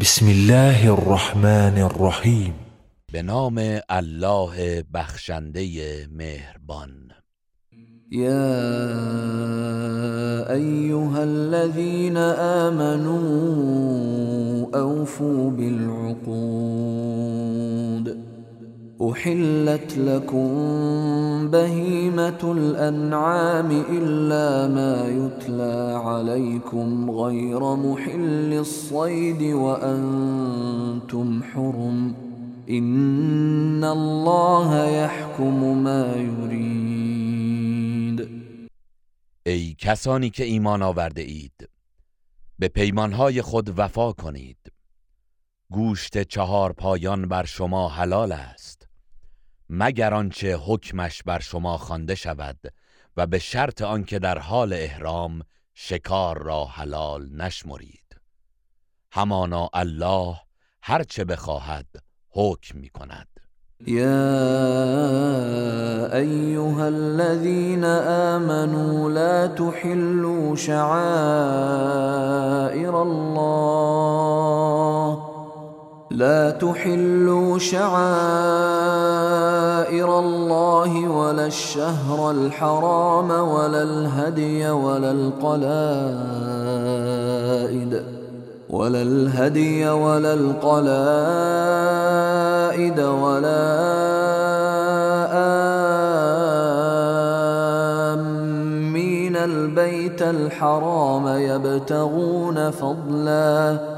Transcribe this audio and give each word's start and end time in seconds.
بسم 0.00 0.26
الله 0.28 0.92
الرحمن 0.92 1.78
الرحیم 1.78 2.54
به 3.12 3.22
نام 3.22 3.80
الله 3.90 4.84
بخشنده 4.94 5.68
مهربان. 6.12 6.90
یا 8.10 8.46
ایها 10.54 11.22
الذين 11.22 12.16
آمنوا 12.66 13.18
اوفوا 14.74 15.50
بالعقود. 15.50 16.28
احلت 19.02 19.98
لكم 19.98 20.48
بهيمة 21.50 22.52
الانعام 22.52 23.70
الا 23.70 24.74
ما 24.74 25.08
يتلى 25.08 26.00
عليكم 26.04 27.10
غير 27.10 27.76
محل 27.76 28.52
الصيد 28.52 29.42
وانتم 29.42 31.42
حرم 31.42 32.14
ان 32.70 33.84
الله 33.84 34.86
يحكم 34.86 35.84
ما 35.84 36.16
يريد. 36.16 36.68
ای 39.46 39.74
کسانی 39.78 40.30
که 40.30 40.44
ایمان 40.44 40.82
آورده 40.82 41.22
اید 41.22 41.68
به 42.58 42.68
پیمانهای 42.68 43.42
خود 43.42 43.78
وفا 43.78 44.12
کنید. 44.12 44.72
گوشت 45.70 46.22
چهار 46.22 46.72
پایان 46.72 47.28
بر 47.28 47.44
شما 47.44 47.88
حلال 47.88 48.32
است. 48.32 48.77
مگر 49.70 50.14
آنچه 50.14 50.56
حکمش 50.56 51.22
بر 51.22 51.38
شما 51.38 51.78
خوانده 51.78 52.14
شود 52.14 52.58
و 53.16 53.26
به 53.26 53.38
شرط 53.38 53.82
آنکه 53.82 54.18
در 54.18 54.38
حال 54.38 54.72
احرام 54.72 55.42
شکار 55.74 56.42
را 56.42 56.64
حلال 56.64 57.28
نشمرید. 57.32 58.16
همانا 59.12 59.70
الله 59.72 60.36
هرچه 60.82 61.24
بخواهد 61.24 61.86
حکم 62.30 62.78
می 62.78 62.88
کند. 62.88 63.28
ایها 66.12 66.84
الذين 66.84 67.84
آمنوا 68.34 69.10
لا 69.10 69.48
تحلوا 69.48 70.56
شعائر 70.56 70.84
الله 72.94 74.38
لا 76.10 76.50
تحلوا 76.50 77.58
شعائر 77.58 77.88
الله 80.18 81.08
ولا 81.08 81.46
الشهر 81.46 82.30
الحرام 82.30 83.30
ولا 83.30 83.82
الهدي 83.82 84.70
ولا 84.70 85.10
القلائد 85.10 85.68
ولا 88.70 89.02
الهدي 89.02 89.88
ولا 89.88 90.34
القلائد 90.34 90.90
ولا 93.00 93.68
آمين 98.14 99.36
البيت 99.36 100.22
الحرام 100.22 101.28
يبتغون 101.28 102.70
فضلاً 102.70 103.97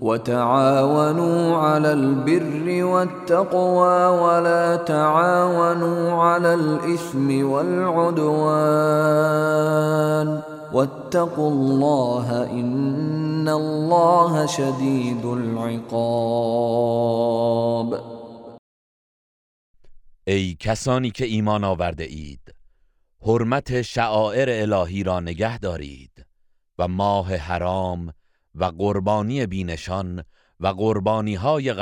وتعاونوا 0.00 1.56
على 1.56 1.92
البر 1.92 2.84
والتقوى 2.84 4.06
ولا 4.06 4.76
تعاونوا 4.76 6.12
على 6.12 6.54
الإثم 6.54 7.50
والعدوان 7.50 8.80
واتقوا 10.72 11.50
الله 11.50 12.50
إن 12.50 13.48
الله 13.48 14.46
شديد 14.46 15.24
العقاب. 15.26 16.80
ای 20.26 20.56
کسانی 20.60 21.10
که 21.10 21.24
ایمان 21.24 21.64
آورده 21.64 22.04
اید 22.04 22.54
حرمت 23.22 23.82
شعائر 23.82 24.48
الهی 24.50 25.02
را 25.02 25.20
نگه 25.20 25.58
دارید 25.58 26.26
و 26.78 26.88
ماه 26.88 27.34
حرام 27.34 28.12
و 28.54 28.64
قربانی 28.64 29.46
بینشان 29.46 30.24
و 30.60 30.66
قربانی 30.66 31.34
های 31.34 31.74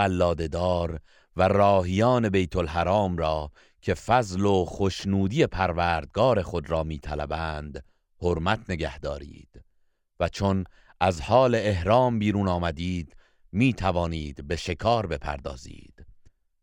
دار 0.49 1.01
و 1.37 1.43
راهیان 1.43 2.29
بیت 2.29 2.56
الحرام 2.56 3.17
را 3.17 3.51
که 3.83 3.95
فضل 3.95 4.45
و 4.45 4.65
خوشنودی 4.65 5.47
پروردگار 5.47 6.43
خود 6.43 6.71
را 6.71 6.83
میطلبند 6.83 7.84
حرمت 8.23 8.71
نگه 8.71 8.99
دارید. 8.99 9.65
و 10.21 10.28
چون 10.28 10.65
از 11.01 11.21
حال 11.21 11.55
احرام 11.55 12.19
بیرون 12.19 12.49
آمدید 12.49 13.17
می 13.53 13.73
توانید 13.73 14.49
به 14.49 14.57
شکار 14.57 15.07
بپردازید. 15.07 16.07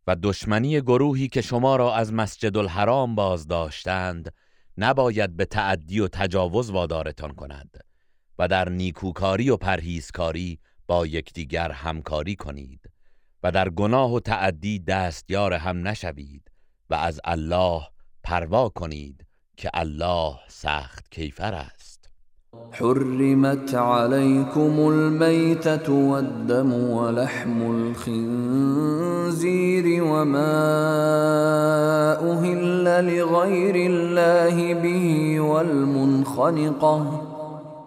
و 0.07 0.15
دشمنی 0.23 0.81
گروهی 0.81 1.27
که 1.27 1.41
شما 1.41 1.75
را 1.75 1.95
از 1.95 2.13
مسجد 2.13 2.57
الحرام 2.57 3.15
باز 3.15 3.47
داشتند 3.47 4.33
نباید 4.77 5.37
به 5.37 5.45
تعدی 5.45 5.99
و 5.99 6.07
تجاوز 6.07 6.69
وادارتان 6.69 7.31
کند. 7.33 7.84
و 8.39 8.47
در 8.47 8.69
نیکوکاری 8.69 9.49
و 9.49 9.57
پرهیزکاری 9.57 10.59
با 10.87 11.07
یکدیگر 11.07 11.71
همکاری 11.71 12.35
کنید 12.35 12.89
و 13.43 13.51
در 13.51 13.69
گناه 13.69 14.13
و 14.13 14.19
تعدی 14.19 14.79
دستیار 14.79 15.53
هم 15.53 15.87
نشوید 15.87 16.51
و 16.89 16.95
از 16.95 17.21
الله 17.25 17.81
پروا 18.23 18.69
کنید 18.69 19.25
که 19.57 19.69
الله 19.73 20.35
سخت 20.47 21.11
کیفر 21.11 21.53
است. 21.53 22.09
حرمت 22.71 23.75
عليكم 23.75 24.79
الميتة 24.79 25.91
والدم 25.91 26.73
ولحم 26.73 27.61
الخنزير 27.71 29.23
وما 30.03 30.55
أهل 32.33 32.83
لغير 33.05 33.75
الله 33.75 34.73
به 34.73 35.39
والمنخنقة. 35.41 37.24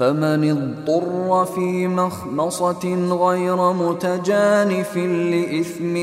فمن 0.00 0.44
اضطر 0.50 1.44
في 1.44 1.86
مخمصة 1.86 2.94
غير 3.16 3.72
متجانف 3.72 4.96
لإثم 4.96 5.94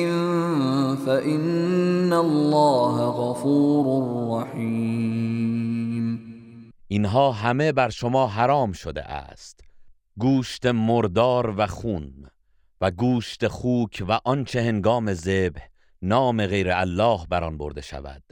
فإن 1.06 2.14
الله 2.14 3.06
غفور 3.06 3.86
رحيم. 4.42 6.20
اینها 6.88 7.32
همه 7.32 7.72
بر 7.72 7.90
شما 7.90 8.28
حرام 8.28 8.72
شده 8.72 9.04
است. 9.04 9.60
گوشت 10.18 10.66
مردار 10.66 11.54
و 11.58 11.68
خون 11.68 12.14
و 12.82 12.92
گوشت 12.92 13.48
خوک 13.48 14.04
و 14.08 14.20
آنچه 14.26 14.62
هنگام 14.62 15.14
ذبح 15.14 15.68
نام 16.02 16.46
غیر 16.46 16.72
الله 16.72 17.20
بر 17.30 17.44
آن 17.44 17.58
برده 17.58 17.82
شود 17.82 18.24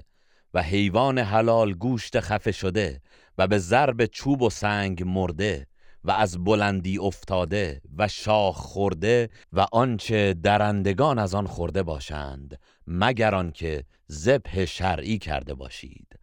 و 0.53 0.61
حیوان 0.61 1.19
حلال 1.19 1.73
گوشت 1.73 2.19
خفه 2.19 2.51
شده 2.51 3.01
و 3.37 3.47
به 3.47 3.57
ضرب 3.57 4.05
چوب 4.05 4.41
و 4.41 4.49
سنگ 4.49 5.03
مرده 5.03 5.67
و 6.03 6.11
از 6.11 6.43
بلندی 6.43 6.97
افتاده 6.97 7.81
و 7.97 8.07
شاخ 8.07 8.57
خورده 8.57 9.29
و 9.53 9.65
آنچه 9.71 10.33
درندگان 10.33 11.19
از 11.19 11.35
آن 11.35 11.47
خورده 11.47 11.83
باشند 11.83 12.59
مگر 12.87 13.35
آنکه 13.35 13.83
ذبح 14.11 14.65
شرعی 14.65 15.17
کرده 15.17 15.53
باشید. 15.53 16.19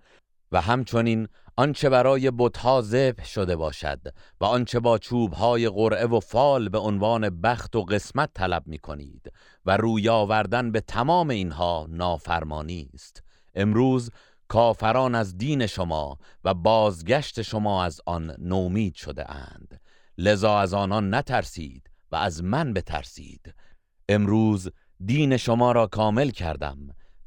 و 0.52 0.60
همچنین 0.60 1.28
آنچه 1.56 1.88
برای 1.88 2.30
بتها 2.38 2.80
ذبح 2.80 3.24
شده 3.24 3.56
باشد 3.56 4.00
و 4.40 4.44
آنچه 4.44 4.80
با 4.80 4.98
چوبهای 4.98 5.68
قرعه 5.68 6.06
و 6.06 6.20
فال 6.20 6.68
به 6.68 6.78
عنوان 6.78 7.40
بخت 7.40 7.76
و 7.76 7.84
قسمت 7.84 8.30
طلب 8.34 8.62
می 8.66 8.78
کنید 8.78 9.32
و 9.66 9.76
روی 9.76 10.08
آوردن 10.08 10.72
به 10.72 10.80
تمام 10.80 11.30
اینها 11.30 11.86
نافرمانی 11.90 12.90
است. 12.94 13.22
امروز 13.54 14.10
کافران 14.52 15.14
از 15.14 15.38
دین 15.38 15.66
شما 15.66 16.18
و 16.44 16.54
بازگشت 16.54 17.42
شما 17.42 17.84
از 17.84 18.00
آن 18.06 18.34
نومید 18.38 18.94
شده 18.94 19.30
اند. 19.30 19.80
لذا 20.18 20.58
از 20.58 20.74
آنان 20.74 21.14
نترسید 21.14 21.90
و 22.12 22.16
از 22.16 22.44
من 22.44 22.72
بترسید. 22.72 23.54
امروز 24.08 24.68
دین 25.04 25.36
شما 25.36 25.72
را 25.72 25.86
کامل 25.86 26.30
کردم 26.30 26.78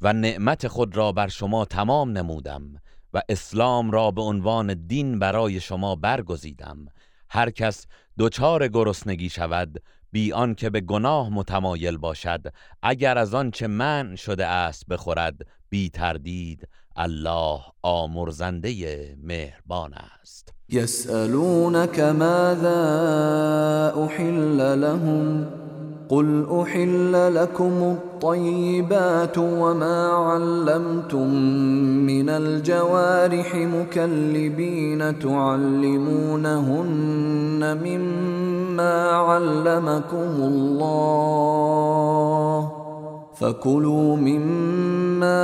و 0.01 0.13
نعمت 0.13 0.68
خود 0.68 0.98
را 0.98 1.12
بر 1.12 1.27
شما 1.27 1.66
تمام 1.66 2.12
نمودم 2.12 2.81
و 3.13 3.22
اسلام 3.30 3.92
را 3.92 4.12
به 4.12 4.22
عنوان 4.22 4.88
دین 4.88 5.19
برای 5.19 5.60
شما 5.60 5.95
برگزیدم. 5.95 6.86
هر 7.30 7.50
کس 7.50 7.86
دچار 8.19 8.68
گرسنگی 8.68 9.30
شود 9.30 9.83
بی 10.12 10.33
که 10.57 10.69
به 10.69 10.81
گناه 10.81 11.30
متمایل 11.30 11.98
باشد 11.98 12.54
اگر 12.81 13.18
از 13.18 13.33
آنچه 13.33 13.68
من 13.68 14.16
شده 14.16 14.45
است 14.45 14.88
بخورد 14.88 15.48
بی 15.69 15.89
تردید 15.89 16.68
الله 16.97 17.59
آمرزنده 17.83 19.15
مهربان 19.24 19.94
است. 20.21 20.53
یسألونک 20.69 22.00
ماذا 22.00 22.83
أحل 24.06 24.81
لهم؟ 24.81 25.45
قل 26.09 26.45
أحل 26.62 27.36
لكم 27.36 27.97
الطيبات 27.97 29.38
وما 29.38 30.07
علمتم 30.07 31.27
من 32.06 32.30
الجوارح 32.30 33.56
مكلبين 33.56 35.19
تعلمونهن 35.19 36.57
مما 37.83 39.09
علمكم 39.12 40.44
الله. 40.44 41.65
فكلوا 43.36 44.16
مما 44.16 45.36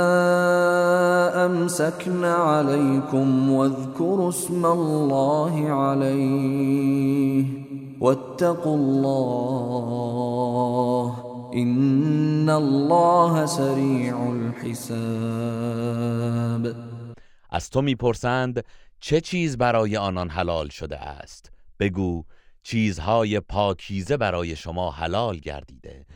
امسكن 1.46 2.24
عليكم 2.24 3.50
واذكروا 3.50 4.28
اسم 4.28 4.66
الله 4.66 5.70
عليه 5.70 7.44
واتقوا 8.00 8.76
الله 8.76 10.12
ان 11.54 12.48
الله 12.48 13.46
سریع 13.46 14.16
الحساب 14.16 15.22
از 17.50 17.70
تو 17.70 17.82
می‌پرسند 17.82 18.64
چه 19.00 19.20
چیز 19.20 19.58
برای 19.58 19.96
آنان 19.96 20.28
حلال 20.28 20.68
شده 20.68 20.98
است؟ 20.98 21.50
بگو 21.80 22.24
چیزهای 22.62 23.40
پاکیزه 23.40 24.16
برای 24.16 24.56
شما 24.56 24.90
حلال 24.90 25.36
گردیده. 25.36 26.06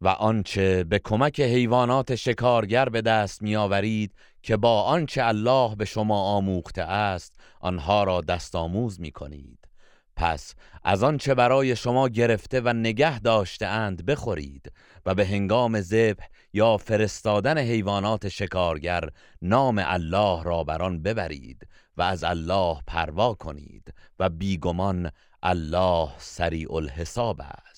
و 0.00 0.08
آنچه 0.08 0.84
به 0.84 0.98
کمک 0.98 1.40
حیوانات 1.40 2.14
شکارگر 2.14 2.88
به 2.88 3.02
دست 3.02 3.42
میآورید 3.42 4.14
که 4.42 4.56
با 4.56 4.82
آنچه 4.82 5.24
الله 5.24 5.76
به 5.76 5.84
شما 5.84 6.22
آموخته 6.22 6.82
است 6.82 7.34
آنها 7.60 8.04
را 8.04 8.20
دست 8.20 8.56
آموز 8.56 9.00
می 9.00 9.10
کنید 9.10 9.68
پس 10.16 10.54
از 10.84 11.02
آنچه 11.02 11.34
برای 11.34 11.76
شما 11.76 12.08
گرفته 12.08 12.60
و 12.60 12.72
نگه 12.72 13.18
داشته 13.18 13.66
اند 13.66 14.06
بخورید 14.06 14.72
و 15.06 15.14
به 15.14 15.26
هنگام 15.26 15.80
ذبح 15.80 16.26
یا 16.52 16.76
فرستادن 16.76 17.58
حیوانات 17.58 18.28
شکارگر 18.28 19.08
نام 19.42 19.82
الله 19.86 20.42
را 20.42 20.64
بر 20.64 20.82
آن 20.82 21.02
ببرید 21.02 21.68
و 21.96 22.02
از 22.02 22.24
الله 22.24 22.78
پروا 22.86 23.34
کنید 23.34 23.94
و 24.18 24.28
بیگمان 24.28 25.10
الله 25.42 26.08
سریع 26.18 26.74
الحساب 26.74 27.40
است. 27.40 27.77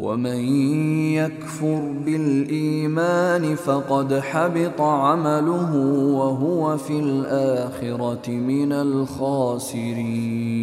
ومن 0.00 0.44
يكفر 1.14 1.80
بالإيمان 2.04 3.54
فقد 3.54 4.18
حبط 4.18 4.80
عمله 4.80 5.76
وهو 6.16 6.76
في 6.76 7.00
الآخرة 7.00 8.30
من 8.30 8.72
الخاسرين. 8.72 10.56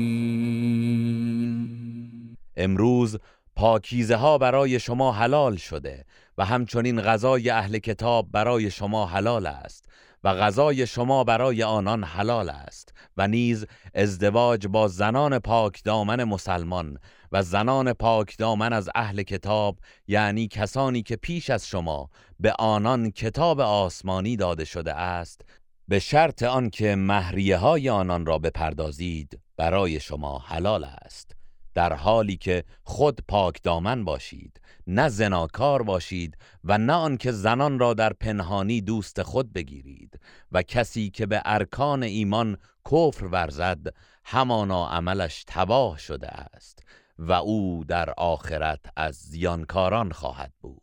امروز 2.58 3.18
پاکیزه 3.56 4.16
ها 4.16 4.38
برای 4.38 4.80
شما 4.80 5.12
حلال 5.12 5.56
شده 5.56 6.06
و 6.38 6.46
همچنین 6.46 7.02
غذای 7.02 7.50
اهل 7.50 7.78
کتاب 7.78 8.28
برای 8.32 8.72
شما 8.72 9.06
حلال 9.06 9.46
است 9.46 9.86
و 10.24 10.34
غذای 10.34 10.88
شما 10.88 11.24
برای 11.24 11.64
آنان 11.64 12.04
حلال 12.04 12.50
است 12.50 12.94
و 13.18 13.28
نیز 13.28 13.66
ازدواج 13.96 14.68
با 14.68 14.88
زنان 14.88 15.40
پاک 15.40 15.84
دامن 15.84 16.24
مسلمان 16.24 16.98
و 17.34 17.44
زنان 17.44 17.94
پاک 17.94 18.38
دامن 18.38 18.74
از 18.74 18.90
اهل 18.96 19.24
کتاب 19.24 19.80
یعنی 20.08 20.48
کسانی 20.48 21.04
که 21.04 21.16
پیش 21.16 21.50
از 21.50 21.68
شما 21.68 22.10
به 22.40 22.54
آنان 22.60 23.12
کتاب 23.12 23.60
آسمانی 23.60 24.36
داده 24.36 24.66
شده 24.66 24.94
است 24.94 25.42
به 25.88 26.00
شرط 26.00 26.44
آنکه 26.44 26.96
مهریه 26.96 27.58
های 27.58 27.90
آنان 27.90 28.26
را 28.26 28.38
بپردازید 28.38 29.40
برای 29.58 30.00
شما 30.00 30.40
حلال 30.40 30.84
است. 30.84 31.36
در 31.74 31.94
حالی 31.94 32.38
که 32.38 32.64
خود 32.84 33.22
پاک 33.28 33.64
دامن 33.64 34.06
باشید 34.06 34.62
نه 34.88 35.10
زناکار 35.10 35.84
باشید 35.84 36.38
و 36.64 36.78
نه 36.78 36.94
آنکه 36.94 37.32
زنان 37.32 37.80
را 37.80 37.94
در 37.94 38.14
پنهانی 38.14 38.82
دوست 38.82 39.24
خود 39.24 39.54
بگیرید 39.54 40.20
و 40.52 40.62
کسی 40.62 41.10
که 41.10 41.26
به 41.26 41.42
ارکان 41.46 42.04
ایمان 42.04 42.58
کفر 42.92 43.26
ورزد 43.26 43.88
همانا 44.26 44.88
عملش 44.90 45.44
تباه 45.48 45.98
شده 45.98 46.28
است. 46.28 46.83
و 47.20 47.32
او 47.32 47.84
در 47.88 48.14
آخرت 48.18 48.80
از 48.98 49.16
زیانکاران 49.16 50.12
خواهد 50.12 50.52
بود. 50.62 50.82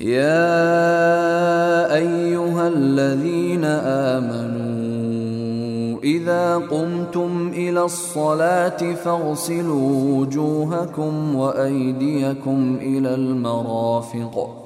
یا 0.00 1.94
ایها 1.94 2.64
الذین 2.64 3.64
آمنوا 4.14 5.06
اذا 6.02 6.58
قمتم 6.58 7.50
الى 7.54 7.78
الصلاة 7.78 8.94
فاغسلوا 8.94 10.20
وجوهكم 10.20 11.36
وأيديكم 11.36 12.78
الى 12.80 13.14
المرافق. 13.14 14.65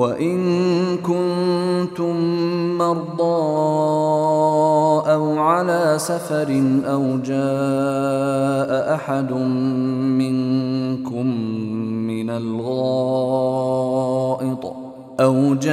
وإن 0.00 0.40
كنتم 0.96 2.16
مرضى 2.78 3.20
أو 5.12 5.38
على 5.38 5.94
سفر 5.98 6.62
أو 6.86 7.18
جاء 7.18 8.94
أحد 8.94 9.32
منكم 10.16 11.26
من 12.06 12.30
الغائط 12.30 12.80
أو 15.20 15.54
جاء 15.54 15.72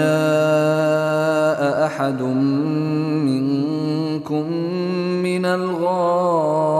أحد 1.86 2.22
منكم 3.32 4.52
من 5.24 5.46
الغائط 5.46 6.78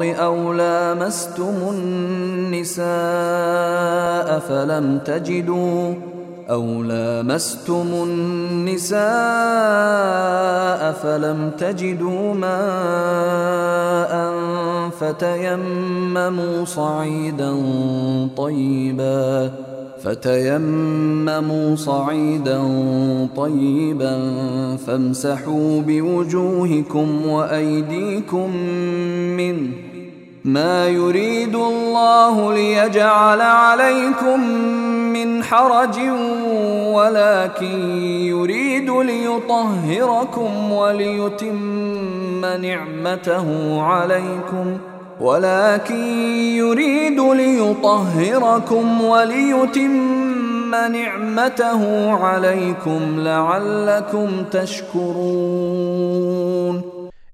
أو 0.00 0.52
لامستم 0.52 1.54
النساء 1.70 2.88
فلم 4.38 4.98
تجدوا 5.04 6.09
أو 6.50 6.82
لامستم 6.82 7.86
النساء 7.92 9.00
فلم 10.92 11.50
تجدوا 11.58 12.34
ماء 12.34 14.10
فتيمموا 15.00 16.64
صعيدا 16.64 17.54
طيبا 18.36 19.50
فتيمموا 20.04 21.76
صعيدا 21.76 22.62
طيبا 23.36 24.16
فامسحوا 24.86 25.80
بوجوهكم 25.80 27.26
وأيديكم 27.26 28.56
منه 29.36 29.70
ما 30.44 30.88
يريد 30.88 31.54
الله 31.54 32.54
ليجعل 32.54 33.40
عليكم 33.40 34.40
من 35.24 35.42
حرج 35.42 35.98
ولكن 36.94 38.02
يريد 38.04 38.90
ليطهركم 38.90 40.72
وليتم 40.72 42.44
نعمته 42.44 43.80
عليكم. 43.82 44.78
ولكن 45.20 46.04
يريد 46.56 47.20
ليطهركم 47.20 49.02
وليتم 49.02 50.70
نعمته 50.70 52.10
عليكم 52.12 53.20
لعلكم 53.20 54.44
تشكرون. 54.50 55.80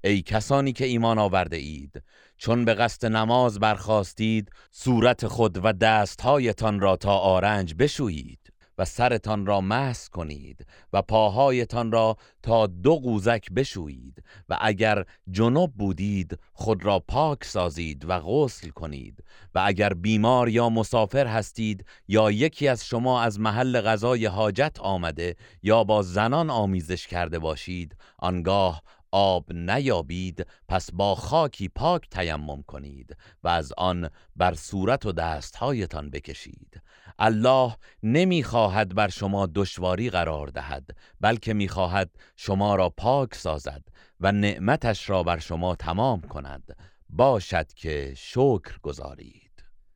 ای 0.03 0.21
کسانی 0.21 0.73
که 0.73 0.85
ایمان 0.85 1.17
آورده 1.17 1.57
اید 1.57 2.03
چون 2.37 2.65
به 2.65 2.73
قصد 2.73 3.05
نماز 3.05 3.59
برخواستید 3.59 4.51
صورت 4.71 5.27
خود 5.27 5.65
و 5.65 5.73
دستهایتان 5.73 6.79
را 6.79 6.95
تا 6.95 7.17
آرنج 7.17 7.75
بشویید 7.79 8.53
و 8.77 8.85
سرتان 8.85 9.45
را 9.45 9.61
محس 9.61 10.09
کنید 10.09 10.65
و 10.93 11.01
پاهایتان 11.01 11.91
را 11.91 12.17
تا 12.43 12.67
دو 12.67 12.95
قوزک 12.95 13.51
بشویید 13.51 14.23
و 14.49 14.57
اگر 14.61 15.03
جنوب 15.31 15.73
بودید 15.73 16.39
خود 16.53 16.85
را 16.85 16.99
پاک 16.99 17.43
سازید 17.43 18.05
و 18.09 18.19
غسل 18.19 18.69
کنید 18.69 19.23
و 19.55 19.61
اگر 19.65 19.93
بیمار 19.93 20.49
یا 20.49 20.69
مسافر 20.69 21.27
هستید 21.27 21.85
یا 22.07 22.31
یکی 22.31 22.67
از 22.67 22.85
شما 22.85 23.21
از 23.21 23.39
محل 23.39 23.81
غذای 23.81 24.25
حاجت 24.25 24.77
آمده 24.79 25.35
یا 25.63 25.83
با 25.83 26.01
زنان 26.01 26.49
آمیزش 26.49 27.07
کرده 27.07 27.39
باشید 27.39 27.95
آنگاه 28.19 28.83
آب 29.11 29.53
نیابید 29.53 30.47
پس 30.67 30.91
با 30.93 31.15
خاکی 31.15 31.69
پاک 31.69 32.09
تیمم 32.09 32.63
کنید 32.63 33.17
و 33.43 33.47
از 33.47 33.73
آن 33.77 34.09
بر 34.35 34.53
صورت 34.53 35.05
و 35.05 35.11
دستهایتان 35.11 36.09
بکشید. 36.09 36.81
الله 37.19 37.77
نمی‌خواهد 38.03 38.95
بر 38.95 39.07
شما 39.07 39.45
دشواری 39.55 40.09
قرار 40.09 40.47
دهد 40.47 40.89
بلکه 41.21 41.53
می‌خواهد 41.53 42.09
شما 42.35 42.75
را 42.75 42.89
پاک 42.89 43.35
سازد 43.35 43.83
و 44.19 44.31
نعمتش 44.31 45.09
را 45.09 45.23
بر 45.23 45.39
شما 45.39 45.75
تمام 45.75 46.21
کند. 46.21 46.75
باشد 47.09 47.73
که 47.73 48.13
شکر 48.17 48.79
گذارید 48.81 49.46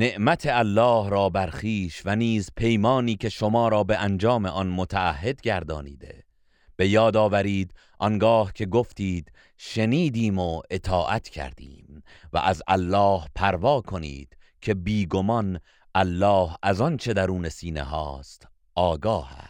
نعمت 0.00 0.46
الله 0.46 1.08
را 1.08 1.28
برخیش 1.28 2.02
و 2.04 2.16
نیز 2.16 2.50
پیمانی 2.56 3.16
که 3.16 3.28
شما 3.28 3.68
را 3.68 3.84
به 3.84 3.96
انجام 3.96 4.46
آن 4.46 4.66
متعهد 4.66 5.40
گردانیده. 5.40 6.24
به 6.76 6.88
یاد 6.88 7.16
آورید 7.16 7.74
آنگاه 7.98 8.52
که 8.52 8.66
گفتید 8.66 9.32
شنیدیم 9.56 10.38
و 10.38 10.62
اطاعت 10.70 11.28
کردیم 11.28 12.02
و 12.32 12.38
از 12.38 12.62
الله 12.68 13.22
پروا 13.34 13.80
کنید 13.80 14.36
که 14.60 14.74
بیگمان 14.74 15.60
الله 15.94 16.50
از 16.62 16.80
آن 16.80 16.96
چه 16.96 17.12
درون 17.12 17.48
سینه 17.48 17.82
هاست 17.82 18.46
آگاه 18.74 19.32
است. 19.32 19.49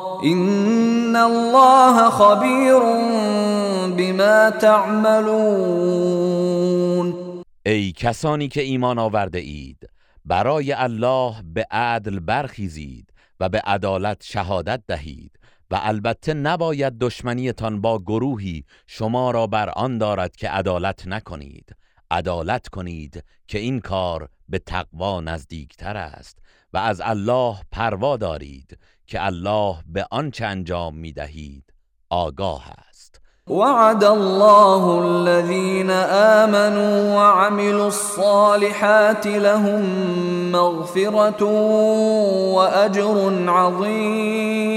این 0.21 1.15
الله 1.15 2.09
خبیر 2.09 2.79
بما 3.97 4.51
تعملون. 4.51 6.33
ای 7.65 7.91
کسانی 7.91 8.47
که 8.47 8.61
ایمان 8.61 8.99
آورده 8.99 9.39
اید 9.39 9.89
برای 10.25 10.73
الله 10.73 11.35
به 11.53 11.65
عدل 11.71 12.19
برخیزید 12.19 13.13
و 13.39 13.49
به 13.49 13.61
عدالت 13.65 14.23
شهادت 14.23 14.81
دهید 14.87 15.39
و 15.71 15.79
البته 15.83 16.33
نباید 16.33 16.97
دشمنیتان 16.99 17.81
با 17.81 17.99
گروهی 17.99 18.63
شما 18.87 19.31
را 19.31 19.47
بر 19.47 19.69
آن 19.69 19.97
دارد 19.97 20.35
که 20.35 20.49
عدالت 20.49 21.07
نکنید. 21.07 21.75
عدالت 22.11 22.67
کنید 22.67 23.23
که 23.47 23.59
این 23.59 23.79
کار 23.79 24.29
به 24.49 24.59
تقوا 24.59 25.21
نزدیکتر 25.21 25.97
است 25.97 26.37
و 26.73 26.77
از 26.77 27.01
الله 27.03 27.55
پروا 27.71 28.17
دارید 28.17 28.77
که 29.11 29.25
الله 29.25 29.75
به 29.85 30.05
آنچه 30.11 30.45
انجام 30.45 30.95
می 30.95 31.11
دهید 31.11 31.73
آگاه 32.09 32.65
است. 32.89 33.21
وعد 33.47 34.03
الله 34.03 34.83
الذين 34.83 35.89
آمنوا 36.41 37.15
وعملوا 37.15 37.85
الصالحات 37.85 39.27
لهم 39.27 39.81
مغفرة 40.51 41.43
وأجر 42.55 43.49
عظیم. 43.49 44.75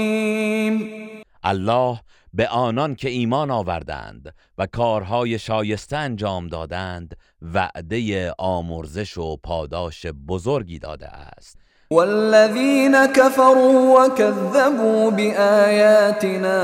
الله 1.43 1.99
به 2.33 2.47
آنان 2.47 2.95
که 2.95 3.09
ایمان 3.09 3.51
آوردند 3.51 4.35
و 4.57 4.65
کارهای 4.65 5.39
شایسته 5.39 5.97
انجام 5.97 6.47
دادند 6.47 7.17
وعده 7.41 8.33
آمرزش 8.37 9.17
و 9.17 9.37
پاداش 9.43 10.05
بزرگی 10.05 10.79
داده 10.79 11.07
است. 11.07 11.64
والذين 11.89 13.05
كفروا 13.05 14.05
وكذبوا 14.05 15.11
بآياتنا 15.11 16.59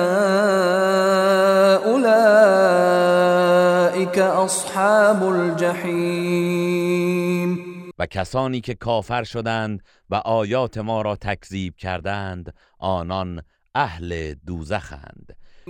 أولئك 1.85 2.99
أصحاب 4.19 5.23
الجحیم 5.23 6.91
و 7.99 8.05
کسانی 8.05 8.61
که 8.61 8.73
کافر 8.73 9.23
شدند 9.23 9.83
و 10.09 10.15
آیات 10.15 10.77
ما 10.77 11.01
را 11.01 11.15
تکذیب 11.15 11.75
کردند 11.75 12.53
آنان 12.79 13.41
اهل 13.75 14.33
دوزخند. 14.33 15.35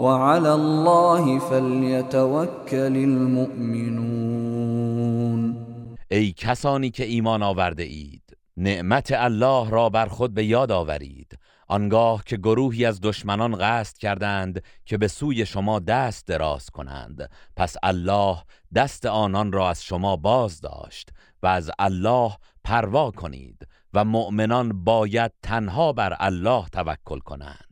وعلى 0.00 0.48
الله 0.48 1.38
فلیتوکل 1.38 2.96
المؤمنون. 2.96 4.42
ای 6.10 6.32
کسانی 6.32 6.90
که 6.90 7.04
ایمان 7.04 7.42
آورده 7.42 7.82
اید 7.82 8.22
نعمت 8.56 9.12
الله 9.16 9.70
را 9.70 9.88
بر 9.88 10.06
خود 10.06 10.34
به 10.34 10.44
یاد 10.44 10.72
آورید. 10.72 11.38
آنگاه 11.68 12.22
که 12.26 12.36
گروهی 12.36 12.84
از 12.84 13.00
دشمنان 13.00 13.56
قصد 13.60 13.98
کردند 13.98 14.62
که 14.84 14.98
به 14.98 15.08
سوی 15.08 15.46
شما 15.46 15.78
دست 15.78 16.26
دراز 16.26 16.70
کنند. 16.70 17.30
پس 17.56 17.76
الله 17.82 18.36
دست 18.74 19.06
آنان 19.06 19.52
را 19.52 19.70
از 19.70 19.84
شما 19.84 20.16
باز 20.16 20.60
داشت 20.60 21.10
و 21.42 21.46
از 21.46 21.70
الله 21.78 22.32
پروا 22.64 23.10
کنید 23.10 23.68
و 23.94 24.04
مؤمنان 24.04 24.84
باید 24.84 25.32
تنها 25.42 25.92
بر 25.92 26.16
الله 26.20 26.64
توکل 26.72 27.18
کنند. 27.18 27.71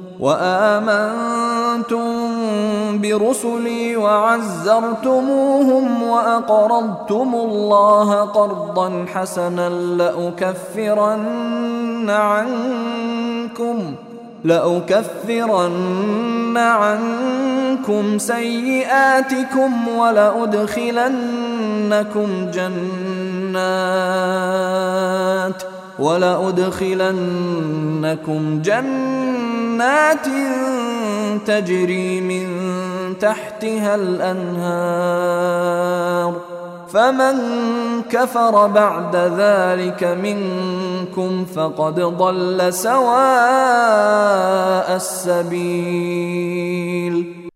وآمنتم 0.21 2.01
برسلي 3.01 3.95
وعزرتموهم 3.95 5.85
وأقرضتم 6.03 7.35
الله 7.35 8.21
قرضا 8.21 9.05
حسنا 9.13 9.69
لأكفرن 10.49 11.29
عنكم 12.09 13.93
لأكفرن 14.43 15.87
عنكم 16.57 18.17
سيئاتكم 18.17 19.87
ولأدخلنكم 19.87 20.91
جنات 22.53 23.41
ولأدخلنكم 26.01 27.11
جنات 28.61 30.27
تجري 31.45 32.21
من 32.21 32.47
تحتها 33.19 33.95
الأنهار. 33.95 35.21
فمن 36.93 37.35
كفر 38.09 38.67
بعد 38.67 39.15
ذلك 39.15 40.03
منكم 40.03 41.45
فقد 41.45 41.99
ضل 41.99 42.73
سواء 42.73 43.07
السبيل. 44.95 46.35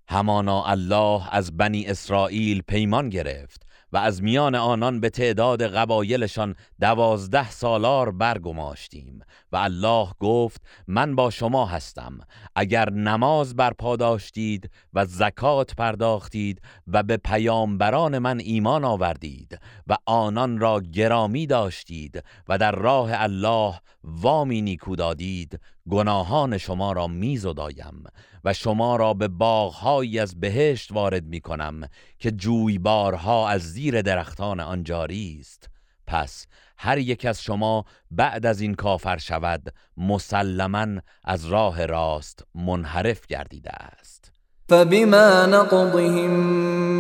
همانا 0.10 0.72
الله 0.72 1.22
از 1.32 1.58
بنی 1.58 1.86
اسرائیل 1.86 2.62
پیمان 2.72 3.10
گرفت. 3.10 3.65
و 3.96 3.98
از 3.98 4.24
میان 4.24 4.56
آنان 4.56 5.00
به 5.00 5.10
تعداد 5.10 5.64
قبایلشان 5.64 6.56
دوازده 6.82 7.52
سالار 7.52 8.12
برگماشتیم 8.12 9.20
و 9.52 9.58
الله 9.58 10.08
گفت 10.20 10.62
من 10.88 11.16
با 11.16 11.30
شما 11.30 11.66
هستم. 11.66 12.20
اگر 12.56 12.90
نماز 12.90 13.56
برپا 13.56 13.96
داشتید 13.96 14.72
و 14.94 15.06
زکات 15.06 15.76
پرداختید 15.76 16.62
و 16.88 17.04
به 17.04 17.18
پیامبران 17.18 18.18
من 18.18 18.40
ایمان 18.40 18.86
آوردید 18.86 19.60
و 19.88 19.98
آنان 20.06 20.60
را 20.60 20.82
گرامی 20.82 21.48
داشتید 21.48 22.24
و 22.50 22.58
در 22.58 22.72
راه 22.72 23.10
الله 23.14 23.80
وامی 24.04 24.62
نیکو 24.62 24.96
دادید 24.96 25.60
گناهان 25.90 26.58
شما 26.58 26.92
را 26.92 27.08
میزدایم 27.08 28.04
و 28.44 28.54
شما 28.54 28.96
را 28.96 29.14
به 29.14 29.28
باغهایی 29.28 30.20
از 30.20 30.40
بهشت 30.40 30.92
وارد 30.92 31.26
می 31.26 31.42
کنم 31.42 31.82
که 32.20 32.32
جویبارها 32.32 33.50
از 33.50 33.62
زیر 33.62 34.02
درختان 34.02 34.60
آن 34.60 34.84
جاری 34.84 35.38
است. 35.40 35.70
پس 36.08 36.48
هر 36.78 36.98
یک 36.98 37.26
از 37.26 37.42
شما 37.42 37.86
بعد 38.12 38.46
از 38.46 38.62
این 38.62 38.76
کافر 38.76 39.18
شود 39.18 39.74
مسلما 39.98 40.88
از 41.24 41.46
راه 41.46 41.86
راست 41.86 42.44
منحرف 42.56 43.28
گردیده 43.28 43.72
است. 43.72 44.32
فبما 44.70 45.46
نقضهم 45.46 46.30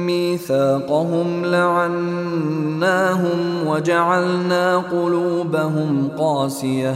ميثاقهم 0.05 1.43
لعناهم 1.43 2.87
وجعلنا 3.67 4.81
قلوبهم 4.81 6.07
قاسيه 6.07 6.95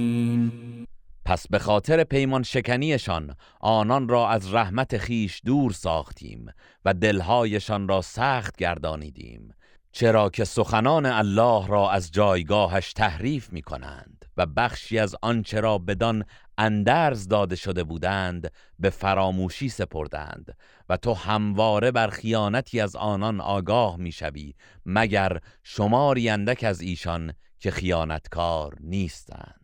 پس 1.31 1.47
به 1.47 1.59
خاطر 1.59 2.03
پیمان 2.03 2.43
شکنیشان 2.43 3.35
آنان 3.59 4.07
را 4.07 4.29
از 4.29 4.53
رحمت 4.53 4.97
خیش 4.97 5.41
دور 5.45 5.71
ساختیم 5.71 6.45
و 6.85 6.93
دلهایشان 6.93 7.87
را 7.87 8.01
سخت 8.01 8.57
گردانیدیم 8.57 9.53
چرا 9.91 10.29
که 10.29 10.43
سخنان 10.43 11.05
الله 11.05 11.67
را 11.67 11.91
از 11.91 12.11
جایگاهش 12.11 12.93
تحریف 12.93 13.53
می 13.53 13.61
کنند 13.61 14.25
و 14.37 14.45
بخشی 14.45 14.99
از 14.99 15.15
آنچه 15.21 15.59
را 15.59 15.77
بدان 15.77 16.25
اندرز 16.57 17.27
داده 17.27 17.55
شده 17.55 17.83
بودند 17.83 18.51
به 18.79 18.89
فراموشی 18.89 19.69
سپردند 19.69 20.57
و 20.89 20.97
تو 20.97 21.13
همواره 21.13 21.91
بر 21.91 22.07
خیانتی 22.07 22.79
از 22.79 22.95
آنان 22.95 23.41
آگاه 23.41 23.97
می‌شوی 23.97 24.53
مگر 24.85 25.39
شماری 25.63 26.29
اندک 26.29 26.63
از 26.63 26.81
ایشان 26.81 27.33
که 27.59 27.71
خیانتکار 27.71 28.75
نیستند. 28.79 29.60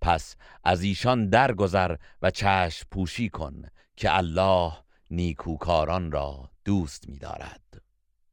پس 0.00 0.36
از 0.64 0.82
ایشان 0.82 1.28
درگذر 1.28 1.96
و 2.22 2.30
چشم 2.30 2.86
پوشی 2.90 3.28
کن 3.28 3.62
که 3.96 4.16
الله 4.16 4.72
نیکوکاران 5.10 6.12
را 6.12 6.50
دوست 6.64 7.08
می‌دارد 7.08 7.60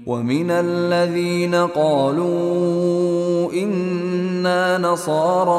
ومن 0.08 0.52
الذين 0.52 1.68
قالوا 1.68 3.52
إنا 3.54 4.78
نصارى 4.78 5.54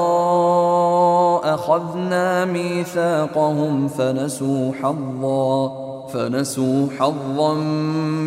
أخذنا 1.54 2.44
ميثاقهم 2.44 3.88
فنسوا 3.88 4.72
حظا. 4.72 5.95
فنسوا 6.12 6.88
حظا 6.98 7.54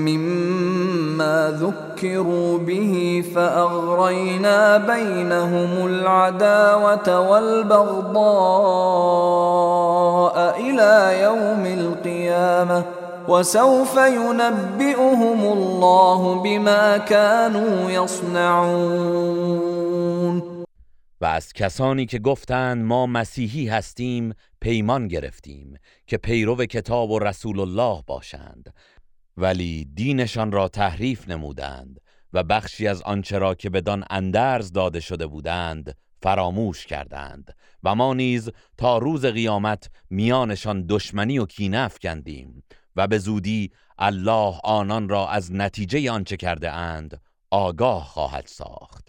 مما 0.08 1.52
ذكروا 1.60 2.58
به 2.58 3.24
فأغرينا 3.36 4.78
بينهم 4.78 5.86
العداوة 5.86 7.30
والبغضاء 7.30 8.20
إلى 10.60 11.22
يوم 11.22 11.66
القيامة 11.66 12.84
وسوف 13.28 13.96
ينبئهم 13.98 15.42
الله 15.42 16.44
بما 16.44 16.98
كانوا 16.98 17.92
يصنعون. 17.92 19.70
و 21.22 21.26
از 21.26 21.54
کسانی 21.54 22.06
که 22.06 22.20
گفتند 22.20 22.86
ما 22.86 23.06
مسیحی 23.06 23.68
هستیم 23.68 24.34
پیمان 24.62 25.08
گرفتیم. 25.08 25.78
که 26.10 26.18
پیرو 26.18 26.66
کتاب 26.66 27.12
و 27.12 27.20
رسول 27.20 27.60
الله 27.60 28.04
باشند 28.08 28.74
ولی 29.38 29.86
دینشان 29.86 30.52
را 30.52 30.68
تحریف 30.68 31.30
نمودند 31.30 32.00
و 32.34 32.44
بخشی 32.44 32.88
از 32.88 33.02
آنچه 33.02 33.38
را 33.38 33.56
که 33.56 33.70
بدان 33.70 34.04
اندرز 34.10 34.72
داده 34.72 35.00
شده 35.00 35.28
بودند 35.28 35.98
فراموش 36.22 36.86
کردند 36.86 37.56
و 37.84 37.96
ما 37.96 38.14
نیز 38.14 38.50
تا 38.78 38.98
روز 38.98 39.26
قیامت 39.26 39.90
میانشان 40.10 40.86
دشمنی 40.88 41.40
و 41.40 41.46
کینه 41.46 41.78
افکندیم 41.78 42.64
و 42.96 43.08
به 43.08 43.18
زودی 43.18 43.72
الله 43.98 44.60
آنان 44.64 45.10
را 45.10 45.28
از 45.30 45.54
نتیجه 45.54 46.12
آنچه 46.12 46.38
کرده 46.38 46.72
اند 46.72 47.22
آگاه 47.52 48.06
خواهد 48.06 48.46
ساخت. 48.48 49.09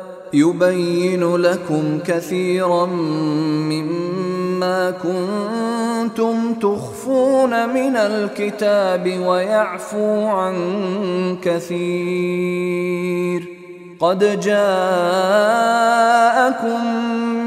يبين 0.33 1.35
لكم 1.35 1.99
كثيرا 1.99 2.85
مما 2.85 4.31
ما 4.61 4.91
كنتم 4.91 6.53
تخفون 6.53 7.69
من 7.69 7.95
الكتاب 7.95 9.19
ويعفو 9.19 10.25
عن 10.25 10.55
كثير. 11.41 12.81
قد 13.99 14.39
جاءكم 14.39 14.55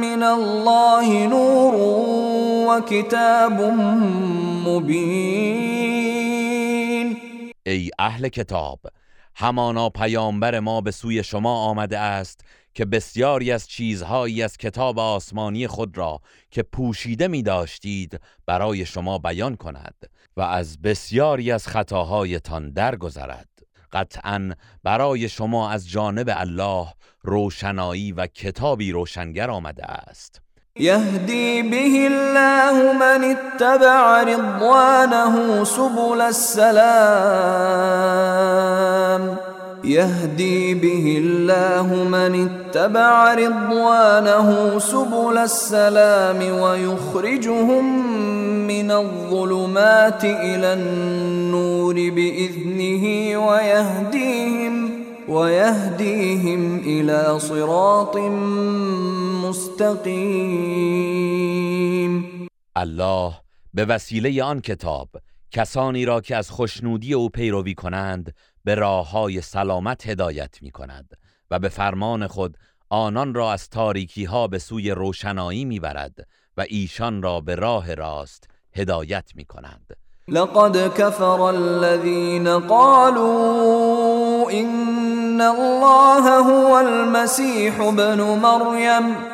من 0.01 0.23
الله 0.23 1.27
نور 1.27 1.75
وكتاب 2.69 3.61
مبين. 4.67 5.95
ای 7.67 7.91
اهل 7.99 8.29
کتاب 8.29 8.79
همانا 9.37 9.89
پیامبر 9.89 10.61
ما 10.61 10.81
به 10.81 10.91
سوی 10.91 11.23
شما 11.23 11.71
آمده 11.71 11.99
است 11.99 12.41
که 12.75 12.85
بسیاری 12.85 13.53
از 13.53 13.69
چیزهایی 13.69 14.43
از 14.43 14.57
کتاب 14.57 14.99
آسمانی 14.99 15.67
خود 15.67 15.99
را 15.99 16.21
که 16.51 16.63
پوشیده 16.63 17.29
می 17.29 17.43
داشتید 17.43 18.21
برای 18.47 18.87
شما 18.87 19.19
بیان 19.19 19.57
کند 19.57 19.95
و 20.37 20.41
از 20.41 20.83
بسیاری 20.83 21.53
از 21.53 21.67
خطاهایتان 21.69 22.71
درگذرد. 22.71 23.49
قطعا 23.93 24.53
برای 24.83 25.29
شما 25.29 25.71
از 25.71 25.89
جانب 25.89 26.31
الله 26.37 26.87
روشنایی 27.23 28.13
و 28.13 28.27
کتابی 28.27 28.93
روشنگر 28.93 29.51
آمده 29.51 29.85
است. 29.85 30.41
يهدي 30.77 31.63
به 31.63 32.07
الله 32.07 32.93
من 32.99 33.25
اتبع 33.25 34.23
رضوانه 34.25 35.65
سبل 35.65 36.21
السلام. 36.21 37.45
يهدي 39.85 40.75
به 40.75 41.17
الله 41.19 42.05
من 42.05 42.49
اتبع 42.49 43.35
رضوانه 43.35 44.79
سبل 44.79 45.39
السلام 45.39 46.61
ويخرجهم 46.61 48.09
من 48.67 48.91
الظلمات 48.91 50.25
إلى 50.25 50.73
النور 50.73 51.95
بإذنه 51.95 53.39
ويهديهم 53.47 54.91
ويهديهم 55.29 56.79
إلى 56.79 57.39
صراط 57.39 58.17
مستقیم 59.45 60.95
الله 62.77 63.33
به 63.75 63.85
وسیله 63.85 64.43
آن 64.45 64.61
کتاب 64.61 65.09
کسانی 65.51 66.05
را 66.05 66.21
که 66.21 66.37
از 66.37 66.51
خشنودی 66.51 67.15
او 67.15 67.29
پیروی 67.29 67.75
کنند 67.75 68.35
به 68.65 68.75
راه 68.75 69.11
های 69.11 69.41
سلامت 69.41 70.09
هدایت 70.09 70.63
می 70.63 70.71
کند 70.71 71.17
و 71.51 71.59
به 71.59 71.69
فرمان 71.69 72.27
خود 72.27 72.57
آنان 72.91 73.35
را 73.35 73.53
از 73.53 73.69
تاریکی 73.69 74.25
ها 74.25 74.49
به 74.49 74.59
سوی 74.59 74.91
روشنایی 74.91 75.65
می 75.65 75.81
برد 75.81 76.29
و 76.57 76.65
ایشان 76.69 77.23
را 77.23 77.41
به 77.41 77.55
راه 77.55 77.95
راست 77.95 78.49
هدایت 78.73 79.31
می 79.35 79.45
کند 79.45 79.97
لقد 80.29 80.95
كفر 80.95 81.41
الذين 81.41 82.59
قالوا 82.59 84.51
إن 84.51 85.41
الله 85.41 86.31
هو 86.31 86.75
المسيح 86.75 87.81
ابن 87.81 88.21
مريم. 88.21 89.34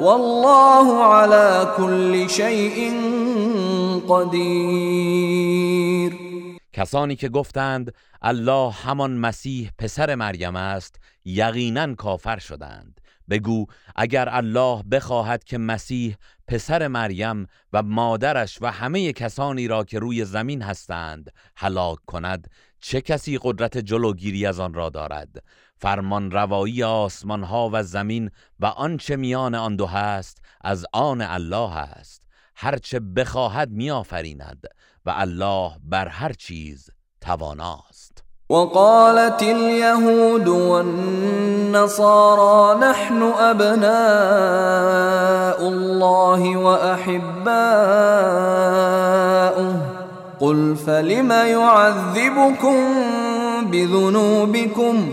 والله 0.00 1.04
على 1.04 1.66
كل 1.76 2.28
شيء 2.28 2.92
قدیر 4.08 5.66
کسانی 6.72 7.16
که 7.16 7.28
گفتند 7.28 7.94
الله 8.22 8.70
همان 8.70 9.16
مسیح 9.18 9.70
پسر 9.78 10.14
مریم 10.14 10.56
است 10.56 11.00
یقینا 11.24 11.94
کافر 11.94 12.38
شدند. 12.38 13.00
بگو 13.30 13.66
اگر 13.96 14.28
الله 14.30 14.82
بخواهد 14.82 15.44
که 15.44 15.58
مسیح 15.58 16.16
پسر 16.48 16.88
مریم 16.88 17.46
و 17.72 17.82
مادرش 17.82 18.58
و 18.62 18.66
همه 18.66 19.12
کسانی 19.12 19.68
را 19.68 19.84
که 19.84 19.98
روی 19.98 20.24
زمین 20.24 20.62
هستند 20.62 21.32
هلاک 21.56 21.98
کند 22.06 22.50
چه 22.80 23.00
کسی 23.00 23.38
قدرت 23.42 23.78
جلوگیری 23.78 24.46
از 24.46 24.60
آن 24.60 24.74
را 24.74 24.90
دارد؟ 24.90 25.42
فرمان 25.78 26.30
روایی 26.30 26.82
آسمان 26.82 27.42
ها 27.42 27.70
و 27.72 27.82
زمین 27.82 28.30
و 28.60 28.66
آنچه 28.66 29.16
میان 29.16 29.54
آن 29.54 29.76
دو 29.76 29.86
هست 29.86 30.38
از 30.60 30.86
آن 30.92 31.20
الله 31.20 31.76
است. 31.76 32.22
هرچه 32.56 33.00
بخواهد 33.00 33.70
میآفریند 33.70 34.66
و 35.06 35.12
الله 35.16 35.72
بر 35.84 36.08
هر 36.08 36.32
چیز 36.32 36.90
تواناست. 37.20 38.24
وقالت 38.50 39.42
اليهود 39.42 40.48
والنصارى 40.48 42.10
نحن 42.80 43.22
ابناء 43.22 43.86
الله 45.68 46.56
واحباؤه 46.56 47.56
قل 50.40 50.74
فلم 50.74 51.30
يعذبكم 51.30 52.76
بذنوبكم 53.72 55.12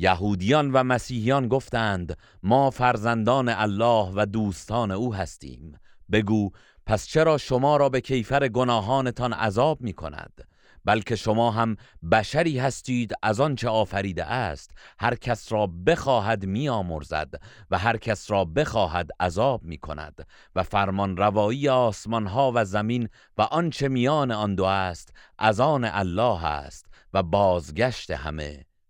یهودیان 0.00 0.70
و 0.72 0.82
مسیحیان 0.82 1.48
گفتند 1.48 2.16
ما 2.42 2.70
فرزندان 2.70 3.48
الله 3.48 4.12
و 4.14 4.26
دوستان 4.26 4.90
او 4.90 5.14
هستیم. 5.14 5.78
بگو 6.12 6.50
پس 6.86 7.06
چرا 7.06 7.38
شما 7.38 7.76
را 7.76 7.88
به 7.88 8.00
کیفر 8.00 8.48
گناهانتان 8.48 9.32
عذاب 9.32 9.80
می 9.80 9.92
کند 9.92 10.44
بلکه 10.84 11.16
شما 11.16 11.50
هم 11.50 11.76
بشری 12.12 12.58
هستید 12.58 13.12
از 13.22 13.40
آنچه 13.40 13.68
آفریده 13.68 14.24
است. 14.24 14.70
هر 14.98 15.14
کس 15.14 15.52
را 15.52 15.66
بخواهد 15.86 16.46
میآمرزد 16.46 17.34
و 17.70 17.78
هر 17.78 17.96
کس 17.96 18.30
را 18.30 18.44
بخواهد 18.44 19.10
عذاب 19.20 19.64
می 19.64 19.78
کند 19.78 20.26
و 20.54 20.62
فرمان 20.62 21.16
روایی 21.16 21.68
آسمان 21.68 22.26
ها 22.26 22.52
و 22.54 22.64
زمین 22.64 23.08
و 23.38 23.42
آنچه 23.42 23.88
میان 23.88 24.30
آن 24.30 24.54
دو 24.54 24.64
است 24.64 25.14
از 25.38 25.60
آن 25.60 25.84
الله 25.84 26.44
است 26.44 26.86
و 27.14 27.22
بازگشت 27.22 28.10
همه. 28.10 28.69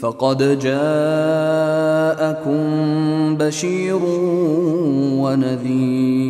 فقد 0.00 0.58
جاءكم 0.58 1.36
بشير 3.36 4.00
ونذير. 5.22 6.26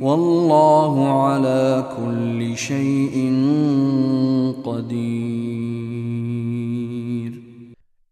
والله 0.00 0.94
على 1.22 1.88
كل 1.96 2.56
شيء 2.56 3.16
قدير. 4.64 6.12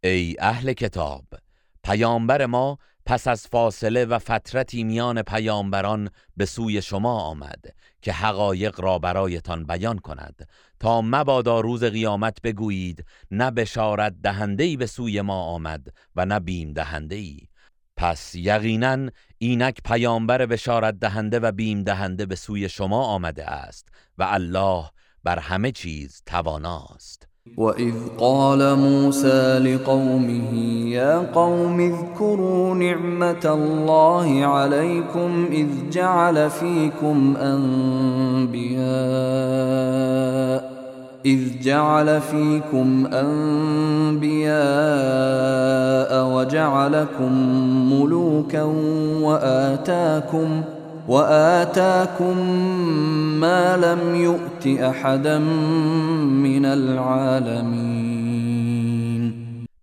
ای 0.04 0.36
اهل 0.40 0.72
کتاب 0.72 1.24
پیامبر 1.84 2.46
ما 2.46 2.78
پس 3.06 3.28
از 3.28 3.46
فاصله 3.46 4.04
و 4.04 4.18
فترتی 4.18 4.84
میان 4.84 5.22
پیامبران 5.22 6.10
به 6.36 6.46
سوی 6.46 6.82
شما 6.82 7.20
آمد 7.20 7.64
که 8.02 8.12
حقایق 8.12 8.80
را 8.80 8.98
برایتان 8.98 9.64
بیان 9.64 9.98
کند. 9.98 10.48
تا 10.80 11.02
مبادا 11.02 11.60
روز 11.60 11.84
قیامت 11.84 12.42
بگویید 12.42 13.04
نه 13.30 13.50
بشارت 13.50 14.14
دهندهی 14.22 14.76
به 14.76 14.86
سوی 14.86 15.20
ما 15.20 15.42
آمد 15.42 15.86
و 16.16 16.26
نه 16.26 16.40
بیم 16.40 16.72
دهندهی 16.72 17.48
پس 17.96 18.34
یقینا 18.34 19.10
اینک 19.38 19.82
پیامبر 19.84 20.46
بشارت 20.46 21.00
دهنده 21.00 21.38
و 21.38 21.52
بیم 21.52 21.82
دهنده 21.82 22.26
به 22.26 22.36
سوی 22.36 22.68
شما 22.68 23.04
آمده 23.04 23.50
است 23.50 23.88
و 24.18 24.22
الله 24.22 24.84
بر 25.24 25.38
همه 25.38 25.72
چیز 25.72 26.22
تواناست. 26.26 27.26
وَإِذْ 27.56 27.94
قَالَ 28.18 28.74
مُوسَى 28.74 29.58
لِقَوْمِهِ 29.58 30.54
يَا 30.88 31.18
قَوْمِ 31.18 31.80
اذْكُرُوا 31.80 32.74
نِعْمَةَ 32.74 33.44
اللَّهِ 33.44 34.44
عَلَيْكُمْ 34.44 35.46
إِذْ 35.52 35.90
جَعَلَ 35.90 36.50
فِيكُمْ 36.50 37.36
أَنْبِيَاءَ 37.36 38.70
إذ 41.26 41.60
جعل 41.60 42.20
فيكم 42.20 43.06
أنبياء 43.06 44.50
وجعلكم 46.26 47.32
ملوكا 47.92 48.62
وآتاكم 49.22 50.62
وآتاكم 51.08 52.36
ما 53.40 53.76
لم 53.76 54.14
يؤت 54.14 54.66
أحدا 54.66 55.38
من 55.38 56.64
العالمين. 56.64 58.40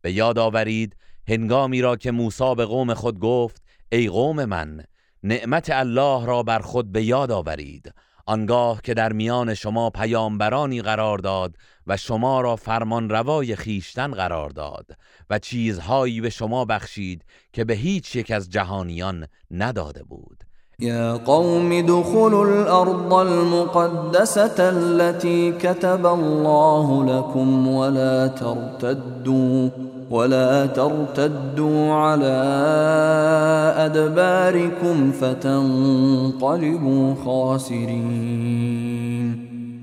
به 0.04 0.12
یاد 0.12 0.40
آورید 0.40 0.96
هنگامی 1.28 1.82
را 1.82 1.96
که 1.96 2.12
موسی 2.12 2.56
به 2.56 2.66
قوم 2.66 2.94
خود 2.94 3.20
گفت 3.20 3.62
ای 3.92 4.08
قوم 4.08 4.46
من 4.46 4.84
نعمت 5.24 5.70
الله 5.70 6.26
را 6.26 6.44
بر 6.44 6.60
خود 6.60 6.92
به 6.92 7.04
یاد 7.04 7.32
آورید. 7.32 7.94
آنگاه 8.28 8.82
که 8.82 8.94
در 8.94 9.14
میان 9.14 9.54
شما 9.54 9.90
پیامبرانی 9.90 10.82
قرار 10.82 11.18
داد 11.18 11.56
و 11.88 11.98
شما 11.98 12.42
را 12.42 12.56
فرمان 12.56 13.10
روای 13.10 13.56
خیشتن 13.56 14.12
قرار 14.12 14.50
داد 14.50 14.98
و 15.30 15.40
چیزهایی 15.40 16.22
به 16.22 16.30
شما 16.30 16.66
بخشید 16.66 17.26
که 17.54 17.66
به 17.66 17.74
هیچ 17.74 18.16
یک 18.16 18.32
از 18.32 18.50
جهانیان 18.50 19.28
نداده 19.52 20.04
بود. 20.04 20.47
يا 20.82 21.14
قوم 21.14 21.72
ادخلوا 21.72 22.46
الأرض 22.46 23.14
المقدسة 23.14 24.56
التي 24.60 25.52
كتب 25.52 26.06
الله 26.06 27.06
لكم 27.06 27.68
ولا 27.68 28.28
ترتدوا 28.28 29.70
ولا 30.10 30.66
ترتدوا 30.66 31.94
على 31.94 32.44
ادباركم 33.78 35.12
فتنقلبوا 35.12 37.16
خاسرين. 37.16 38.66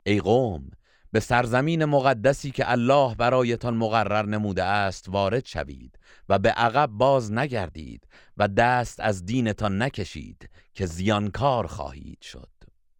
ای 0.06 0.20
قوم 0.20 0.70
به 1.12 1.20
سرزمین 1.20 1.84
مقدسی 1.84 2.50
که 2.50 2.70
الله 2.70 3.14
برایتان 3.14 3.76
مقرر 3.76 4.26
نموده 4.26 4.62
است 4.62 5.08
وارد 5.08 5.46
شوید 5.46 5.98
و 6.28 6.38
به 6.38 6.50
عقب 6.50 6.90
باز 6.92 7.32
نگردید 7.32 8.06
و 8.36 8.48
دست 8.48 9.00
از 9.00 9.26
دینتان 9.26 9.82
نکشید. 9.82 10.48
که 10.74 10.86
زیانکار 10.86 11.66
خواهید 11.66 12.18
شد. 12.20 12.48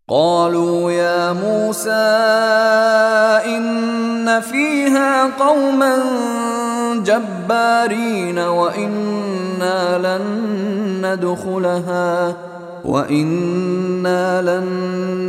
قالوا 0.08 0.92
يا 0.92 1.32
موسى 1.32 1.90
إن 3.56 4.40
فيها 4.40 5.30
قوما 5.38 5.96
جبارين 7.04 8.38
وإنا 8.38 9.98
لن 9.98 10.26
ندخلها 11.06 12.36
وإنا 12.84 14.42
لن 14.42 14.68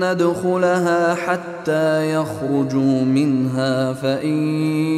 ندخلها 0.04 1.16
حتى 1.16 2.14
يخرجوا 2.14 3.02
منها 3.04 3.94
فإن 3.94 4.38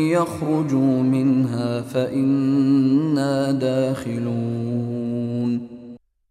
يخرجوا 0.10 1.04
منها 1.04 1.82
فإنا 1.82 3.52
داخلون. 3.52 4.98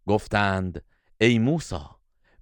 گفتند 0.08 0.82
ای 1.20 1.38
موسی 1.38 1.76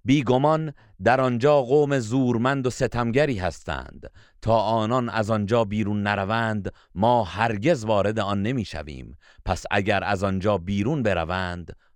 بیگمان 0.05 0.73
در 1.03 1.21
آنجا 1.21 1.61
قوم 1.61 1.99
زورمند 1.99 2.67
و 2.67 2.69
ستمگری 2.69 3.37
هستند. 3.37 4.11
تا 4.41 4.57
آنان 4.59 5.09
از 5.09 5.29
آنجا 5.29 5.63
بیرون 5.63 6.03
نروند 6.03 6.73
ما 6.95 7.23
هرگز 7.23 7.85
وارد 7.85 8.19
آن 8.19 8.41
نمی‌شویم. 8.41 9.17
پس 9.45 9.63
اگر 9.71 10.03
از 10.03 10.23
آنجا 10.23 10.57
بیرون 10.57 11.03
بروند 11.03 11.75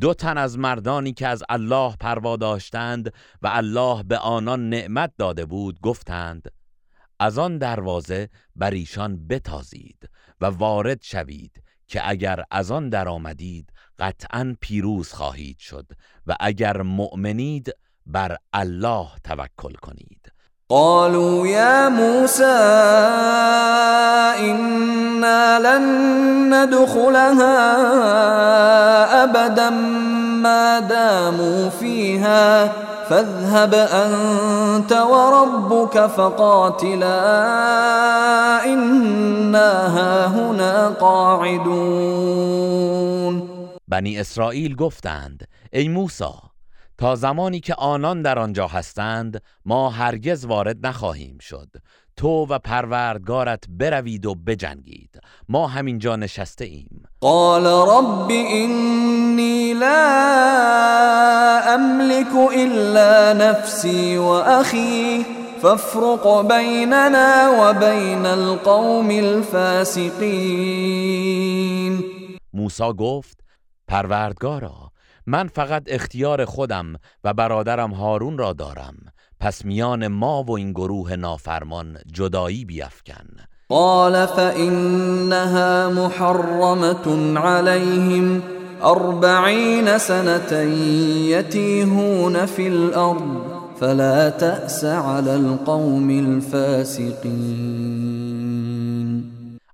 دو 0.00 0.14
تن 0.14 0.38
از 0.38 0.58
مردانی 0.58 1.12
که 1.12 1.26
از 1.26 1.42
الله 1.48 1.96
پروا 2.00 2.36
داشتند 2.36 3.12
و 3.42 3.48
الله 3.52 4.02
به 4.02 4.18
آنان 4.18 4.68
نعمت 4.68 5.12
داده 5.18 5.44
بود 5.44 5.80
گفتند 5.80 6.52
از 7.18 7.38
آن 7.38 7.58
دروازه 7.58 8.28
بر 8.56 8.70
ایشان 8.70 9.28
بتازید 9.28 10.08
و 10.40 10.46
وارد 10.46 11.02
شوید 11.02 11.62
که 11.86 12.08
اگر 12.08 12.44
از 12.50 12.70
آن 12.70 12.88
درآمدید 12.88 13.72
قطعا 13.98 14.56
پیروز 14.60 15.12
خواهید 15.12 15.58
شد 15.58 15.86
و 16.26 16.36
اگر 16.40 16.82
مؤمنید 16.82 17.72
بر 18.06 18.36
الله 18.52 19.08
توکل 19.24 19.72
کنید. 19.72 20.29
قالوا 20.70 21.46
يا 21.46 21.88
موسى 21.88 22.44
إنا 24.38 25.58
لن 25.58 25.84
ندخلها 26.54 27.58
أبدا 29.24 29.70
ما 30.42 30.80
داموا 30.80 31.68
فيها 31.68 32.72
فاذهب 33.08 33.74
أنت 33.74 34.92
وربك 34.92 36.06
فقاتلا 36.06 37.20
إنا 38.64 39.98
هاهنا 39.98 40.88
قاعدون. 41.00 42.60
بنی 43.88 44.18
اسرائیل 44.18 44.76
گفتند 44.76 45.48
ای 45.72 45.88
موسی 45.88 46.49
تا 47.00 47.16
زمانی 47.16 47.60
که 47.60 47.74
آنان 47.74 48.22
در 48.22 48.38
آنجا 48.38 48.66
هستند 48.66 49.42
ما 49.64 49.90
هرگز 49.90 50.44
وارد 50.44 50.86
نخواهیم 50.86 51.38
شد. 51.40 51.68
تو 52.16 52.28
و 52.28 52.58
پروردگارت 52.58 53.64
بروید 53.68 54.26
و 54.26 54.34
بجنگید. 54.34 55.20
ما 55.48 55.66
همینجا 55.66 56.16
نشسته 56.16 56.64
ایم. 56.64 57.02
قال 57.20 57.66
رب 57.66 58.30
إني 58.30 59.74
لا 59.74 60.00
أملك 61.74 62.34
إلا 62.56 63.32
نفسي 63.32 64.18
وأخي 64.18 65.24
فافرق 65.62 66.40
بيننا 66.48 67.50
وبين 67.60 68.26
القوم 68.26 69.10
الفاسقين. 69.10 70.04
موسی 72.54 72.92
گفت 72.98 73.40
پروردگارا 73.88 74.90
من 75.30 75.46
فقط 75.46 75.82
اختیار 75.86 76.44
خودم 76.44 76.94
و 77.24 77.34
برادرم 77.34 77.90
هارون 77.90 78.38
را 78.38 78.52
دارم. 78.52 78.94
پس 79.40 79.64
میان 79.64 80.08
ما 80.08 80.42
و 80.42 80.50
این 80.50 80.72
گروه 80.72 81.16
نافرمان 81.16 81.98
جدایی 82.12 82.64
بیفکن. 82.64 83.26
قال 83.68 84.26
فإنها 84.26 85.90
محرمة 85.90 87.38
عليهم. 87.38 88.42
أربعين 88.82 89.98
سنة 89.98 90.52
يتيهون 91.30 92.46
في 92.46 92.68
الأرض. 92.68 93.42
فلا 93.80 94.30
تأس 94.30 94.84
على 94.84 95.34
القوم 95.34 96.10
الفاسقين. 96.10 97.30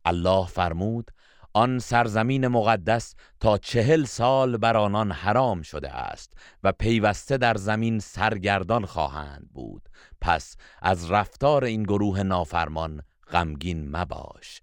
الله 0.07 0.47
فرمود 0.47 1.11
آن 1.57 1.79
سرزمین 1.79 2.49
مقدس 2.49 3.15
تا 3.41 3.59
چهل 3.59 4.05
سال 4.05 4.57
بر 4.57 4.77
آنان 4.77 5.13
حرام 5.13 5.63
شده 5.63 5.91
است 5.91 6.33
و 6.63 6.73
پیوسته 6.73 7.37
در 7.37 7.55
زمین 7.55 7.99
سرگردان 7.99 8.87
خواهند 8.87 9.49
بود. 9.53 9.89
پس 10.21 10.57
از 10.83 11.11
رفتار 11.11 11.65
این 11.65 11.83
گروه 11.83 12.23
نافرمان 12.23 13.03
غمگین 13.33 13.97
مباش. 13.97 14.63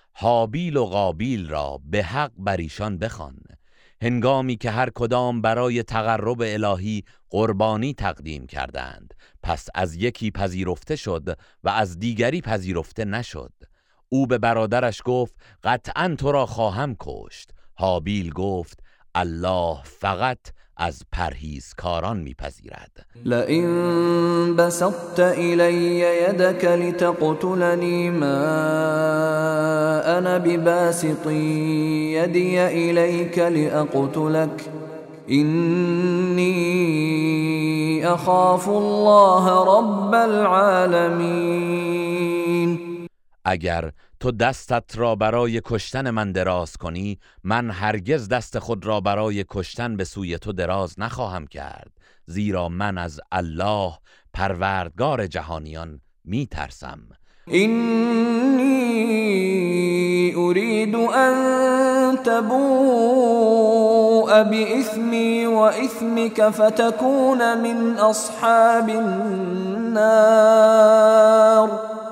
حابیل 0.13 0.77
و 0.77 0.85
قابیل 0.85 1.49
را 1.49 1.81
به 1.85 2.03
حق 2.03 2.31
بر 2.37 2.57
ایشان 2.57 2.97
بخوان 2.97 3.37
هنگامی 4.01 4.57
که 4.57 4.71
هر 4.71 4.89
کدام 4.89 5.41
برای 5.41 5.83
تقرب 5.83 6.41
الهی 6.41 7.03
قربانی 7.29 7.93
تقدیم 7.93 8.47
کردند 8.47 9.13
پس 9.43 9.67
از 9.75 9.95
یکی 9.95 10.31
پذیرفته 10.31 10.95
شد 10.95 11.37
و 11.63 11.69
از 11.69 11.99
دیگری 11.99 12.41
پذیرفته 12.41 13.05
نشد. 13.05 13.53
او 14.09 14.27
به 14.27 14.37
برادرش 14.37 15.01
گفت 15.05 15.35
قطعا 15.63 16.15
تو 16.17 16.31
را 16.31 16.45
خواهم 16.45 16.95
کشت. 16.99 17.51
حابیل 17.73 18.33
گفت 18.33 18.79
الله 19.15 19.83
فقط 19.83 20.39
از 20.83 21.03
پرهیزکاران 21.11 22.17
میپذیرد. 22.17 23.05
لئن 23.25 24.55
بسطت 24.55 25.19
الی 25.19 25.73
یدک 25.73 26.65
لتقتلنی 26.65 28.09
ما 28.09 28.25
انا 30.05 30.39
بباسط 30.39 31.27
یدی 31.27 32.59
الیک 32.59 33.39
لاقتلک 33.39 34.49
اینی 35.27 36.51
اخاف 38.03 38.69
الله 38.69 39.49
رب 39.77 40.13
العالمین 40.13 41.51
اگر 43.45 43.91
تو 44.21 44.31
دستت 44.31 44.97
را 44.97 45.15
برای 45.15 45.61
کشتن 45.65 46.09
من 46.09 46.31
دراز 46.31 46.77
کنی 46.77 47.19
من 47.43 47.69
هرگز 47.69 48.27
دست 48.27 48.59
خود 48.59 48.85
را 48.85 49.01
برای 49.01 49.45
کشتن 49.49 49.97
به 49.97 50.03
سوی 50.03 50.37
تو 50.37 50.53
دراز 50.53 50.99
نخواهم 50.99 51.47
کرد. 51.47 51.91
زیرا 52.25 52.69
من 52.69 52.97
از 52.97 53.21
الله 53.31 53.93
پروردگار 54.33 55.27
جهانیان 55.27 56.01
می 56.25 56.47
ترسم 56.47 56.99
اینی 57.47 58.73
اريد 60.35 60.95
ان 60.95 62.17
تبوء 62.17 63.63
بإثمي 64.43 65.45
وإثمك 65.45 66.49
فتكون 66.49 67.57
من 67.61 67.97
اصحاب 67.97 68.89
النار. 68.89 70.11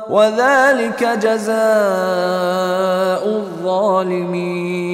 وذلك 0.10 1.04
جزاء 1.04 1.56
الظالمین 3.38 4.90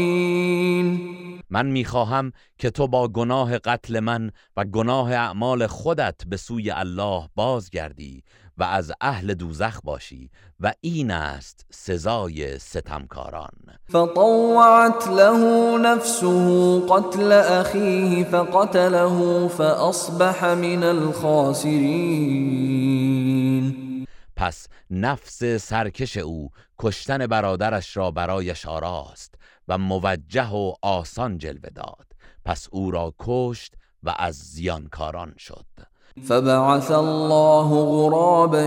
من 1.50 1.66
می‌خواهم 1.66 2.32
که 2.58 2.70
تو 2.70 2.88
با 2.88 3.08
گناه 3.08 3.58
قتل 3.58 4.00
من 4.00 4.32
و 4.58 4.66
گناه 4.66 5.12
اعمال 5.12 5.68
خودت 5.68 6.16
به 6.28 6.38
سوی 6.38 6.72
الله 6.72 7.24
بازگردی 7.36 8.24
و 8.58 8.64
از 8.64 8.92
اهل 9.02 9.34
دوزخ 9.34 9.80
باشی 9.84 10.30
و 10.60 10.74
این 10.82 11.12
است 11.12 11.66
سزای 11.72 12.60
ستمکاران. 12.60 13.52
فطوعت 13.90 15.08
له 15.08 15.78
نفسه 15.78 16.80
قتل 16.80 17.32
اخیه 17.32 18.24
فقتله 18.24 19.48
فاصبح 19.48 20.54
من 20.54 20.84
الخاسرین. 20.84 22.36
پس 24.36 24.68
نفس 24.92 25.44
سرکش 25.44 26.18
او 26.18 26.50
کشتن 26.80 27.28
برادرش 27.28 27.98
را 27.98 28.12
برایش 28.12 28.66
آراست 28.66 29.36
و 29.68 29.78
موجه 29.78 30.50
و 30.50 30.74
آسان 30.82 31.38
جلوه 31.38 31.70
داد. 31.70 32.06
پس 32.46 32.68
او 32.72 32.92
را 32.92 33.14
کشت 33.20 33.74
و 34.04 34.16
از 34.20 34.36
زیانکاران 34.36 35.34
شد. 35.38 35.66
فبعث 36.24 36.92
الله 36.92 37.70
غرابا 37.86 38.62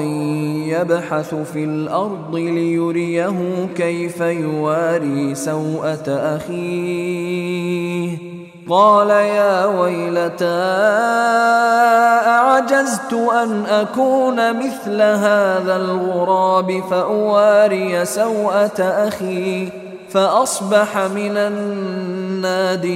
يبحث 0.69 1.35
في 1.35 1.65
الارض 1.65 2.35
ليريه 2.35 3.67
كيف 3.77 4.21
يواري 4.21 5.35
سوءة 5.35 6.37
اخيه 6.37 8.19
قال 8.69 9.11
يا 9.11 9.65
ويلتى 9.65 10.45
اعجزت 12.27 13.13
ان 13.13 13.67
اكون 13.67 14.67
مثل 14.67 15.03
هذا 15.03 15.77
الغراب 15.77 16.81
فاواري 16.91 18.05
سوءه 18.05 18.83
اخي 18.83 19.73
فاصبح 20.09 20.97
من 20.99 21.37
النادمين. 21.37 22.89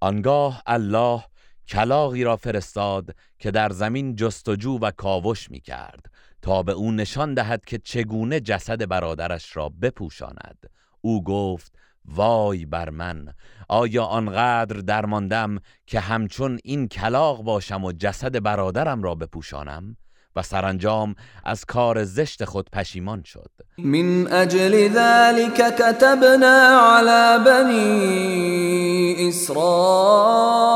آنگاه 0.00 0.62
الله 0.66 1.24
کلاغی 1.68 2.24
را 2.24 2.36
فرستاد 2.36 3.14
که 3.38 3.50
در 3.50 3.70
زمین 3.70 4.16
جستجو 4.16 4.78
و 4.78 4.90
کاوش 4.90 5.50
می 5.50 5.60
کرد 5.60 6.06
تا 6.42 6.62
به 6.62 6.72
او 6.72 6.92
نشان 6.92 7.34
دهد 7.34 7.64
که 7.64 7.78
چگونه 7.78 8.40
جسد 8.40 8.88
برادرش 8.88 9.56
را 9.56 9.72
بپوشاند. 9.82 10.70
او 11.00 11.24
گفت 11.24 11.72
وای 12.08 12.66
بر 12.66 12.90
من 12.90 13.34
آیا 13.68 14.04
آنقدر 14.04 14.76
درماندم 14.80 15.58
که 15.86 16.00
همچون 16.00 16.58
این 16.64 16.88
کلاق 16.88 17.42
باشم 17.42 17.84
و 17.84 17.92
جسد 17.92 18.42
برادرم 18.42 19.02
را 19.02 19.14
بپوشانم؟ 19.14 19.96
و 20.36 20.42
سرانجام 20.42 21.14
از 21.44 21.64
کار 21.64 22.04
زشت 22.04 22.44
خود 22.44 22.68
پشیمان 22.72 23.22
شد. 23.24 23.50
من 23.78 24.32
اجل 24.32 24.88
ذلك 24.88 25.74
كتبنا 25.74 26.80
على 26.80 27.38
بني 27.44 29.28
اسرائيل 29.28 30.68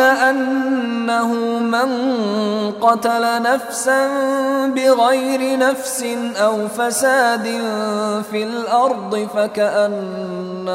انه 0.00 1.28
من 1.58 1.90
قتل 2.70 3.42
نفسا 3.42 4.08
بغير 4.68 5.58
نفس 5.58 6.04
او 6.36 6.68
فساد 6.68 7.44
في 8.30 8.42
الارض 8.42 9.28
فكأنما 9.34 10.74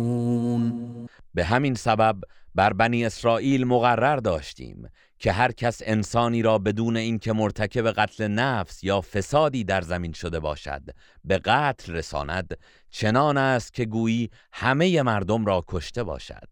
به 1.33 1.45
همین 1.45 1.75
سبب 1.75 2.21
بر 2.55 2.73
بنی 2.73 3.05
اسرائیل 3.05 3.65
مقرر 3.65 4.15
داشتیم 4.15 4.89
که 5.19 5.31
هر 5.31 5.51
کس 5.51 5.81
انسانی 5.85 6.41
را 6.41 6.57
بدون 6.57 6.97
اینکه 6.97 7.33
مرتکب 7.33 7.91
قتل 7.91 8.27
نفس 8.27 8.83
یا 8.83 9.01
فسادی 9.01 9.63
در 9.63 9.81
زمین 9.81 10.13
شده 10.13 10.39
باشد 10.39 10.81
به 11.23 11.37
قتل 11.37 11.93
رساند 11.93 12.57
چنان 12.89 13.37
است 13.37 13.73
که 13.73 13.85
گویی 13.85 14.29
همه 14.53 15.01
مردم 15.01 15.45
را 15.45 15.63
کشته 15.67 16.03
باشد 16.03 16.49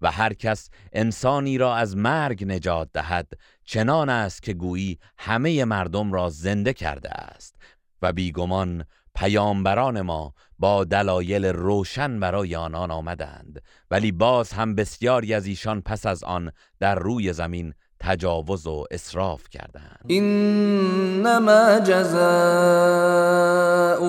و 0.00 0.10
هر 0.10 0.32
کس 0.32 0.70
انسانی 0.92 1.58
را 1.58 1.76
از 1.76 1.96
مرگ 1.96 2.44
نجات 2.44 2.88
دهد 2.94 3.32
چنان 3.64 4.08
است 4.08 4.42
که 4.42 4.54
گویی 4.54 4.98
همه 5.18 5.64
مردم 5.64 6.12
را 6.12 6.28
زنده 6.28 6.72
کرده 6.72 7.10
است 7.10 7.56
و 8.02 8.12
بیگمان 8.12 8.84
پیامبران 9.18 10.00
ما 10.00 10.32
با 10.58 10.84
دلایل 10.84 11.44
روشن 11.44 12.20
برای 12.20 12.56
آنان 12.56 12.90
آمدند 12.90 13.62
ولی 13.90 14.12
باز 14.12 14.52
هم 14.52 14.74
بسیاری 14.74 15.34
از 15.34 15.46
ایشان 15.46 15.80
پس 15.80 16.06
از 16.06 16.24
آن 16.24 16.52
در 16.80 16.94
روی 16.94 17.32
زمین 17.32 17.74
تجاوز 18.00 18.66
و 18.66 18.84
اسراف 18.90 19.48
کردند. 19.48 20.06
انما 20.10 21.80
جزاء 21.80 22.18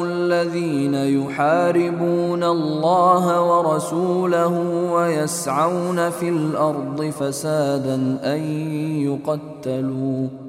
الذين 0.03 0.93
يحاربون 0.93 2.43
الله 2.43 3.39
ورسوله 3.39 4.47
ويسعون 4.93 6.09
في 6.09 6.29
الارض 6.29 7.09
فسادا 7.09 8.19
ان 8.23 8.39
يقتلوا 9.01 10.48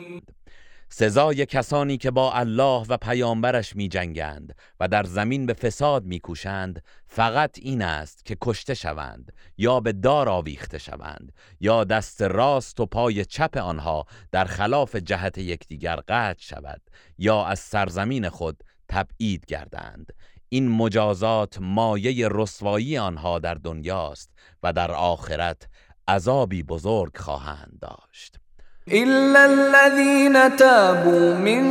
سزای 1.01 1.45
کسانی 1.45 1.97
که 1.97 2.11
با 2.11 2.33
الله 2.33 2.85
و 2.89 2.97
پیامبرش 2.97 3.75
می 3.75 3.87
جنگند 3.87 4.55
و 4.79 4.87
در 4.87 5.03
زمین 5.03 5.45
به 5.45 5.53
فساد 5.53 6.05
می 6.05 6.19
کوشند 6.19 6.83
فقط 7.07 7.57
این 7.61 7.81
است 7.81 8.25
که 8.25 8.37
کشته 8.41 8.73
شوند 8.73 9.33
یا 9.57 9.79
به 9.79 9.91
دار 9.91 10.29
آویخته 10.29 10.77
شوند 10.77 11.31
یا 11.59 11.83
دست 11.83 12.21
راست 12.21 12.79
و 12.79 12.85
پای 12.85 13.25
چپ 13.25 13.57
آنها 13.57 14.05
در 14.31 14.45
خلاف 14.45 14.95
جهت 14.95 15.37
یکدیگر 15.37 15.95
قطع 15.95 16.41
شود 16.41 16.81
یا 17.17 17.45
از 17.45 17.59
سرزمین 17.59 18.29
خود 18.29 18.63
تبعید 18.89 19.45
گردند. 19.45 20.13
این 20.49 20.69
مجازات 20.69 21.57
مایه 21.61 22.27
رسوایی 22.31 22.97
آنها 22.97 23.39
در 23.39 23.53
دنیاست 23.53 24.29
و 24.63 24.73
در 24.73 24.91
آخرت 24.91 25.67
عذابی 26.07 26.63
بزرگ 26.63 27.17
خواهند 27.17 27.77
داشت. 27.81 28.40
إلا 28.87 29.45
الذين 29.45 30.55
تابوا 30.57 31.33
من 31.35 31.63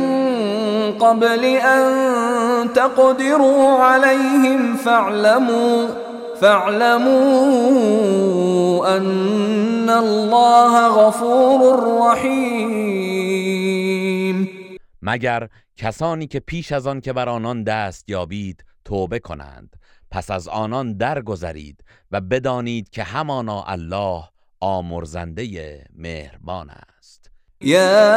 قبل 0.99 1.45
أن 1.45 1.83
تقدروا 2.73 3.83
عليهم 3.83 4.75
فاعلموا 4.75 5.87
فاعلموا 6.41 7.17
أن 8.97 9.89
الله 9.89 10.87
غفور 10.87 11.61
رحيم. 12.11 13.51
مگر 15.01 15.47
کسانی 15.77 16.27
که 16.27 16.39
پیش 16.39 16.71
از 16.71 16.87
آن 16.87 17.01
که 17.01 17.13
بر 17.13 17.29
آنان 17.29 17.63
دست 17.63 18.09
یابید 18.09 18.65
توبه 18.85 19.19
کنند 19.19 19.75
پس 20.11 20.31
از 20.31 20.47
آنان 20.47 20.97
درگذرید 20.97 21.83
و 22.11 22.21
بدانید 22.21 22.89
که 22.89 23.03
همانا 23.03 23.63
الله 23.63 24.23
آمرزنده 24.59 25.85
مهربان 25.95 26.69
است 26.69 27.00
يا 27.63 28.15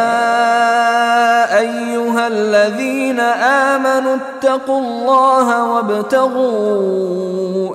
أيها 1.58 2.28
الذين 2.28 3.20
آمنوا 3.20 4.16
اتقوا 4.16 4.80
الله 4.80 5.74
وابتغوا 5.74 6.96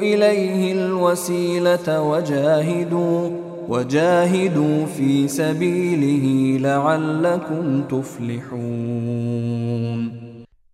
إليه 0.02 0.74
الوسيلة 0.74 2.02
وجاهدوا 2.02 3.30
وجاهدوا 3.68 4.86
في 4.86 5.28
سبيله 5.28 6.58
لعلكم 6.62 7.84
تفلحون. 7.88 9.40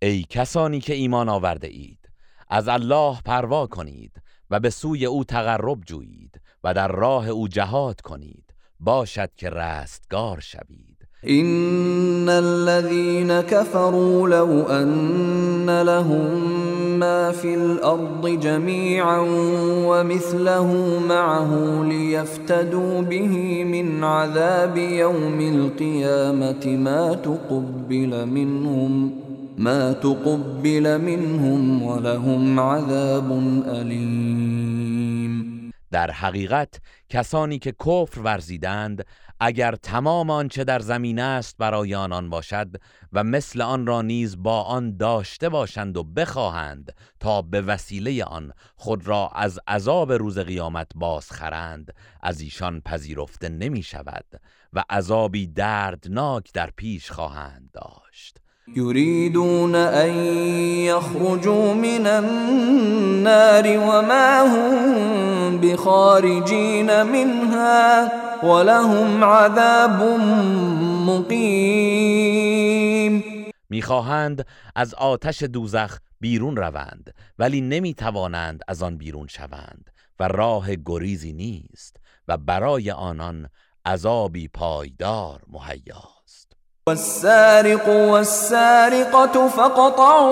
ای 0.02 0.24
کسانی 0.30 0.80
که 0.80 0.94
ایمان 0.94 1.30
آورده 1.30 1.68
اید 1.68 2.10
از 2.50 2.68
الله 2.68 3.18
پروا 3.26 3.68
کنید 3.68 4.22
و 4.52 4.60
به 4.60 4.70
سوی 4.70 5.06
او 5.06 5.24
تقرب 5.24 5.82
جویید 5.86 6.42
و 6.64 6.74
در 6.74 6.88
راه 6.88 7.28
او 7.28 7.48
جهاد 7.48 8.02
کنید 8.02 8.46
باشد 8.80 9.30
که 9.36 9.50
رستگار 9.50 10.40
شوید. 10.40 10.85
إن 11.30 12.30
الذين 12.30 13.42
كفروا 13.42 14.30
لو 14.30 14.62
أن 14.62 15.82
لهم 15.82 17.00
ما 17.00 17.32
في 17.32 17.56
الأرض 17.56 18.28
جميعا 18.28 19.20
ومثله 19.86 21.00
معه 21.10 21.84
ليفتدوا 21.84 23.02
به 23.02 23.64
من 23.64 24.04
عذاب 24.04 24.78
يوم 24.78 25.42
القيامة 25.42 26.68
ما 26.68 27.14
تقبل 27.14 28.26
منهم 28.26 29.12
ما 29.58 29.94
تقبل 29.94 31.02
منهم 31.02 31.84
ولهم 31.84 32.60
عذاب 32.60 33.32
أليم. 33.68 34.66
در 35.92 36.12
حقیقت 36.12 36.82
کسانی 37.10 37.60
که 37.60 37.72
کفر 37.72 38.22
ورزیدند 38.22 39.06
اگر 39.40 39.76
تمام 39.76 40.30
آنچه 40.30 40.64
در 40.64 40.80
زمین 40.80 41.20
است 41.20 41.58
برای 41.58 41.96
آنان 41.96 42.30
باشد 42.30 42.76
و 43.14 43.24
مثل 43.24 43.62
آن 43.62 43.88
را 43.88 44.02
نیز 44.02 44.44
با 44.44 44.62
آن 44.62 44.98
داشته 44.98 45.50
باشند 45.50 45.98
و 45.98 46.04
بخواهند 46.04 46.96
تا 47.20 47.42
به 47.42 47.62
وسیله 47.62 48.24
آن 48.24 48.52
خود 48.76 49.08
را 49.08 49.30
از 49.36 49.60
عذاب 49.68 50.12
روز 50.14 50.40
قیامت 50.40 50.88
بازخرند 50.96 51.94
از 52.22 52.42
ایشان 52.42 52.82
پذیرفته 52.82 53.50
نمی 53.50 53.84
شود 53.84 54.26
و 54.74 54.84
عذابی 54.90 55.48
دردناک 55.48 56.54
در 56.54 56.70
پیش 56.76 57.12
خواهند 57.12 57.70
داشت 57.74 58.05
يريدون 58.68 59.76
أن 59.76 60.10
يخرجوا 60.90 61.74
من 61.74 62.08
النار 62.08 63.78
وما 63.78 64.42
هم 64.42 65.58
بخارجين 65.62 67.04
منها 67.04 68.12
ولهم 68.44 69.24
عذاب 69.24 70.20
مقيم. 71.08 72.46
می‌خواهند 73.70 74.46
از 74.76 74.94
آتش 74.94 75.44
دوزخ 75.44 75.98
بیرون 76.20 76.56
روند 76.56 77.14
ولی 77.40 77.62
نمی‌توانند 77.62 78.62
از 78.68 78.84
آن 78.84 78.98
بیرون 78.98 79.28
شوند 79.28 79.90
و 80.20 80.28
راه 80.28 80.68
گریزی 80.86 81.34
نیست 81.34 81.98
و 82.28 82.38
برای 82.38 82.92
آنان 82.92 83.50
عذابی 83.86 84.48
پایدار 84.48 85.42
مهیاست 85.48 86.15
والسارق 86.90 87.90
والسارقة 87.90 89.48
فقطعوا 89.48 90.32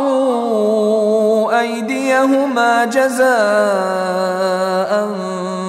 أيديهما 1.59 2.85
جزاء 2.85 3.27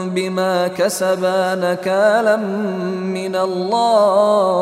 بما 0.09 0.69
كسبا 0.69 1.55
نكالا 1.55 2.37
من 3.17 3.37
الله 3.37 4.53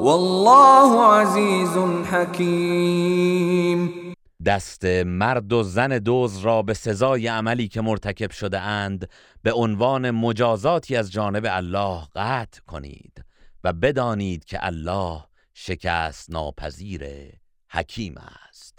والله 0.00 1.04
عزيز 1.04 1.78
حكيم. 2.12 3.92
دست 4.44 4.84
مرد 5.04 5.52
و 5.52 5.62
زن 5.62 5.98
دوز 5.98 6.38
را 6.38 6.62
به 6.62 6.74
سزای 6.74 7.26
عملی 7.26 7.68
که 7.68 7.80
مرتکب 7.80 8.30
شده 8.30 8.60
اند 8.60 9.08
به 9.42 9.52
عنوان 9.52 10.10
مجازاتی 10.10 10.96
از 10.96 11.12
جانب 11.12 11.46
الله 11.48 12.00
قطع 12.16 12.60
کنید. 12.66 13.31
و 13.64 13.72
بدانید 13.72 14.44
که 14.44 14.66
الله 14.66 15.24
شکست 15.54 16.30
ناپذیر 16.30 17.02
حکیم 17.70 18.14
است. 18.48 18.78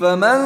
فمن 0.00 0.40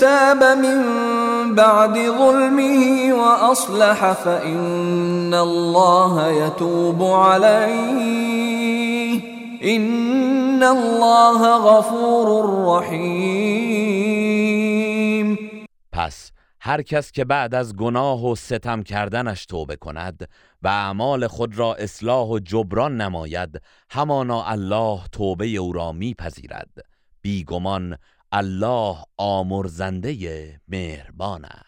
تاب 0.00 0.44
من 0.44 1.54
بعد 1.54 1.94
ظلمه 1.94 3.12
وأصلح 3.12 4.12
فإن 4.12 5.34
الله 5.34 6.32
يتوب 6.32 7.02
عليه. 7.02 8.58
إن 9.62 10.62
الله 10.62 11.56
غفور 11.56 12.28
رحيم 12.66 13.78
پس 15.92 16.32
هر 16.68 16.82
کس 16.82 17.12
که 17.12 17.24
بعد 17.24 17.54
از 17.54 17.76
گناه 17.76 18.26
و 18.30 18.34
ستم 18.34 18.82
کردنش 18.82 19.46
توبه 19.46 19.76
کند 19.76 20.28
و 20.62 20.68
اعمال 20.68 21.26
خود 21.26 21.58
را 21.58 21.74
اصلاح 21.74 22.28
و 22.28 22.38
جبران 22.38 23.00
نماید 23.00 23.62
همانا 23.90 24.44
الله 24.44 25.00
توبه 25.12 25.46
او 25.46 25.72
را 25.72 25.92
میپذیرد. 25.92 26.78
بیگمان 27.22 27.96
الله 28.32 28.96
آمرزنده 29.16 30.60
مهربان 30.68 31.44
است. 31.44 31.67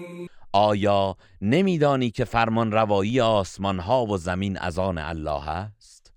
آیا 0.53 1.15
نمیدانی 1.41 2.11
که 2.11 2.25
فرمان 2.25 2.71
روایی 2.71 3.21
آسمان 3.21 3.79
ها 3.79 4.05
و 4.05 4.17
زمین 4.17 4.57
از 4.57 4.79
آن 4.79 4.97
الله 4.97 5.49
است؟ 5.49 6.13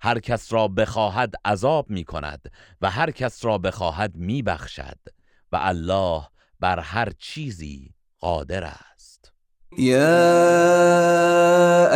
هر 0.00 0.18
کس 0.18 0.52
را 0.52 0.68
بخواهد 0.68 1.34
عذاب 1.44 1.90
می 1.90 2.04
کند 2.04 2.50
و 2.80 2.90
هر 2.90 3.10
کس 3.10 3.44
را 3.44 3.58
بخواهد 3.58 4.16
می 4.16 4.42
بخشد 4.42 4.98
و 5.52 5.58
الله 5.60 6.22
بر 6.60 6.80
هر 6.80 7.08
چیزی 7.18 7.94
قادر 8.20 8.64
است. 8.64 9.32
يا 9.78 10.12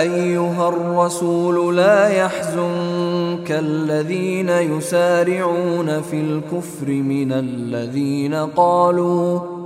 أيها 0.01 0.69
الرسول 0.69 1.77
لا 1.77 2.09
يحزنك 2.09 3.51
الذين 3.51 4.49
يسارعون 4.49 6.03
في 6.03 6.21
الكفر 6.21 6.87
من 6.87 7.33
الذين 7.33 8.35
قالوا 8.35 9.66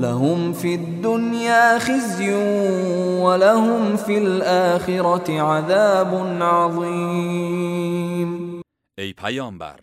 لهم 0.00 0.52
في 0.52 0.74
الدنيا 0.74 1.78
خزي 1.78 2.34
ولهم 3.24 3.96
في 3.96 4.18
الآخرة 4.18 5.42
عذاب 5.42 6.14
عظيم. 6.42 8.30
ای 8.98 9.12
پیامبر 9.12 9.80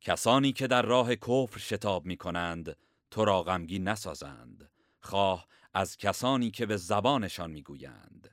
کسانی 0.00 0.52
که 0.52 0.66
در 0.66 0.82
راه 0.82 1.16
کفر 1.16 1.58
شتاب 1.58 2.06
می 2.06 2.16
کنند 2.16 2.76
تو 3.10 3.24
را 3.24 3.42
غمگین 3.42 3.88
نسازند. 3.88 4.70
خواه 5.00 5.46
از 5.74 5.96
کسانی 5.96 6.50
که 6.50 6.66
به 6.66 6.76
زبانشان 6.76 7.50
می‌گویند. 7.50 8.28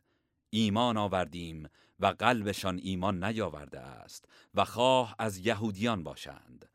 ایمان 0.49 0.97
آوردیم 0.97 1.69
و 1.99 2.05
قلبشان 2.05 2.79
ایمان 2.83 3.23
نیاورده 3.23 3.79
است 3.79 4.25
و 4.55 4.65
خواه 4.65 5.15
از 5.19 5.37
یهودیان 5.37 6.03
باشند. 6.03 6.69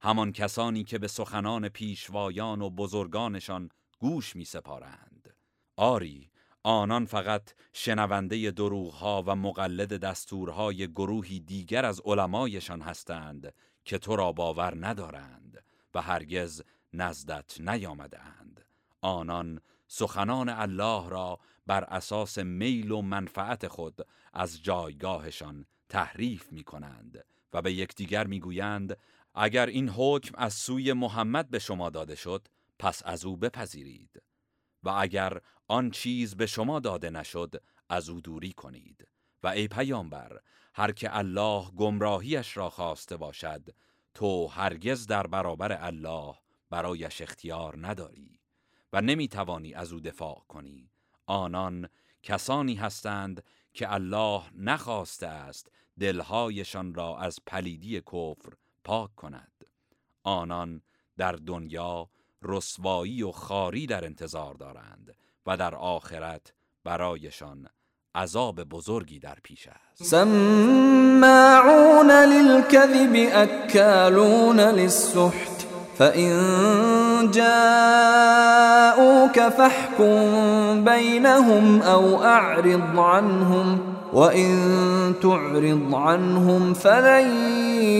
همان 0.00 0.32
کسانی 0.32 0.84
که 0.84 0.98
به 0.98 1.08
سخنان 1.08 1.68
پیشوایان 1.68 2.62
و 2.62 2.70
بزرگانشان 2.70 3.70
گوش 3.98 4.36
می 4.36 4.44
سپارند. 4.44 5.36
آری 5.76 6.30
آنان 6.62 7.04
فقط 7.04 7.54
شنونده 7.72 8.50
دروغها 8.50 9.24
و 9.26 9.36
مقلد 9.36 9.96
دستورهای 9.96 10.88
گروهی 10.88 11.40
دیگر 11.40 11.84
از 11.84 12.00
علمایشان 12.04 12.80
هستند 12.80 13.54
که 13.84 13.98
تو 13.98 14.16
را 14.16 14.32
باور 14.32 14.86
ندارند 14.86 15.64
و 15.94 16.02
هرگز 16.02 16.62
نزدت 16.92 17.60
نیامدند 17.60 18.64
آنان 19.00 19.60
سخنان 19.86 20.48
الله 20.48 21.08
را 21.08 21.38
بر 21.66 21.84
اساس 21.84 22.38
میل 22.38 22.90
و 22.90 23.02
منفعت 23.02 23.68
خود 23.68 24.06
از 24.32 24.62
جایگاهشان 24.62 25.66
تحریف 25.88 26.52
می 26.52 26.64
کنند 26.64 27.24
و 27.52 27.62
به 27.62 27.72
یکدیگر 27.72 28.26
می‌گویند 28.26 28.98
اگر 29.34 29.66
این 29.66 29.88
حکم 29.88 30.34
از 30.38 30.54
سوی 30.54 30.92
محمد 30.92 31.50
به 31.50 31.58
شما 31.58 31.90
داده 31.90 32.14
شد 32.14 32.48
پس 32.78 33.02
از 33.04 33.24
او 33.24 33.36
بپذیرید 33.36 34.22
و 34.82 34.88
اگر 34.88 35.40
آن 35.68 35.90
چیز 35.90 36.36
به 36.36 36.46
شما 36.46 36.80
داده 36.80 37.10
نشد 37.10 37.62
از 37.88 38.08
او 38.08 38.20
دوری 38.20 38.52
کنید 38.52 39.08
و 39.42 39.46
ای 39.46 39.68
پیامبر 39.68 40.40
هر 40.74 40.92
که 40.92 41.18
الله 41.18 41.70
گمراهیش 41.70 42.56
را 42.56 42.70
خواسته 42.70 43.16
باشد 43.16 43.74
تو 44.14 44.46
هرگز 44.46 45.06
در 45.06 45.26
برابر 45.26 45.84
الله 45.84 46.34
برایش 46.70 47.20
اختیار 47.20 47.86
نداری 47.86 48.40
و 48.92 49.00
نمی‌توانی 49.00 49.74
از 49.74 49.92
او 49.92 50.00
دفاع 50.00 50.44
کنی. 50.48 50.90
آنان 51.26 51.88
کسانی 52.22 52.74
هستند 52.74 53.44
که 53.72 53.92
الله 53.92 54.42
نخواسته 54.54 55.26
است 55.26 55.70
دلهایشان 56.00 56.94
را 56.94 57.18
از 57.18 57.38
پلیدی 57.46 58.00
کفر 58.00 58.52
پاک 58.84 59.14
کند. 59.14 59.52
آنان 60.22 60.82
در 61.16 61.32
دنیا 61.32 62.10
رسوایی 62.44 63.22
و 63.22 63.32
خاری 63.32 63.86
در 63.86 64.04
انتظار 64.04 64.54
دارند 64.54 65.14
و 65.46 65.56
در 65.56 65.74
آخرت 65.74 66.52
برایشان 66.84 67.68
عذاب 68.14 68.64
بزرگی 68.64 69.18
در 69.18 69.36
پیش 69.42 69.68
است. 69.68 70.04
سماعون 70.04 72.10
للكذب 72.10 73.28
اکالون 73.32 74.60
للسحت 74.60 75.66
فإن 75.98 76.30
جاءوك 77.30 77.48
فاحكم 79.48 80.84
بينهم 80.84 81.82
أو 81.82 82.24
أعرض 82.24 82.98
عنهم 82.98 83.80
وإن 84.12 85.14
تعرض 85.22 85.94
عنهم 85.94 86.74
فلن 86.74 87.30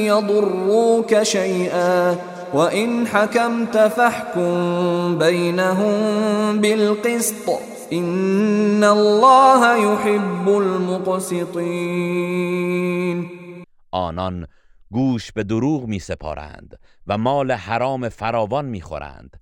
يضروك 0.06 1.22
شيئا 1.22 2.33
وإن 2.54 3.06
حكمت 3.06 3.78
فاحكم 3.78 5.18
بينهم 5.18 6.60
بالقسط 6.60 7.50
إن 7.92 8.84
الله 8.84 9.76
يحب 9.76 10.48
المقسطين 10.48 11.84
آنان 13.92 14.46
گوش 14.92 15.32
به 15.32 15.42
دروغ 15.42 15.86
می 15.86 15.98
سپارند 15.98 16.78
و 17.06 17.18
مال 17.18 17.52
حرام 17.52 18.08
فراوان 18.08 18.64
می 18.64 18.80
خورند 18.80 19.40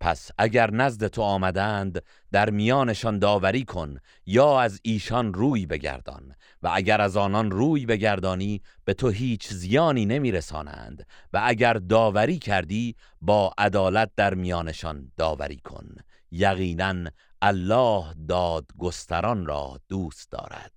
پس 0.00 0.30
اگر 0.38 0.70
نزد 0.70 1.06
تو 1.06 1.22
آمدند 1.22 2.02
در 2.34 2.50
میانشان 2.50 3.18
داوری 3.18 3.64
کن 3.64 3.96
یا 4.26 4.60
از 4.60 4.80
ایشان 4.82 5.34
روی 5.34 5.66
بگردان 5.66 6.34
و 6.62 6.70
اگر 6.74 7.00
از 7.00 7.16
آنان 7.16 7.50
روی 7.50 7.86
بگردانی 7.86 8.62
به 8.84 8.94
تو 8.94 9.08
هیچ 9.08 9.48
زیانی 9.48 10.06
نمیرسانند 10.06 11.06
و 11.32 11.40
اگر 11.44 11.74
داوری 11.74 12.38
کردی 12.38 12.96
با 13.20 13.52
عدالت 13.58 14.10
در 14.16 14.34
میانشان 14.34 15.12
داوری 15.16 15.56
کن. 15.56 15.86
یقینا 16.32 16.94
الله 17.42 18.04
دادگستران 18.28 19.46
را 19.46 19.78
دوست 19.88 20.30
دارد. 20.30 20.72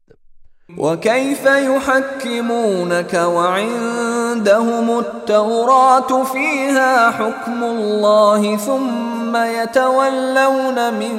وكيف 0.78 1.46
يحكمونك 1.46 3.14
وعندهم 3.14 4.90
التوراة 4.90 6.24
فيها 6.24 7.12
حكم 7.12 7.64
الله 7.64 8.58
ثم 8.58 9.17
يتولون 9.36 10.94
من 10.94 11.18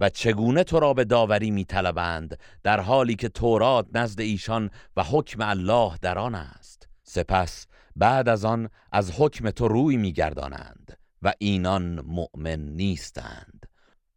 و 0.00 0.08
چگونه 0.08 0.64
تو 0.64 0.80
را 0.80 0.94
به 0.94 1.04
داوری 1.04 1.50
میطلبند 1.50 2.38
در 2.62 2.80
حالی 2.80 3.14
که 3.14 3.28
تورات 3.28 3.86
نزد 3.94 4.20
ایشان 4.20 4.70
و 4.96 5.02
حکم 5.02 5.42
الله 5.42 5.92
در 6.02 6.18
آن 6.18 6.34
است؟ 6.34 6.88
سپس 7.02 7.66
بعد 7.96 8.28
از 8.28 8.44
آن 8.44 8.68
از 8.92 9.12
حکم 9.18 9.50
تو 9.50 9.68
روی 9.68 9.96
میگردانند 9.96 10.98
و 11.22 11.32
اینان 11.38 12.00
مؤمن 12.00 12.60
نیستند. 12.60 13.49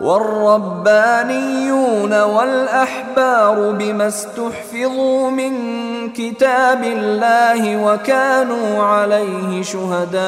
والربانيون 0.00 1.42
والأحبار 2.22 3.70
بما 3.70 4.08
استحفظوا 4.08 5.30
من 5.30 5.52
كتاب 6.12 6.84
الله 6.84 7.76
وكانوا 7.86 8.82
عليه 8.82 9.62
شهداء. 9.62 10.20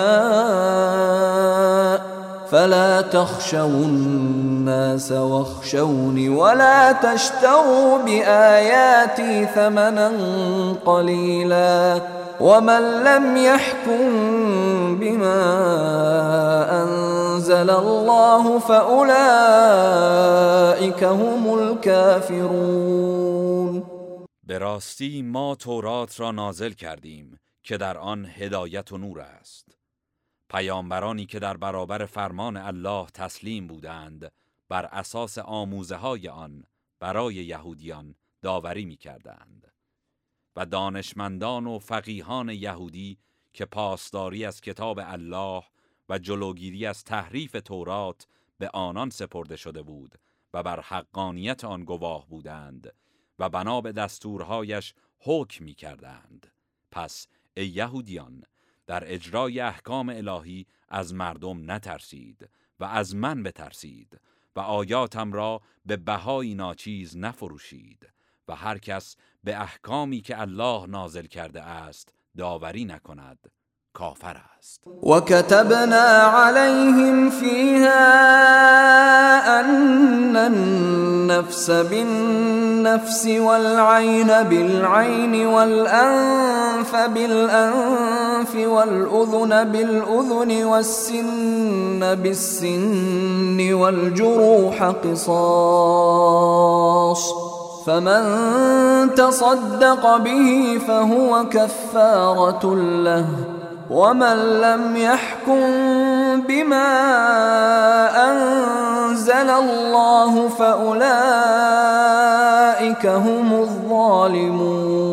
فلا 2.50 3.00
تخشوا 3.00 3.66
الناس 3.66 5.12
واخشوني 5.12 6.28
ولا 6.28 6.92
تشتروا 6.92 7.98
بآياتي 7.98 9.46
ثمنا 9.54 10.12
قليلا. 10.86 12.00
ومن 12.40 13.04
لم 13.04 13.36
يحكم 13.36 14.00
بما 15.00 15.42
أنزل 17.42 17.70
الله 17.70 18.58
فأولئك 18.58 19.02
هم 21.02 21.48
الكافرون. 21.58 23.02
به 24.46 24.58
راستی 24.58 25.22
ما 25.22 25.54
تورات 25.54 26.20
را 26.20 26.30
نازل 26.30 26.72
کردیم 26.72 27.38
که 27.62 27.76
در 27.76 27.98
آن 27.98 28.26
هدایت 28.26 28.92
و 28.92 28.98
نور 28.98 29.20
است. 29.20 29.78
پیامبرانی 30.50 31.26
که 31.26 31.38
در 31.38 31.56
برابر 31.56 32.06
فرمان 32.06 32.56
الله 32.56 33.06
تسلیم 33.06 33.66
بودند 33.66 34.32
بر 34.68 34.86
اساس 34.86 35.38
آموزه 35.38 35.96
های 35.96 36.28
آن 36.28 36.64
برای 37.00 37.34
یهودیان 37.34 38.14
داوری 38.42 38.84
می 38.84 38.96
کردند 38.96 39.72
و 40.56 40.66
دانشمندان 40.66 41.66
و 41.66 41.78
فقیهان 41.78 42.48
یهودی 42.48 43.18
که 43.52 43.64
پاسداری 43.64 44.44
از 44.44 44.60
کتاب 44.60 45.00
الله 45.02 45.62
و 46.12 46.18
جلوگیری 46.18 46.86
از 46.86 47.04
تحریف 47.04 47.52
تورات 47.64 48.26
به 48.58 48.70
آنان 48.74 49.10
سپرده 49.10 49.56
شده 49.56 49.82
بود 49.82 50.14
و 50.54 50.62
بر 50.62 50.80
حقانیت 50.80 51.64
آن 51.64 51.84
گواه 51.84 52.28
بودند 52.28 52.92
و 53.38 53.48
بنا 53.48 53.80
به 53.80 53.92
دستورهایش 53.92 54.94
حکم 55.18 55.64
می 55.64 55.74
کردند. 55.74 56.52
پس 56.90 57.26
ای 57.56 57.66
یهودیان 57.66 58.44
در 58.86 59.14
اجرای 59.14 59.60
احکام 59.60 60.08
الهی 60.08 60.66
از 60.88 61.14
مردم 61.14 61.70
نترسید 61.70 62.50
و 62.80 62.84
از 62.84 63.14
من 63.14 63.42
بترسید 63.42 64.20
و 64.56 64.60
آیاتم 64.60 65.32
را 65.32 65.60
به 65.86 65.96
بهایی 65.96 66.54
ناچیز 66.54 67.16
نفروشید 67.16 68.12
و 68.48 68.56
هر 68.56 68.78
کس 68.78 69.16
به 69.44 69.60
احکامی 69.60 70.20
که 70.20 70.40
الله 70.40 70.86
نازل 70.86 71.26
کرده 71.26 71.62
است 71.62 72.14
داوری 72.36 72.84
نکند 72.84 73.52
کافر 73.94 74.36
است. 74.58 74.80
و 75.02 75.20
کتبنا 75.20 76.30
علیهم 76.32 77.30
فیها 77.30 77.90
ان 79.60 80.36
النفس 80.36 81.70
بالنفس 81.70 83.26
والعین 83.26 84.26
بالعین 84.26 85.46
والانف 85.46 86.94
بالانف 87.14 88.54
والاذن 88.54 89.72
بالاذن 89.72 90.64
والسن 90.64 92.14
بالسن 92.14 93.72
والجروح 93.72 94.90
قصاص 94.90 95.32
فمن 97.86 98.24
تصدق 99.14 100.16
به 100.16 100.78
فهو 100.86 101.44
كفارة 101.50 102.74
له 102.76 103.26
ومن 103.90 104.36
لم 104.60 104.96
يحكم 104.96 105.62
بما 106.48 106.88
انزل 108.30 109.50
الله 109.50 110.48
فاولئك 110.48 111.02
هم 113.06 113.52
الظالمون 113.52 115.12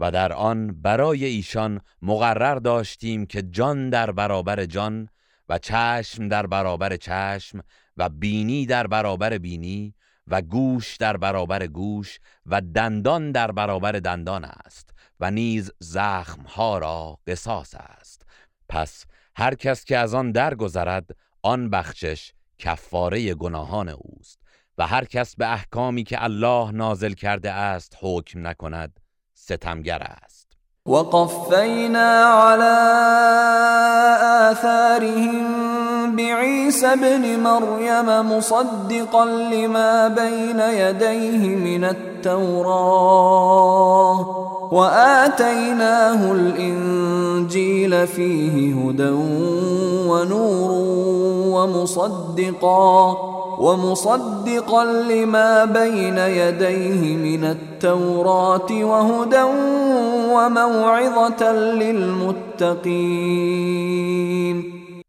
و 0.00 0.10
در 0.10 0.32
آن 0.32 0.82
برای 0.82 1.24
ایشان 1.24 1.80
مقرر 2.02 2.54
داشتیم 2.54 3.26
که 3.26 3.42
جان 3.42 3.90
در 3.90 4.10
برابر 4.10 4.64
جان 4.64 5.08
و 5.48 5.58
چشم 5.58 6.28
در 6.28 6.46
برابر 6.46 6.96
چشم 6.96 7.60
و 7.96 8.08
بینی 8.08 8.66
در 8.66 8.86
برابر 8.86 9.38
بینی 9.38 9.94
و 10.28 10.42
گوش 10.42 10.96
در 10.96 11.16
برابر 11.16 11.66
گوش 11.66 12.20
و 12.46 12.60
دندان 12.60 13.32
در 13.32 13.50
برابر 13.52 13.92
دندان 13.92 14.44
است. 14.44 14.95
و 15.20 15.30
نیز 15.30 15.70
زخمها 15.78 16.78
را 16.78 17.18
قصاص 17.26 17.74
است. 17.74 18.26
پس 18.68 19.04
هر 19.36 19.54
کس 19.54 19.84
که 19.84 19.98
از 19.98 20.14
آن 20.14 20.32
درگذرد 20.32 21.10
آن 21.42 21.70
بخشش 21.70 22.32
کفاره 22.58 23.34
گناهان 23.34 23.88
اوست 23.88 24.38
و 24.78 24.86
هر 24.86 25.04
کس 25.04 25.36
به 25.36 25.52
احکامی 25.52 26.04
که 26.04 26.24
الله 26.24 26.70
نازل 26.70 27.12
کرده 27.12 27.50
است 27.50 27.96
حکم 28.00 28.46
نکند 28.46 29.00
ستمگر 29.34 30.02
است. 30.02 30.46
وقفینا 30.86 32.24
على 32.50 32.76
آثارهم 34.50 35.75
بعيسى 36.06 36.86
ابن 36.86 37.40
مريم 37.40 38.36
مصدقا 38.36 39.24
لما 39.24 40.08
بين 40.08 40.60
يديه 40.60 41.56
من 41.56 41.84
التوراة 41.84 43.06
وآتيناه 44.72 46.32
الإنجيل 46.32 48.06
فيه 48.06 48.74
هدى 48.74 49.10
ونور 50.08 50.70
ومصدقا 51.56 53.16
ومصدقا 53.58 54.84
لما 54.84 55.64
بين 55.64 56.18
يديه 56.18 57.16
من 57.16 57.44
التوراة 57.44 58.66
وهدى 58.70 59.42
وموعظة 60.32 61.52
للمتقين. 61.52 62.76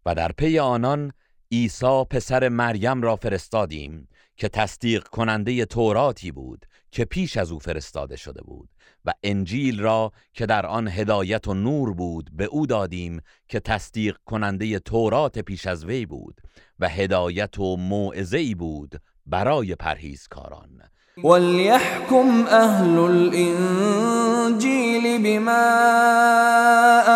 و 0.07 0.15
در 0.15 0.31
پی 0.31 0.59
آنان 0.59 1.13
عیسی 1.51 2.03
پسر 2.09 2.49
مریم 2.49 3.01
را 3.01 3.15
فرستادیم 3.15 4.07
که 4.35 4.49
تصدیق 4.49 5.03
کننده 5.03 5.65
توراتی 5.65 6.31
بود 6.31 6.65
که 6.91 7.05
پیش 7.05 7.37
از 7.37 7.51
او 7.51 7.59
فرستاده 7.59 8.15
شده 8.15 8.41
بود 8.41 8.69
و 9.05 9.13
انجیل 9.23 9.79
را 9.79 10.11
که 10.33 10.45
در 10.45 10.65
آن 10.65 10.87
هدایت 10.87 11.47
و 11.47 11.53
نور 11.53 11.93
بود 11.93 12.29
به 12.33 12.45
او 12.45 12.67
دادیم 12.67 13.21
که 13.47 13.59
تصدیق 13.59 14.17
کننده 14.25 14.79
تورات 14.79 15.39
پیش 15.39 15.67
از 15.67 15.85
وی 15.85 16.05
بود 16.05 16.41
و 16.79 16.89
هدایت 16.89 17.59
و 17.59 17.77
موعظه‌ای 17.77 18.55
بود 18.55 19.01
برای 19.25 19.75
پرهیزکاران. 19.75 20.81
وليحكم 21.24 22.45
اهل 22.49 22.99
الانجيل 23.09 25.03
بما 25.24 25.68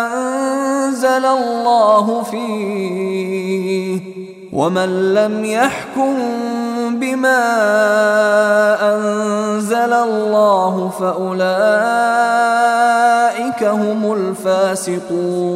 انزل 0.06 1.24
الله 1.24 2.22
فيه 2.22 4.00
ومن 4.52 5.14
لم 5.14 5.44
يحكم 5.44 6.16
بما 7.00 7.42
انزل 8.94 9.92
الله 9.92 10.88
فاولئك 10.88 11.42
هم 13.62 14.12
الفاسقون 14.12 15.52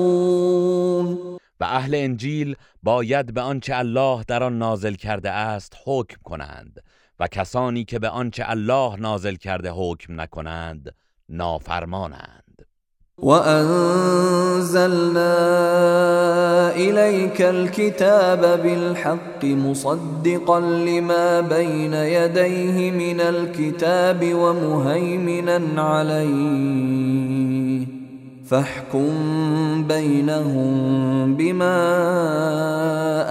و 1.61 1.65
اهل 1.65 1.95
انجیل 1.95 2.57
باید 2.83 3.35
به 3.35 3.41
آنچه 3.41 3.77
الله 3.77 4.25
در 4.29 4.43
آن 4.43 4.59
نازل 4.59 4.95
کرده 4.95 5.31
است 5.31 5.77
حکم 5.85 6.17
کنند. 6.25 6.86
و 7.21 7.29
کسانی 7.29 7.85
که 7.85 7.99
به 7.99 8.09
آنچه 8.09 8.51
الله 8.51 8.97
نازل 8.97 9.35
کرده 9.35 9.71
حکم 9.71 10.21
نکنند 10.21 10.95
نافرمانند. 11.29 12.67
وأنزلنا 13.19 15.37
إليك 16.77 17.43
الكتاب 17.43 18.63
بالحق 18.63 19.45
مصدقا 19.45 20.61
لما 20.61 21.41
بين 21.41 21.95
يديه 21.95 22.91
من 22.91 23.21
الكتاب 23.21 24.35
ومهيمنا 24.35 25.83
عليه 25.83 27.87
فاحكم 28.45 29.13
بينهم 29.89 31.37
بما 31.37 31.79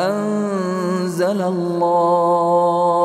أنزل 0.09 1.41
الله. 1.41 3.04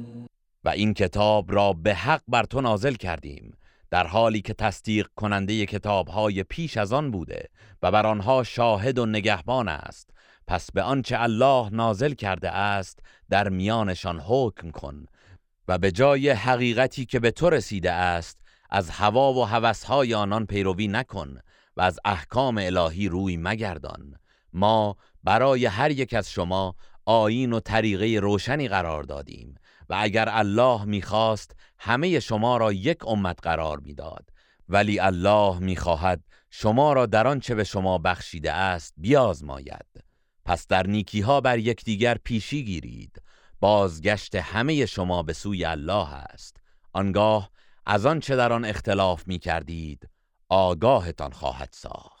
و 0.63 0.69
این 0.69 0.93
کتاب 0.93 1.51
را 1.51 1.73
به 1.73 1.95
حق 1.95 2.21
بر 2.27 2.43
تو 2.43 2.61
نازل 2.61 2.93
کردیم 2.93 3.57
در 3.91 4.07
حالی 4.07 4.41
که 4.41 4.53
تصدیق 4.53 5.07
کننده 5.15 5.65
کتابهای 5.65 6.43
پیش 6.43 6.77
از 6.77 6.93
آن 6.93 7.11
بوده 7.11 7.49
و 7.81 7.91
بر 7.91 8.05
آنها 8.05 8.43
شاهد 8.43 8.99
و 8.99 9.05
نگهبان 9.05 9.67
است. 9.67 10.09
پس 10.47 10.71
به 10.71 10.81
آنچه 10.81 11.21
الله 11.21 11.69
نازل 11.69 12.13
کرده 12.13 12.51
است 12.51 12.99
در 13.29 13.49
میانشان 13.49 14.19
حکم 14.19 14.71
کن 14.71 15.05
و 15.67 15.77
به 15.77 15.91
جای 15.91 16.29
حقیقتی 16.29 17.05
که 17.05 17.19
به 17.19 17.31
تو 17.31 17.49
رسیده 17.49 17.91
است 17.91 18.37
از 18.69 18.89
هوا 18.89 19.33
و 19.33 19.45
هوسهای 19.45 20.13
آنان 20.13 20.45
پیروی 20.45 20.87
نکن 20.87 21.39
و 21.77 21.81
از 21.81 21.99
احکام 22.05 22.57
الهی 22.57 23.07
روی 23.07 23.37
مگردان. 23.37 24.15
ما 24.53 24.97
برای 25.23 25.65
هر 25.65 25.91
یک 25.91 26.13
از 26.13 26.31
شما 26.31 26.75
آیین 27.05 27.53
و 27.53 27.59
طریقه 27.59 28.19
روشنی 28.19 28.67
قرار 28.67 29.03
دادیم. 29.03 29.55
و 29.91 29.95
اگر 29.99 30.29
الله 30.31 30.85
می‌خواست 30.85 31.55
همه 31.79 32.19
شما 32.19 32.57
را 32.57 32.73
یک 32.73 33.07
امت 33.07 33.39
قرار 33.43 33.79
می‌داد. 33.79 34.29
ولی 34.69 34.99
الله 34.99 35.59
می‌خواهد 35.59 36.23
شما 36.49 36.93
را 36.93 37.05
در 37.05 37.27
آنچه 37.27 37.55
به 37.55 37.63
شما 37.63 37.97
بخشیده 37.97 38.51
است 38.51 38.93
بیازماید. 38.97 40.03
پس 40.45 40.67
در 40.67 40.87
نیکی 40.87 41.21
ها 41.21 41.41
بر 41.41 41.59
یکدیگر 41.59 42.17
پیشی 42.23 42.63
گیرید. 42.63 43.21
بازگشت 43.59 44.35
همه 44.35 44.85
شما 44.85 45.23
به 45.23 45.33
سوی 45.33 45.65
الله 45.65 46.13
است. 46.13 46.57
آنگاه 46.93 47.51
از 47.85 48.05
آنچه 48.05 48.35
در 48.35 48.53
آن 48.53 48.65
اختلاف 48.65 49.27
می 49.27 49.39
کردید 49.39 50.09
آگاهتان 50.49 51.31
خواهد 51.31 51.69
ساخت. 51.71 52.20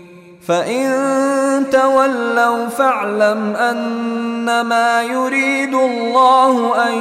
فان 0.51 1.69
تولوا 1.69 2.69
فاعلم 2.69 3.55
انما 3.55 5.03
يريد 5.03 5.73
الله 5.73 6.87
ان 6.87 6.93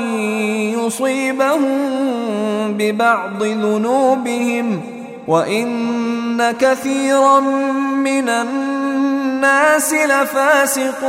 يصيبهم 0.79 1.63
ببعض 2.79 3.43
ذنوبهم 3.43 4.83
وان 5.29 6.53
كثيرا 6.53 7.41
من 8.05 8.29
الناس 8.29 9.93
لفاسقون 9.93 11.01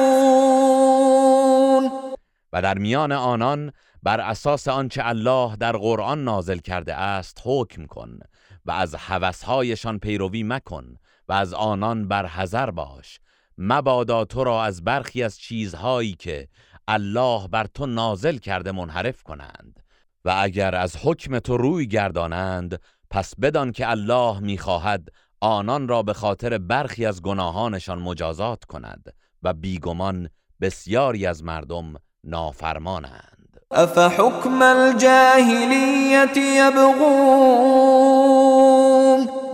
و 2.54 2.62
در 2.62 2.78
میان 2.78 3.12
آنان 3.12 3.72
بر 4.04 4.22
اساس 4.22 4.68
آنچه 4.68 5.02
الله 5.06 5.56
در 5.56 5.72
قرآن 5.72 6.24
نازل 6.24 6.58
کرده 6.58 6.96
است 6.96 7.42
حکم 7.46 7.86
کن 7.86 8.20
و 8.66 8.72
از 8.72 8.96
هوسهایشان 8.96 10.00
پیروی 10.00 10.44
مکن 10.44 10.98
و 11.32 11.34
از 11.34 11.54
آنان 11.54 12.08
بر 12.08 12.26
حذر 12.26 12.72
باش. 12.72 13.20
مبادا 13.58 14.26
تو 14.26 14.44
را 14.44 14.64
از 14.64 14.84
برخی 14.84 15.24
از 15.24 15.40
چیزهایی 15.40 16.14
که 16.14 16.48
الله 16.88 17.48
بر 17.48 17.66
تو 17.74 17.86
نازل 17.86 18.38
کرده 18.38 18.72
منحرف 18.72 19.24
کنند 19.24 19.80
و 20.26 20.36
اگر 20.38 20.76
از 20.76 20.96
حکم 21.04 21.40
تو 21.40 21.58
روی 21.58 21.88
گردانند 21.88 22.82
پس 23.12 23.34
بدان 23.42 23.72
که 23.72 23.90
الله 23.90 24.40
می‌خواهد 24.40 25.10
آنان 25.42 25.88
را 25.88 26.04
به 26.04 26.14
خاطر 26.14 26.58
برخی 26.58 27.06
از 27.06 27.22
گناهانشان 27.22 28.00
مجازات 28.00 28.64
کند 28.64 29.14
و 29.44 29.54
بیگمان 29.54 30.30
بسیاری 30.62 31.26
از 31.26 31.44
مردم 31.44 31.94
نافرمانند. 32.24 33.62
افحکم 33.72 34.62
الجاهلیت 34.62 36.38
یبغون؟ 36.38 37.82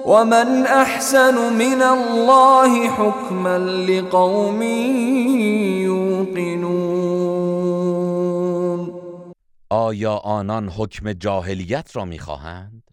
ومن 0.08 0.68
احسن 0.68 1.36
من 1.54 1.82
الله 1.82 2.90
حکما 2.90 3.58
لقوم 3.58 4.62
یوقنون 5.82 6.88
آیا 9.70 10.16
آنان 10.16 10.70
حکم 10.70 11.14
جاهلیت 11.14 11.96
را 11.96 12.06
می‌خواهند؟ 12.06 12.84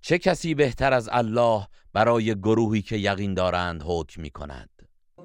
چه 0.00 0.18
کسی 0.18 0.54
بهتر 0.54 0.92
از 0.92 1.08
الله 1.12 1.66
برای 1.92 2.34
گروهی 2.34 2.82
که 2.82 2.96
یقین 2.96 3.34
دارند 3.34 3.82
حکم 3.86 4.22
می 4.22 4.30
کند 4.30 4.77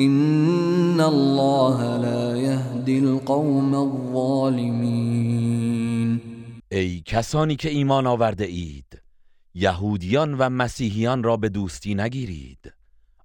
ان 0.00 1.00
الله 1.00 1.96
لا 1.96 2.36
يهدي 2.36 2.98
القوم 2.98 3.74
الظالمين. 3.74 5.00
ای 6.72 7.00
کسانی 7.00 7.56
که 7.56 7.68
ایمان 7.70 8.06
آورده 8.06 8.44
اید 8.44 9.02
یهودیان 9.54 10.34
و 10.34 10.48
مسیحیان 10.48 11.22
را 11.22 11.36
به 11.36 11.48
دوستی 11.48 11.94
نگیرید. 11.94 12.72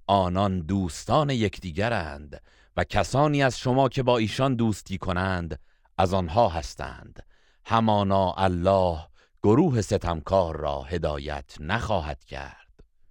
آنان 0.07 0.59
دوستان 0.59 1.29
یکدیگرند 1.29 2.41
و 2.77 2.83
کسانی 2.83 3.43
از 3.43 3.59
شما 3.59 3.89
که 3.89 4.03
با 4.03 4.17
ایشان 4.17 4.55
دوستی 4.55 4.97
کنند 4.97 5.59
از 5.97 6.13
آنها 6.13 6.49
هستند. 6.49 7.23
همانا 7.65 8.33
الله 8.37 8.99
گروه 9.43 9.81
ستمکار 9.81 10.57
را 10.57 10.81
هدایت 10.81 11.55
نخواهد 11.59 12.23
کرد. 12.23 12.64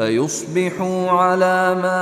فيصبحوا 0.00 1.10
على 1.10 1.74
ما 1.82 2.00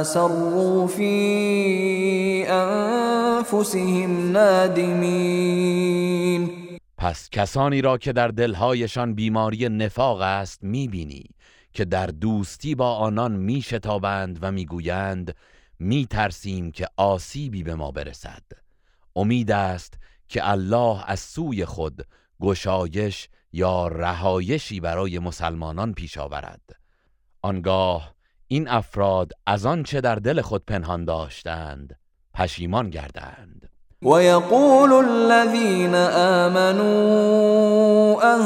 اسروا 0.00 0.86
في 0.86 2.46
انفسهم 2.48 4.32
نادمين. 4.32 5.70
پس 6.98 7.28
کسانی 7.30 7.82
را 7.82 7.98
که 7.98 8.12
در 8.12 8.28
دلهایشان 8.28 9.14
بیماری 9.14 9.68
نفاق 9.68 10.20
است 10.20 10.64
می‌بینی 10.64 11.24
که 11.72 11.84
در 11.84 12.06
دوستی 12.06 12.74
با 12.74 12.94
آنان 12.94 13.32
میشتابند 13.32 14.38
و 14.42 14.52
می‌گویند 14.52 15.34
می 15.78 16.06
ترسیم 16.10 16.70
که 16.70 16.86
آسیبی 16.96 17.62
به 17.62 17.74
ما 17.74 17.90
برسد. 17.90 18.42
امید 19.16 19.50
است 19.50 19.94
که 20.28 20.50
الله 20.50 21.04
از 21.06 21.20
سوی 21.20 21.64
خود 21.64 22.06
گشایش 22.40 23.28
یا 23.54 23.88
رهایشی 23.88 24.80
برای 24.80 25.18
مسلمانان 25.18 25.92
پیش 25.92 26.18
آورد. 26.18 26.60
آنگاه 27.42 28.14
این 28.48 28.68
افراد 28.68 29.32
از 29.46 29.66
آنچه 29.66 30.00
در 30.00 30.14
دل 30.14 30.40
خود 30.40 30.64
پنهان 30.66 31.04
داشتند 31.04 31.98
پشیمان 32.34 32.90
گردند. 32.90 33.70
ويقول 34.02 34.92
الذين 34.92 35.94
آمنوا 36.44 36.84
أهؤلاء 38.22 38.44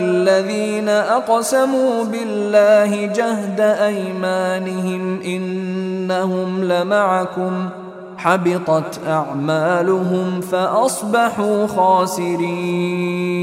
الذين 0.00 0.88
اقسموا 0.88 2.04
بالله 2.04 3.06
جهد 3.08 3.60
ايمانهم 3.60 5.20
انهم 5.24 6.62
لمعكم 6.62 7.85
حبطت 8.18 8.98
اعمالهم 8.98 10.40
فاصبحوا 10.40 11.66
خاسرين. 11.66 13.36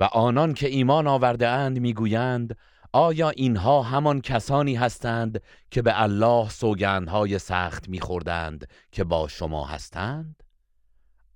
و 0.00 0.04
آنان 0.04 0.54
که 0.54 0.68
ایمان 0.68 1.06
آورده 1.06 1.48
اند 1.48 1.78
می‌گویند 1.78 2.56
آیا 2.92 3.30
اینها 3.30 3.82
همان 3.82 4.20
کسانی 4.20 4.74
هستند 4.74 5.42
که 5.70 5.82
به 5.82 6.02
الله 6.02 6.48
سوگندهای 6.48 7.38
سخت 7.38 7.88
میخوردند 7.88 8.68
که 8.92 9.04
با 9.04 9.28
شما 9.28 9.66
هستند؟ 9.66 10.42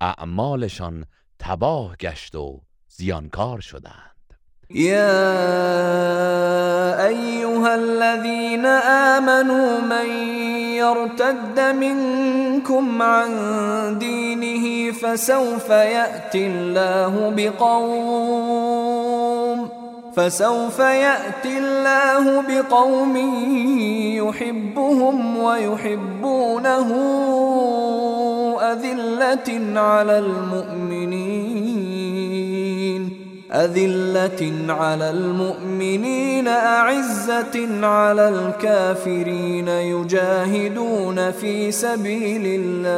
اعمالشان 0.00 1.06
تباه 1.38 1.96
گشت 1.96 2.34
و 2.34 2.60
زیانکار 2.88 3.60
شدند. 3.60 4.09
يا 4.74 5.26
أيها 7.06 7.74
الذين 7.74 8.66
آمنوا 9.16 9.80
من 9.80 10.10
يرتد 10.78 11.60
منكم 11.60 13.02
عن 13.02 13.30
دينه 13.98 14.92
فسوف 14.92 15.70
يأتي 15.70 16.46
الله 16.46 17.32
بقوم 17.36 18.60
فسوف 20.16 20.78
يأتي 20.78 21.58
الله 21.58 22.42
بقوم 22.48 23.16
يحبهم 24.16 25.36
ويحبونه 25.36 26.88
أذلة 28.62 29.80
على 29.80 30.18
المؤمنين 30.18 31.29
أذلة 33.52 34.72
على 34.72 35.10
المؤمنين 35.10 36.48
أعزة 36.48 37.86
على 37.86 38.28
الكافرين 38.28 39.68
يجاهدون 39.68 41.30
في 41.30 41.72
سبيل 41.72 42.60
الله. 42.60 42.90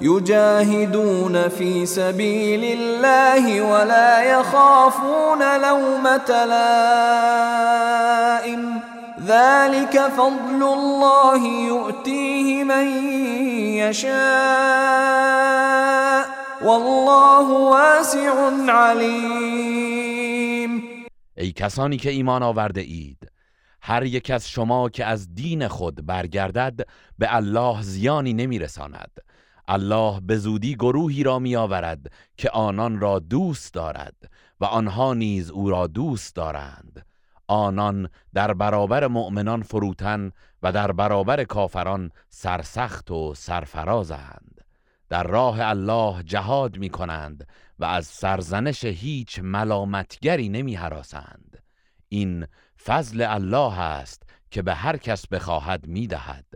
يجاهدون 0.00 1.48
في 1.48 1.86
سبيل 1.86 2.78
الله 2.80 3.62
ولا 3.62 4.22
يخافون 4.22 5.60
لومة 5.60 6.44
لائم. 6.44 7.48
ذلك 9.26 10.00
فضل 10.16 10.62
الله 10.62 11.46
يؤتيه 11.46 12.64
من 12.64 12.88
يشاء. 13.74 15.08
والله 16.62 17.70
واسع 17.70 18.28
علیم 18.70 19.88
ای 21.36 21.52
کسانی 21.52 21.96
که 21.96 22.10
ایمان 22.10 22.42
آورده 22.42 22.80
اید 22.80 23.32
هر 23.82 24.02
یک 24.02 24.30
از 24.30 24.48
شما 24.48 24.88
که 24.88 25.04
از 25.04 25.34
دین 25.34 25.68
خود 25.68 26.06
برگردد 26.06 26.80
به 27.18 27.34
الله 27.34 27.82
زیانی 27.82 28.32
نمیرساند. 28.32 29.10
الله 29.68 30.20
به 30.20 30.36
زودی 30.36 30.74
گروهی 30.74 31.22
را 31.22 31.38
می 31.38 31.56
آورد 31.56 32.12
که 32.36 32.50
آنان 32.50 33.00
را 33.00 33.18
دوست 33.18 33.74
دارد 33.74 34.14
و 34.60 34.64
آنها 34.64 35.14
نیز 35.14 35.50
او 35.50 35.70
را 35.70 35.86
دوست 35.86 36.36
دارند. 36.36 37.06
آنان 37.46 38.08
در 38.34 38.54
برابر 38.54 39.06
مؤمنان 39.06 39.62
فروتن 39.62 40.32
و 40.62 40.72
در 40.72 40.92
برابر 40.92 41.44
کافران 41.44 42.10
سرسخت 42.28 43.10
و 43.10 43.34
سرفرازند. 43.34 44.57
در 45.08 45.22
راه 45.22 45.60
الله 45.60 46.22
جهاد 46.22 46.78
می 46.78 46.90
کنند 46.90 47.48
و 47.78 47.84
از 47.84 48.06
سرزنش 48.06 48.84
هیچ 48.84 49.40
ملامتگری 49.42 50.48
نمی 50.48 50.74
حراسند. 50.74 51.62
این 52.08 52.46
فضل 52.84 53.22
الله 53.28 53.80
است 53.80 54.22
که 54.50 54.62
به 54.62 54.74
هر 54.74 54.96
کس 54.96 55.28
بخواهد 55.28 55.86
می 55.86 56.06
دهد 56.06 56.46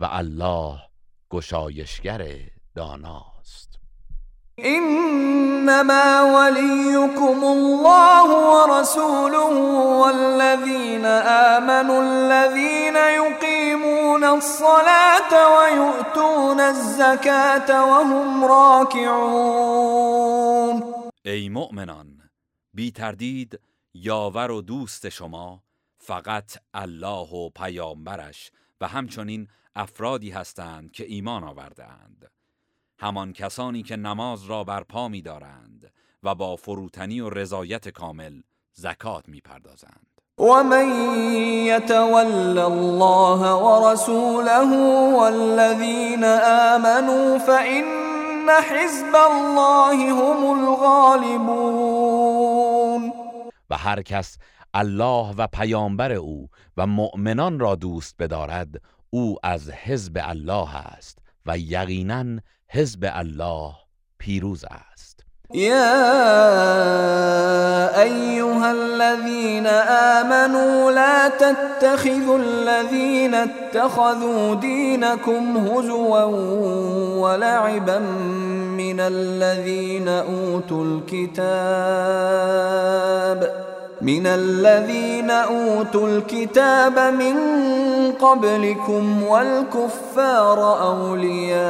و 0.00 0.08
الله 0.10 0.80
گشایشگر 1.30 2.36
داناست 2.74 3.39
انما 4.58 6.22
وليكم 6.22 7.44
الله 7.44 8.28
ورسوله 8.50 9.54
والذين 10.00 11.04
آمنوا 11.54 12.02
الذين 12.02 12.96
يقيمون 12.96 14.24
الصلاة 14.24 15.32
ويؤتون 15.56 16.60
الزكاة 16.60 17.84
وهم 17.86 18.44
راكعون. 18.44 19.90
ای 21.26 21.48
مؤمنان 21.48 22.20
بی 22.74 22.90
تردید 22.90 23.60
یاور 23.94 24.50
و 24.50 24.62
دوست 24.62 25.08
شما 25.08 25.62
فقط 25.98 26.52
الله 26.74 27.28
و 27.28 27.50
پیامبرش 27.50 28.50
و 28.80 28.88
همچنین 28.88 29.48
افرادی 29.76 30.30
هستند 30.30 30.92
که 30.92 31.04
ایمان 31.04 31.44
آوردهاند. 31.44 32.39
همان 33.00 33.32
کسانی 33.32 33.82
که 33.82 33.96
نماز 33.96 34.44
را 34.44 34.64
برپا 34.64 35.08
می 35.08 35.22
دارند 35.22 35.92
و 36.22 36.34
با 36.34 36.56
فروتنی 36.56 37.20
و 37.20 37.30
رضایت 37.30 37.88
کامل 37.88 38.40
زکات 38.72 39.28
می 39.28 39.40
پردازند 39.40 40.06
ومن 40.38 40.88
يتول 41.66 42.58
الله 42.58 43.52
ورسوله 43.52 44.64
والذين 45.16 46.24
آمنوا 46.74 47.38
فإن 47.38 47.84
حزب 48.70 49.16
الله 49.16 49.96
هم 50.12 50.44
الغالبون. 50.68 52.00
و 53.70 53.76
هر 53.76 54.02
کس 54.02 54.38
الله 54.74 55.34
و 55.38 55.46
پیامبر 55.46 56.12
او 56.12 56.48
و 56.76 56.86
مؤمنان 56.86 57.58
را 57.58 57.74
دوست 57.74 58.14
بدارد 58.18 58.68
او 59.10 59.36
از 59.42 59.70
حزب 59.70 60.18
الله 60.20 60.76
است 60.76 61.18
و 61.46 61.58
یقینا 61.58 62.24
حزب 62.72 63.04
الله 63.04 63.72
پیروز 64.18 64.64
است. 64.64 65.20
يا 65.54 66.02
أيها 68.02 68.70
الذين 68.70 69.66
آمنوا 69.66 70.92
لا 70.92 71.28
تتخذوا 71.28 72.38
الذين 72.38 73.34
اتخذوا 73.34 74.54
دينكم 74.54 75.56
هزوا 75.56 76.24
ولعبا 77.22 77.98
من 78.78 79.00
الذين 79.00 80.08
أوتوا 80.08 80.84
الكتاب. 80.84 81.60
من 84.02 84.26
الذين 84.26 85.30
اوتوا 85.30 86.08
الكتاب 86.08 86.98
من 86.98 87.36
قبلكم 88.12 89.22
والكفار 89.22 90.58
اولياء 90.82 91.60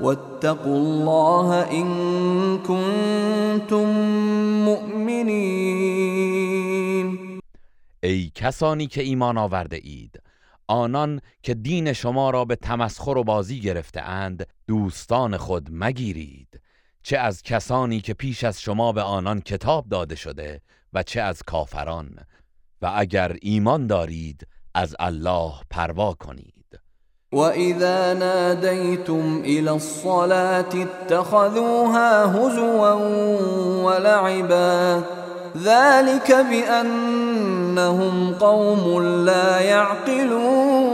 واتقوا 0.00 0.76
الله 0.76 1.70
ان 1.70 1.88
كنتم 2.58 3.88
مؤمنين. 4.64 5.24
ای 8.02 8.30
کسانی 8.34 8.86
که 8.86 9.02
ایمان 9.02 9.38
آورده 9.38 9.80
اید 9.82 10.20
آنان 10.66 11.20
که 11.42 11.54
دین 11.54 11.92
شما 11.92 12.30
را 12.30 12.44
به 12.44 12.56
تمسخر 12.56 13.18
و 13.18 13.24
بازی 13.24 13.60
گرفته 13.60 14.00
اند 14.00 14.46
دوستان 14.68 15.36
خود 15.36 15.68
مگیرید. 15.72 16.60
چه 17.06 17.18
از 17.18 17.42
کسانی 17.42 18.00
که 18.00 18.14
پیش 18.14 18.44
از 18.44 18.60
شما 18.60 18.92
به 18.92 19.02
آنان 19.02 19.40
کتاب 19.40 19.88
داده 19.88 20.14
شده 20.14 20.60
و 20.92 21.02
چه 21.02 21.20
از 21.20 21.42
کافران. 21.42 22.18
و 22.82 22.92
اگر 22.96 23.36
ایمان 23.42 23.86
دارید 23.86 24.46
از 24.74 24.96
الله 24.98 25.52
پروا 25.70 26.14
کنید. 26.14 26.80
و 27.32 27.38
اذا 27.38 28.12
نادیتم 28.12 29.42
الى 29.42 29.68
الصلاة 29.68 30.74
اتخذوها 30.74 32.26
هزوا 32.26 32.96
ولعبا 33.84 35.02
ذلك 35.56 36.32
بأنهم 36.50 38.34
قوم 38.34 39.02
لا 39.24 39.60
يعقلون 39.60 40.93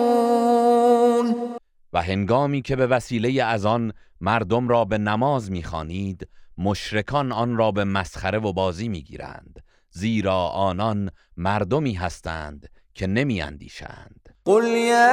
و 1.93 2.03
هنگامی 2.03 2.63
که 2.63 2.77
به 2.77 2.87
وسیله 2.87 3.45
از 3.45 3.67
آن 3.67 3.93
مردم 4.21 4.69
را 4.69 4.85
به 4.85 4.99
نماز 4.99 5.51
می‌خوانید 5.51 6.29
مشرکان 6.59 7.33
آن 7.33 7.57
را 7.57 7.73
به 7.73 7.85
مسخره 7.85 8.39
و 8.39 8.53
بازی 8.53 8.89
می‌گیرند 8.89 9.63
زیرا 9.91 10.47
آنان 10.47 11.11
مردمی 11.37 11.95
هستند 11.95 12.69
که 12.95 13.07
نمیاندیشند. 13.07 14.35
قل 14.45 14.65
یا 14.65 15.09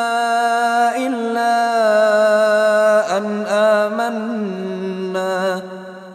الا 0.90 1.62
ان 3.18 3.46
آمنا؟ 3.46 4.42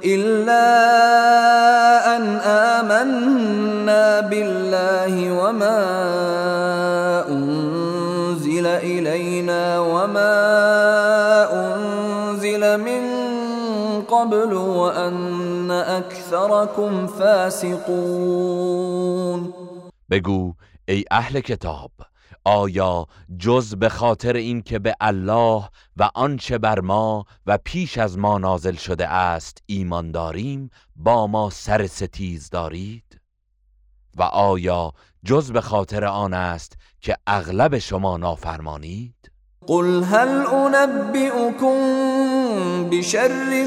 إلا 0.07 0.67
أن 2.17 2.23
آمنا 2.47 4.21
بالله 4.21 5.33
وما 5.33 6.07
إلينا 8.87 9.79
وما 9.79 10.37
أنزل 11.53 12.81
من 12.81 13.03
قبل 14.03 14.55
وأن 14.55 15.71
أكثركم 15.71 17.07
فاسقون. 17.07 18.63
بگو 20.09 20.53
ای 20.89 21.05
أهل 21.13 21.39
کتاب 21.39 21.91
آیا 22.47 23.07
جز 23.39 23.75
به 23.75 23.89
خاطر 23.89 24.33
اینکه 24.33 24.79
به 24.79 24.97
الله 25.01 25.69
و 25.97 26.11
آنچه 26.15 26.59
بر 26.59 26.81
ما 26.81 27.25
و 27.47 27.59
پیش 27.65 27.99
از 27.99 28.19
ما 28.19 28.39
نازل 28.39 28.75
شده 28.75 29.09
است 29.09 29.59
ایمان 29.67 30.11
داریم 30.11 30.71
با 30.97 31.27
ما 31.27 31.51
سر 31.51 31.87
ستیز 31.87 32.51
دارید؟ 32.51 33.21
و 34.17 34.23
آیا 34.23 34.93
جز 35.25 35.53
به 35.53 35.61
خاطر 35.61 36.05
آن 36.05 36.35
است 36.35 36.73
که 37.01 37.17
اغلب 37.27 37.79
شما 37.79 38.17
نافرمانید؟ 38.17 39.31
قل 39.67 40.03
هل 40.03 40.47
انبئكم 40.75 41.77
بشر 42.91 43.65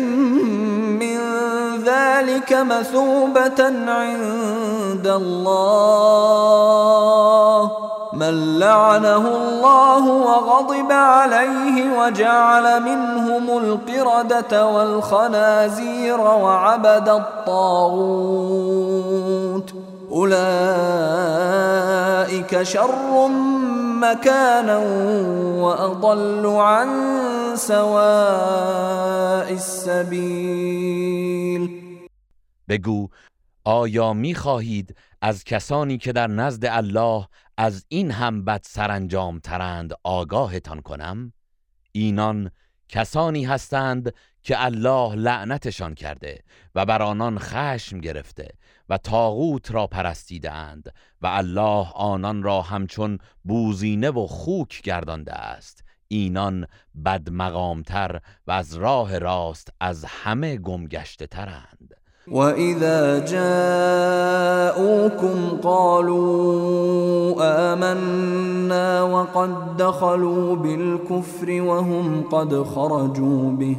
من 1.00 1.20
ذلك 1.86 2.54
مثوبة 2.54 3.64
عند 3.88 5.08
الله 5.08 6.50
من 8.20 8.60
لعنه 8.60 9.24
الله 9.38 10.04
وغضب 10.28 10.92
عليه 10.92 12.00
وجعل 12.00 12.66
منهم 12.84 13.58
القردة 13.58 14.68
والخنازير 14.68 16.20
وعبد 16.20 17.10
الطاغوت. 17.10 18.40
أولئك 20.12 20.52
شر 22.64 23.28
مكانا 24.02 24.78
وأضل 25.64 26.46
عن 26.46 26.90
سواء 27.56 29.52
السبيل. 29.52 30.90
بگو 32.70 33.08
آیا 33.66 34.14
می 34.14 34.36
خواهید 34.36 34.96
از 35.22 35.44
کسانی 35.44 35.98
که 35.98 36.12
در 36.12 36.28
نزد 36.28 36.66
الله 36.66 37.28
از 37.62 37.86
این 37.88 38.12
هم 38.12 38.46
بد 38.46 38.62
سرانجام 38.64 39.40
ترند 39.40 39.94
آگاهتان 40.04 40.82
کنم 40.82 41.34
اینان 41.92 42.52
کسانی 42.90 43.46
هستند 43.46 44.14
که 44.44 44.66
الله 44.66 45.16
لعنتشان 45.16 45.96
کرده 45.96 46.44
و 46.76 46.86
بر 46.86 47.02
آنان 47.02 47.40
خشم 47.40 48.00
گرفته 48.00 48.48
و 48.90 48.98
تاغوت 48.98 49.72
را 49.72 49.88
پرستیدند 49.88 50.94
و 51.22 51.28
الله 51.28 51.88
آنان 51.94 52.44
را 52.44 52.62
همچون 52.62 53.18
بوزینه 53.44 54.10
و 54.10 54.28
خوک 54.28 54.82
گردانده 54.82 55.34
است. 55.34 55.84
اینان 56.08 56.68
بد 57.06 57.30
مقامتر 57.30 58.22
و 58.48 58.52
از 58.52 58.76
راه 58.76 59.18
راست 59.18 59.74
از 59.80 60.06
همه 60.06 60.58
گمگشته 60.58 61.28
ترند. 61.28 61.79
وإذا 62.32 63.20
جاءوكم 64.00 64.98
قالوا 65.64 67.36
آمنا 67.74 69.04
وقد 69.04 69.78
دخلوا 69.78 70.56
بالكفر 70.56 71.62
وهم 71.62 72.24
قد 72.24 72.64
خرجوا 72.64 73.52
به 73.52 73.76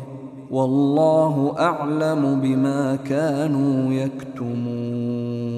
والله 0.50 1.54
اعلم 1.58 2.40
بما 2.40 2.96
كانوا 2.96 3.94
يكتمون 3.94 5.50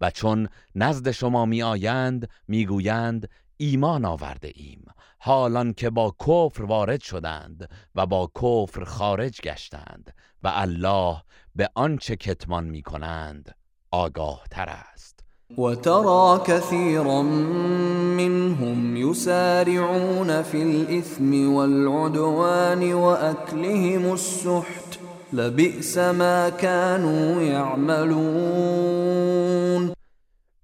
و 0.00 0.10
چون 0.10 0.48
نزد 0.76 1.10
شما 1.10 1.44
می 1.46 1.62
آیند 1.62 2.28
می 2.48 2.66
گویند 2.66 3.28
ایمان 3.56 4.04
آورده 4.04 4.52
ایم. 4.54 4.84
حالان 5.18 5.72
که 5.72 5.90
با 5.90 6.14
کفر 6.20 6.62
وارد 6.62 7.00
شدند 7.00 7.68
و 7.94 8.06
با 8.06 8.30
کفر 8.42 8.84
خارج 8.84 9.40
گشتند 9.40 10.14
و 10.42 10.52
الله 10.54 11.16
به 11.56 11.70
آنچه 11.74 12.16
کتمان 12.16 12.64
می 12.64 12.82
کنند 12.82 13.54
آگاه 13.90 14.42
تر 14.50 14.68
است 14.68 15.20
وترى 15.58 16.40
كثيرا 16.46 17.22
منهم 17.22 18.96
يسارعون 18.96 20.42
في 20.42 20.62
الإثم 20.62 21.54
والعدوان 21.54 22.92
وأكلهم 22.92 24.12
السحت 24.12 24.98
لبئس 25.32 25.98
ما 25.98 26.50
كانوا 26.50 27.42
يعملون 27.42 28.72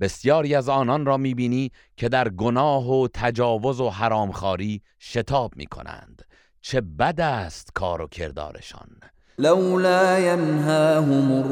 بسیاری 0.00 0.54
از 0.54 0.68
آنان 0.68 1.06
را 1.06 1.16
می‌بینی 1.16 1.70
که 1.96 2.08
در 2.08 2.28
گناه 2.28 2.90
و 2.90 3.08
تجاوز 3.14 3.80
و 3.80 3.90
حرامخواری 3.90 4.82
شتاب 5.00 5.56
می‌کنند. 5.56 6.22
چه 6.60 6.80
بد 6.80 7.20
است 7.20 7.70
کار 7.74 8.02
و 8.02 8.06
کردارشان. 8.06 8.97
لولا 9.40 10.18
ينهاهم 10.18 11.42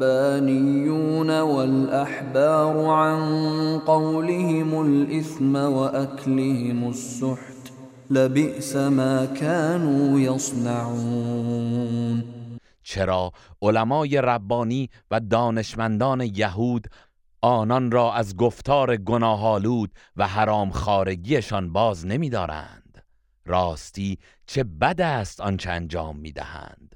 الربانيون 0.00 1.40
والأحبار 1.40 2.86
عن 2.86 3.18
قولهم 3.78 4.86
الإثم 4.86 5.56
وأكلهم 5.56 6.88
السحت 6.88 7.72
لبئس 8.10 8.76
ما 8.76 9.26
كانوا 9.26 10.20
يصنعون. 10.20 12.24
چرا 12.82 13.32
علمای 13.62 14.20
ربانی 14.20 14.90
و 15.10 15.20
دانشمندان 15.20 16.20
یهود 16.20 16.86
آنان 17.42 17.90
را 17.90 18.14
از 18.14 18.36
گفتار 18.36 18.96
گناهالود 18.96 19.90
و 20.16 20.26
حرام 20.26 20.70
خارگیشان 20.70 21.72
باز 21.72 22.06
نمیدارند؟ 22.06 23.04
راستی 23.46 24.18
چه 24.46 24.64
بد 24.64 25.00
است 25.00 25.40
آنچه 25.40 25.70
انجام 25.70 26.16
می‌دهند؟ 26.16 26.95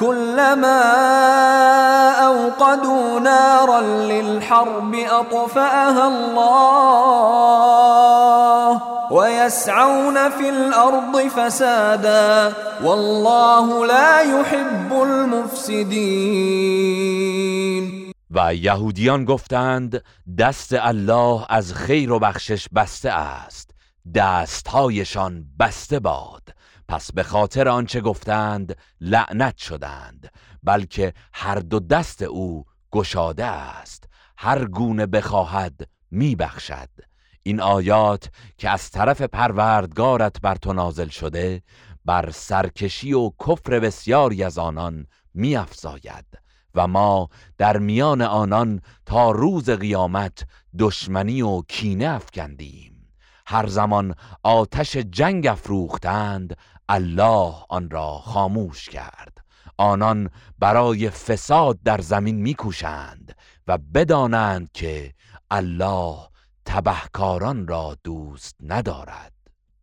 كلما 0.00 0.80
أوقدوا 2.26 3.20
نارا 3.20 3.80
للحرب 3.80 4.94
أطفأها 4.94 6.08
الله 6.08 7.44
ويسعون 9.10 10.30
في 10.30 10.48
الأرض 10.48 11.28
فسادا 11.28 12.52
والله 12.84 13.86
لا 13.86 14.20
يحب 14.20 14.92
المفسدين. 14.92 16.54
و 18.30 18.54
یهودیان 18.54 19.24
گفتند 19.24 20.02
دست 20.38 20.72
الله 20.72 21.46
از 21.48 21.74
خیر 21.74 22.12
و 22.12 22.18
بخشش 22.18 22.68
بسته 22.74 23.10
است 23.10 23.70
دستهایشان 24.14 25.44
بسته 25.60 26.00
باد. 26.00 26.42
پس 26.88 27.12
به 27.12 27.22
خاطر 27.22 27.68
آنچه 27.68 28.00
گفتند 28.00 28.76
لعنت 29.00 29.56
شدند 29.56 30.32
بلکه 30.62 31.12
هر 31.32 31.58
دو 31.58 31.80
دست 31.80 32.22
او 32.22 32.64
گشاده 32.92 33.44
است 33.44 34.08
هر 34.36 34.64
گونه 34.64 35.06
بخواهد 35.06 35.88
میبخشد. 36.10 36.88
این 37.42 37.60
آیات 37.60 38.30
که 38.58 38.70
از 38.70 38.90
طرف 38.90 39.22
پروردگارت 39.22 40.40
بر 40.40 40.54
تو 40.54 40.72
نازل 40.72 41.08
شده 41.08 41.62
بر 42.04 42.30
سرکشی 42.30 43.12
و 43.12 43.30
کفر 43.46 43.80
بسیاری 43.80 44.44
از 44.44 44.58
آنان 44.58 45.06
میافزاید 45.34 46.24
و 46.74 46.86
ما 46.86 47.28
در 47.58 47.78
میان 47.78 48.22
آنان 48.22 48.80
تا 49.06 49.30
روز 49.30 49.70
قیامت 49.70 50.46
دشمنی 50.78 51.42
و 51.42 51.62
کینه 51.62 52.06
افکندیم. 52.06 52.94
هر 53.46 53.66
زمان 53.66 54.14
آتش 54.42 54.96
جنگ 54.96 55.46
افروختند 55.46 56.56
الله 56.88 57.54
آن 57.68 57.90
را 57.90 58.18
خاموش 58.18 58.88
کرد. 58.88 59.38
آنان 59.78 60.30
برای 60.58 61.10
فساد 61.10 61.78
در 61.84 62.00
زمین 62.00 62.36
میکوشند 62.36 63.36
و 63.66 63.78
بدانند 63.94 64.70
که 64.72 65.12
الله 65.50 66.16
تبهکاران 66.64 67.66
را 67.68 67.96
دوست 68.04 68.56
ندارد. 68.60 69.32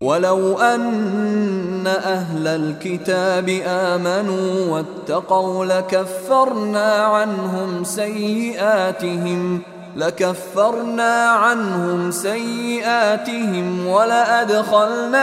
ولو 0.01 0.57
أن 0.57 1.87
أهل 1.87 2.47
الكتاب 2.47 3.49
آمنوا 3.65 4.65
واتقوا 4.71 5.65
لكفرنا 5.65 7.05
عنهم 7.05 7.83
سيئاتهم 7.83 9.61
لكفرنا 9.95 11.29
عنهم 11.29 12.11
سيئاتهم 12.11 13.87
ولأدخلناهم 13.87 15.13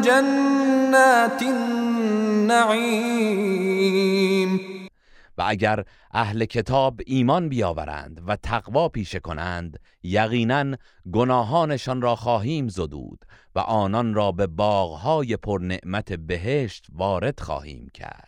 جنات 0.00 1.42
النعيم. 1.42 2.88
و 5.38 5.42
اگر 5.46 5.84
اهل 6.14 6.44
کتاب 6.44 7.00
ایمان 7.06 7.48
بیاورند 7.48 8.22
و 8.26 8.36
تقوا 8.36 8.88
پیشه 8.88 9.20
کنند 9.20 9.78
یقینا 10.02 10.76
گناهانشان 11.12 12.02
را 12.02 12.16
خواهیم 12.16 12.68
زدود 12.68 13.24
و 13.54 13.58
آنان 13.58 14.14
را 14.14 14.32
به 14.32 14.46
باغهای 14.46 15.36
پرنعمت 15.36 16.12
بهشت 16.12 16.86
وارد 16.92 17.40
خواهیم 17.40 17.88
کرد. 17.94 18.27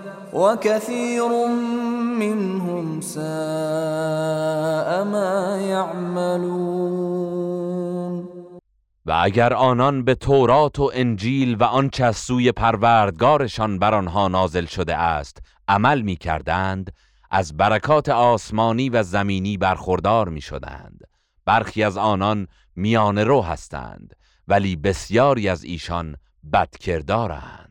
وكثير 0.33 1.47
منهم 2.19 3.01
ساء 3.01 3.21
ما 5.03 5.57
يعملون. 5.61 7.31
و 9.05 9.11
اگر 9.11 9.53
آنان 9.53 10.03
به 10.03 10.15
تورات 10.15 10.79
و 10.79 10.91
انجیل 10.93 11.55
و 11.55 11.63
آنچه 11.63 12.05
از 12.05 12.17
سوی 12.17 12.51
پروردگارشان 12.51 13.79
بر 13.79 13.93
آنها 13.93 14.27
نازل 14.27 14.65
شده 14.65 14.95
است 14.95 15.37
عمل 15.67 16.01
می 16.01 16.15
کردند 16.15 16.93
از 17.31 17.57
برکات 17.57 18.09
آسمانی 18.09 18.89
و 18.89 19.03
زمینی 19.03 19.57
برخوردار 19.57 20.29
می 20.29 20.41
شدند 20.41 21.01
برخی 21.45 21.83
از 21.83 21.97
آنان 21.97 22.47
میان 22.75 23.17
رو 23.17 23.41
هستند 23.41 24.15
ولی 24.47 24.75
بسیاری 24.75 25.49
از 25.49 25.63
ایشان 25.63 26.15
بدکردارند. 26.53 27.70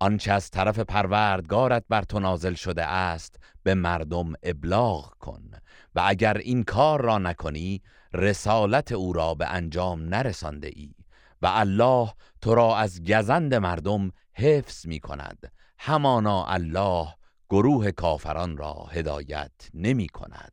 آنچه 0.00 0.32
از 0.32 0.50
طرف 0.50 0.78
پروردگارت 0.78 1.84
بر 1.88 2.02
تو 2.02 2.20
نازل 2.20 2.54
شده 2.54 2.84
است 2.84 3.36
به 3.62 3.74
مردم 3.74 4.32
ابلاغ 4.42 5.14
کن 5.18 5.50
و 5.94 6.02
اگر 6.06 6.36
این 6.36 6.62
کار 6.62 7.02
را 7.02 7.18
نکنی 7.18 7.82
رسالت 8.14 8.92
او 8.92 9.12
را 9.12 9.34
به 9.34 9.46
انجام 9.46 10.02
نرسانده 10.02 10.70
ای 10.74 10.94
و 11.42 11.46
الله 11.46 12.12
تو 12.40 12.54
را 12.54 12.76
از 12.76 13.02
گزند 13.02 13.54
مردم 13.54 14.12
حفظ 14.34 14.86
می 14.86 15.00
کند. 15.00 15.52
همانا 15.78 16.44
الله 16.44 17.14
گروه 17.50 17.90
کافران 17.90 18.56
را 18.56 18.72
هدایت 18.72 19.52
نمی 19.74 20.08
کند. 20.08 20.52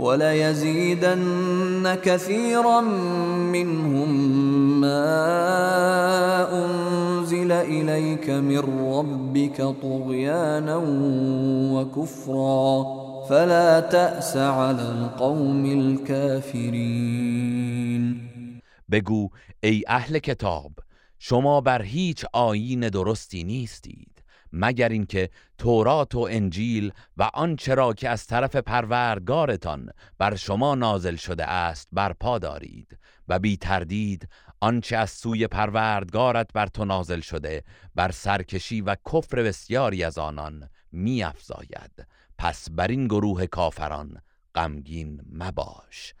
وليزيدن 0.00 1.94
كثيرا 1.94 2.80
منهم 3.54 4.10
ما 4.80 5.04
أنزل 6.64 7.52
إليك 7.52 8.30
من 8.30 8.58
ربك 8.94 9.56
طغيانا 9.82 10.76
وكفرا 11.74 12.84
فلا 13.28 13.80
تأس 13.80 14.36
على 14.36 14.82
القوم 14.82 15.64
الكافرين. 15.64 17.00
بگو 18.88 19.30
ای 19.64 19.84
أهل 19.88 20.18
کتاب 20.18 20.72
شما 21.18 21.60
بر 21.60 21.82
هیچ 21.82 22.24
آیین 22.32 22.88
درستی 22.88 23.44
نیستید. 23.44 24.09
مگر 24.52 24.88
اینکه 24.88 25.30
تورات 25.58 26.14
و 26.14 26.28
انجیل 26.30 26.92
و 27.16 27.22
آنچه 27.22 27.74
را 27.74 27.92
که 27.92 28.08
از 28.08 28.26
طرف 28.26 28.56
پروردگارتان 28.56 29.90
بر 30.18 30.36
شما 30.36 30.74
نازل 30.74 31.16
شده 31.16 31.44
است 31.44 31.88
برپا 31.92 32.38
دارید 32.38 32.98
و 33.28 33.38
بی 33.38 33.56
تردید 33.56 34.28
آنچه 34.60 34.96
از 34.96 35.10
سوی 35.10 35.46
پروردگارت 35.46 36.52
بر 36.52 36.66
تو 36.66 36.84
نازل 36.84 37.20
شده 37.20 37.64
بر 37.94 38.10
سرکشی 38.10 38.80
و 38.80 38.96
کفر 39.12 39.42
بسیاری 39.42 40.04
از 40.04 40.18
آنان 40.18 40.68
می 40.92 41.22
افزاید 41.22 42.06
پس 42.38 42.70
بر 42.70 42.88
این 42.88 43.06
گروه 43.06 43.46
کافران 43.46 44.22
غمگین 44.54 45.20
مباش. 45.32 46.14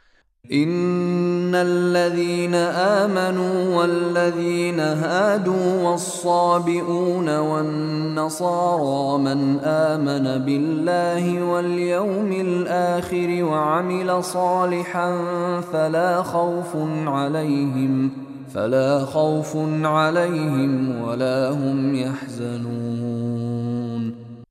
إن 0.48 1.54
الذين 1.54 2.54
آمنوا 2.54 3.76
والذين 3.76 4.80
هادوا 4.80 5.82
والصابئون 5.82 7.38
والنصارى 7.38 9.18
من 9.18 9.58
آمن 9.60 10.44
بالله 10.44 11.42
واليوم 11.42 12.32
الآخر 12.32 13.44
وعمل 13.44 14.24
صالحا 14.24 15.20
فلا 15.72 16.22
خوف 16.22 16.76
عليهم 17.06 18.10
فلا 18.54 19.04
خوف 19.04 19.56
عليهم 19.84 21.02
ولا 21.02 21.50
هم 21.50 21.94
يحزنون. 21.94 23.40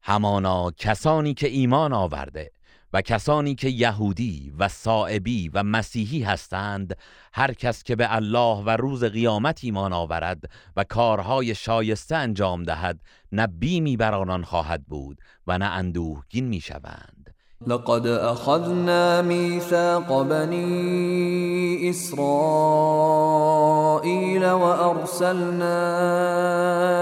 همانا 0.03 0.71
کسانی 0.77 1.33
که 1.33 1.47
ایمان 1.47 1.93
آورده 1.93 2.51
و 2.93 3.01
کسانی 3.01 3.55
که 3.55 3.69
یهودی 3.69 4.53
و 4.59 4.67
صائبی 4.67 5.49
و 5.53 5.63
مسیحی 5.63 6.23
هستند 6.23 6.97
هر 7.33 7.53
کس 7.53 7.83
که 7.83 7.95
به 7.95 8.15
الله 8.15 8.63
و 8.65 8.69
روز 8.69 9.03
قیامت 9.03 9.59
ایمان 9.63 9.93
آورد 9.93 10.43
و 10.77 10.83
کارهای 10.83 11.55
شایسته 11.55 12.15
انجام 12.15 12.63
دهد 12.63 12.99
نه 13.31 13.47
بیمی 13.47 13.97
بر 13.97 14.13
آنان 14.13 14.43
خواهد 14.43 14.85
بود 14.85 15.21
و 15.47 15.57
نه 15.57 15.65
اندوهگین 15.65 16.47
می‌شوند 16.47 17.33
لقد 17.67 18.07
أخذنا 18.07 19.21
ميثاق 19.21 20.21
بني 20.21 21.89
إسرائيل 21.89 22.19
وأرسلنا 24.45 25.77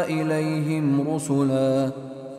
إليهم 0.10 1.16
رسلا 1.16 2.07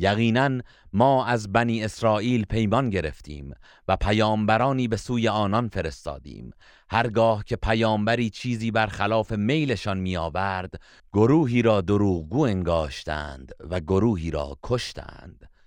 یقینا 0.00 0.60
ما 0.92 1.24
از 1.24 1.52
بنی 1.52 1.84
اسرائیل 1.84 2.44
پیمان 2.44 2.90
گرفتیم 2.90 3.54
و 3.88 3.96
پیامبرانی 3.96 4.88
به 4.88 4.96
سوی 4.96 5.28
آنان 5.28 5.68
فرستادیم. 5.68 6.50
هرگاه 6.90 7.44
که 7.44 7.56
پیامبری 7.56 8.30
چیزی 8.30 8.70
برخلاف 8.70 9.32
میلشان 9.32 9.98
میآورد 9.98 10.74
گروهی 11.12 11.62
را 11.62 11.80
دروغگو 11.80 12.40
انگاشتند 12.40 13.52
و 13.70 13.80
گروهی 13.80 14.30
را 14.30 14.58
کشتند. 14.62 15.49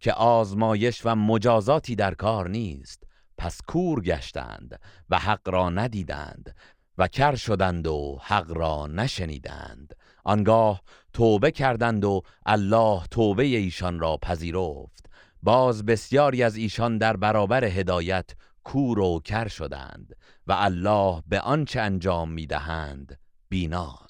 که 0.00 0.12
آزمایش 0.12 1.02
و 1.04 1.14
مجازاتی 1.14 1.94
در 1.94 2.14
کار 2.14 2.48
نیست. 2.48 3.02
پس 3.38 3.58
کور 3.66 4.02
گشتند 4.02 4.80
و 5.10 5.18
حق 5.18 5.48
را 5.48 5.70
ندیدند 5.70 6.54
و 6.98 7.08
کر 7.08 7.34
شدند 7.34 7.86
و 7.86 8.18
حق 8.22 8.52
را 8.52 8.86
نشنیدند. 8.86 9.94
آنگاه 10.24 10.82
توبه 11.12 11.50
کردند 11.50 12.04
و 12.04 12.22
الله 12.46 13.02
توبه 13.10 13.42
ایشان 13.42 14.00
را 14.00 14.16
پذیرفت. 14.16 15.10
باز 15.42 15.86
بسیاری 15.86 16.42
از 16.42 16.56
ایشان 16.56 16.98
در 16.98 17.16
برابر 17.16 17.64
هدایت 17.64 18.30
کور 18.64 18.98
و 18.98 19.20
کر 19.20 19.48
شدند 19.48 20.16
و 20.46 20.52
الله 20.52 21.22
به 21.26 21.40
آنچه 21.40 21.80
انجام 21.80 22.30
می‌دهند 22.30 23.18
بیناست 23.48 24.09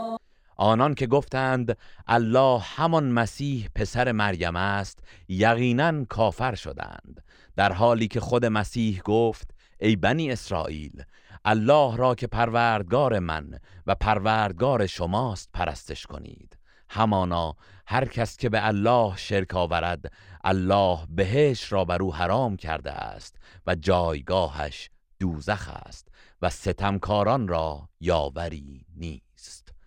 آنان 0.61 0.93
که 0.93 1.07
گفتند 1.07 1.77
الله 2.07 2.59
همان 2.59 3.11
مسیح 3.11 3.69
پسر 3.75 4.11
مریم 4.11 4.55
است 4.55 5.03
یقینا 5.27 6.05
کافر 6.05 6.55
شدند 6.55 7.23
در 7.55 7.73
حالی 7.73 8.07
که 8.07 8.19
خود 8.19 8.45
مسیح 8.45 9.01
گفت 9.05 9.51
ای 9.79 9.95
بنی 9.95 10.31
اسرائیل 10.31 11.03
الله 11.45 11.97
را 11.97 12.15
که 12.15 12.27
پروردگار 12.27 13.19
من 13.19 13.59
و 13.87 13.95
پروردگار 13.95 14.87
شماست 14.87 15.49
پرستش 15.53 16.05
کنید. 16.05 16.57
همانا 16.89 17.55
هر 17.87 18.05
کس 18.05 18.37
که 18.37 18.49
به 18.49 18.67
الله 18.67 19.17
شرک 19.17 19.55
آورد 19.55 20.13
الله 20.43 20.99
بهش 21.09 21.71
را 21.71 21.85
بر 21.85 22.01
او 22.01 22.15
حرام 22.15 22.57
کرده 22.57 22.91
است 22.91 23.35
و 23.67 23.75
جایگاهش 23.75 24.89
دوزخ 25.19 25.69
است 25.69 26.07
و 26.41 26.49
ستمکاران 26.49 27.47
را 27.47 27.89
یاوری 27.99 28.85
نیست. 28.95 29.30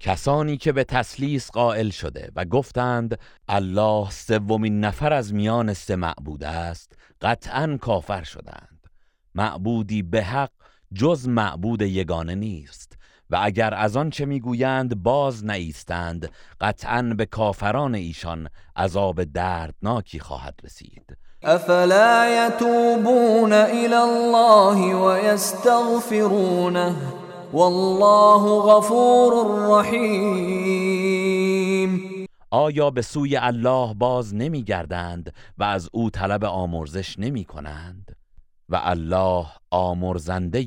کسانی 0.00 0.56
که 0.56 0.72
به 0.72 0.84
تسلیس 0.84 1.50
قائل 1.50 1.90
شده 1.90 2.30
و 2.36 2.44
گفتند 2.44 3.18
الله 3.48 4.10
سومین 4.10 4.80
نفر 4.80 5.12
از 5.12 5.34
میان 5.34 5.74
سه 5.74 5.96
معبود 5.96 6.44
است 6.44 6.92
قطعا 7.20 7.78
کافر 7.80 8.22
شدند. 8.22 8.86
معبودی 9.34 10.02
به 10.02 10.22
حق 10.22 10.50
جز 10.94 11.28
معبود 11.28 11.82
یگانه 11.82 12.34
نیست 12.34 12.98
و 13.30 13.38
اگر 13.42 13.74
از 13.74 13.96
آن 13.96 14.10
چه 14.10 14.24
می‌گویند 14.24 15.02
باز 15.02 15.44
نایستند 15.44 16.30
قطعا 16.60 17.02
به 17.02 17.26
کافران 17.26 17.94
ایشان 17.94 18.48
عذاب 18.76 19.24
دردناکی 19.24 20.18
خواهد 20.18 20.54
رسید. 20.64 21.16
افلا 21.42 22.46
يتوبون 22.46 23.52
الى 23.52 23.94
الله 23.94 24.94
ويستغفرونه 24.94 26.94
والله 27.52 28.60
غفور 28.60 29.32
رحیم. 29.70 31.18
آیا 32.50 32.90
به 32.90 33.02
سوی 33.02 33.36
الله 33.36 33.94
باز 33.94 34.34
نمیگردند 34.34 35.32
و 35.58 35.64
از 35.64 35.88
او 35.92 36.10
طلب 36.10 36.44
آمرزش 36.44 37.18
نمی 37.18 37.44
کنند 37.44 38.16
و 38.68 38.80
الله 38.84 39.46
آمرزنده 39.70 40.64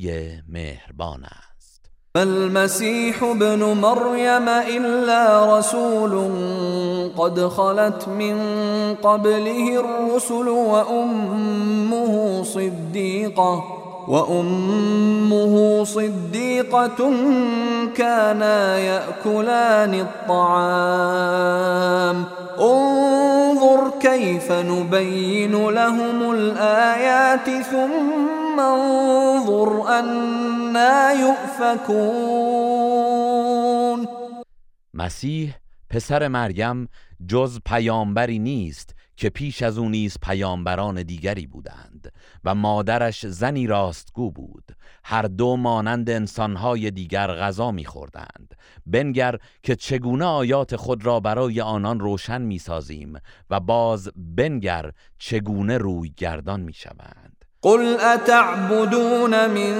مهربان 0.47 1.23
است. 1.23 1.91
المسيح 2.15 3.23
ابن 3.23 3.63
مريم 3.63 4.49
إلا 4.49 5.57
رسول 5.59 6.29
قد 7.17 7.47
خلت 7.47 8.07
من 8.07 8.35
قبله 8.93 9.79
الرسل 9.79 10.47
وأمه 10.47 12.43
صديقة 12.43 13.80
وأمه 14.11 15.83
صديقة 15.83 16.99
كانا 17.95 18.77
يأكلان 18.77 19.93
الطعام. 19.93 21.37
انظر 22.59 23.91
كيف 23.99 24.51
نبين 24.51 25.69
لهم 25.69 26.31
الآيات 26.31 27.49
ثم 27.71 28.59
انظر 28.59 29.99
أنا 29.99 31.11
يؤفكون. 31.11 32.11
مسیح 34.93 35.59
پسر 35.89 36.27
مریم 36.27 36.87
جز 37.21 37.59
پیامبری 37.69 38.39
نیست. 38.39 39.00
که 39.15 39.29
پیش 39.29 39.61
از 39.61 39.77
او 39.77 39.89
نیز 39.89 40.17
پیامبران 40.21 41.03
دیگری 41.03 41.47
بودند 41.47 42.13
و 42.43 42.55
مادرش 42.55 43.25
زنی 43.25 43.67
راستگو 43.67 44.31
بود. 44.31 44.71
هر 45.03 45.21
دو 45.21 45.57
مانند 45.57 46.09
انسانهای 46.09 46.91
دیگر 46.91 47.27
غذا 47.27 47.71
میخوردند. 47.71 48.55
بنگر 48.85 49.37
که 49.63 49.75
چگونه 49.75 50.25
آیات 50.25 50.75
خود 50.75 51.05
را 51.05 51.19
برای 51.19 51.61
آنان 51.61 51.99
روشن 51.99 52.41
می‌سازیم 52.41 53.19
و 53.49 53.59
باز 53.59 54.09
بنگر 54.15 54.91
چگونه 55.17 55.77
روی 55.77 56.13
گردان 56.17 56.61
می‌شوند. 56.61 57.30
قل 57.63 57.99
اتعبدون 57.99 59.49
من 59.49 59.73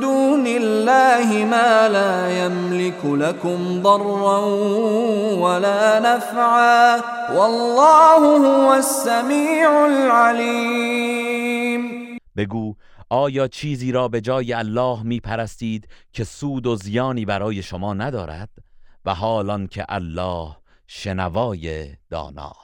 دون 0.00 0.46
الله 0.46 1.44
ما 1.44 1.88
لا 1.88 2.44
يملك 2.44 3.04
لكم 3.04 3.82
ضرا 3.82 4.38
ولا 5.36 6.00
نفعا 6.00 7.00
والله 7.36 8.36
هو 8.36 8.72
السميع 8.74 9.86
العليم. 9.86 10.94
بگو 12.36 12.74
آیا 13.10 13.48
چیزی 13.48 13.92
را 13.92 14.08
به 14.08 14.20
جای 14.20 14.52
الله 14.52 15.02
می 15.02 15.20
پرستید 15.20 15.88
که 16.12 16.24
سود 16.24 16.66
و 16.66 16.76
زیانی 16.76 17.24
برای 17.24 17.62
شما 17.62 17.94
ندارد؟ 17.94 18.48
و 19.04 19.14
حالان 19.14 19.66
که 19.66 19.84
الله 19.88 20.56
شنوای 20.86 21.88
داناست 22.10 22.63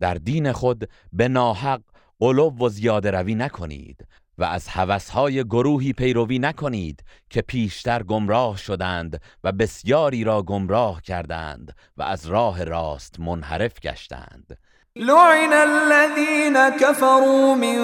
در 0.00 0.14
دین 0.14 0.52
خود 0.52 0.88
به 1.12 1.28
ناحق 1.28 1.80
قلوب 2.20 2.62
و 2.62 2.68
زیاده 2.68 3.10
روی 3.10 3.34
نکنید 3.34 4.06
و 4.38 4.44
از 4.44 4.68
هوسهای 4.68 5.44
گروهی 5.44 5.92
پیروی 5.92 6.38
نکنید 6.38 7.04
که 7.30 7.42
پیشتر 7.42 8.02
گمراه 8.02 8.56
شدند 8.56 9.20
و 9.44 9.52
بسیاری 9.52 10.24
را 10.24 10.42
گمراه 10.42 11.02
کردند 11.02 11.76
و 11.96 12.02
از 12.02 12.26
راه 12.26 12.64
راست 12.64 13.20
منحرف 13.20 13.80
گشتند. 13.80 14.58
لعن 14.96 15.52
الذين 15.52 16.70
كفروا 16.70 17.54
من 17.54 17.78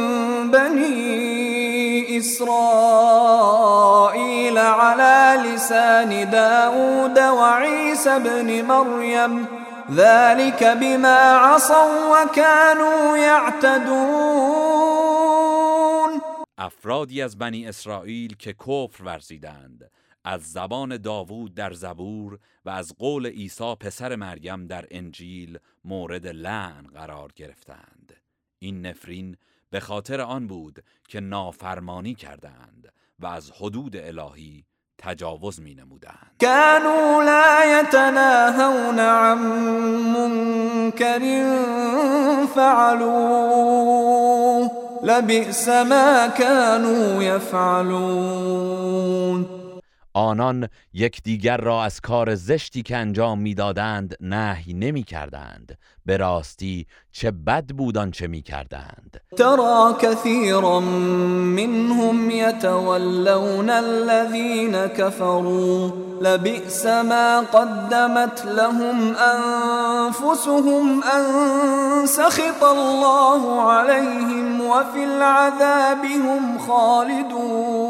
بني 0.50 2.18
إسرائيل 2.18 3.38
على 4.58 5.42
لسان 5.42 6.30
داود 6.30 7.18
وعيسى 7.18 8.18
بن 8.18 8.62
مريم 8.62 9.63
ذلك 9.90 10.65
بما 10.65 11.39
عصوا 11.39 12.24
وكانوا 12.24 13.19
يعتدون. 13.19 14.65
افرادی 16.59 17.23
از 17.23 17.39
بنی 17.39 17.69
اسرائیل 17.69 18.36
که 18.36 18.52
کفر 18.52 19.05
ورزیدند 19.05 19.90
از 20.24 20.52
زبان 20.52 20.97
داوود 20.97 21.55
در 21.55 21.73
زبور 21.73 22.39
و 22.65 22.70
از 22.70 22.94
قول 22.98 23.27
عیسی 23.27 23.74
پسر 23.81 24.16
مریم 24.16 24.66
در 24.66 24.86
انجیل 24.90 25.59
مورد 25.85 26.27
لعن 26.27 26.86
قرار 26.94 27.32
گرفتند. 27.36 28.12
این 28.59 28.86
نفرین 28.86 29.36
به 29.70 29.81
خاطر 29.81 30.20
آن 30.20 30.47
بود 30.47 30.85
که 31.09 31.20
نافرمانی 31.20 32.15
کردند 32.15 32.93
و 33.19 33.27
از 33.27 33.51
حدود 33.51 33.97
الهی 33.97 34.65
تجاوز 34.98 35.60
می 35.60 35.74
نمودند 35.74 36.30
كانوا 36.38 37.22
لا 37.22 37.80
يتناهون 37.80 39.00
عن 39.00 39.38
منكر 40.14 41.22
فعلوه 42.54 44.04
لبئس 45.02 45.68
ما 45.68 46.26
كانوا 46.26 47.22
يفعلون. 47.22 48.74
آنان 50.14 50.68
یکدیگر 50.92 51.56
را 51.56 51.84
از 51.84 52.00
کار 52.00 52.34
زشتی 52.34 52.82
که 52.82 52.96
انجام 52.96 53.40
می‌دادند 53.40 54.16
نهی 54.20 54.74
نمی 54.74 55.02
کردند 55.02 55.78
به 56.06 56.16
راستی 56.16 56.86
چه 57.12 57.30
بد 57.30 57.66
بود 57.66 57.98
آنچه 57.98 58.26
می 58.26 58.42
کردند 58.42 59.20
ترى 59.36 59.94
كثيرا 60.00 60.80
منهم 60.80 62.30
يتولون 62.30 63.70
الذين 63.70 64.86
كفروا. 64.86 65.90
لبئس 66.20 66.86
ما 66.86 67.40
قدمت 67.40 68.44
لهم 68.46 69.16
انفسهم 69.16 71.02
ان 71.02 72.06
سخط 72.06 72.64
الله 72.64 73.62
عليهم 73.70 74.60
وفي 74.60 75.04
العذاب 75.04 76.04
هم 76.04 76.58
خالدون. 76.58 77.84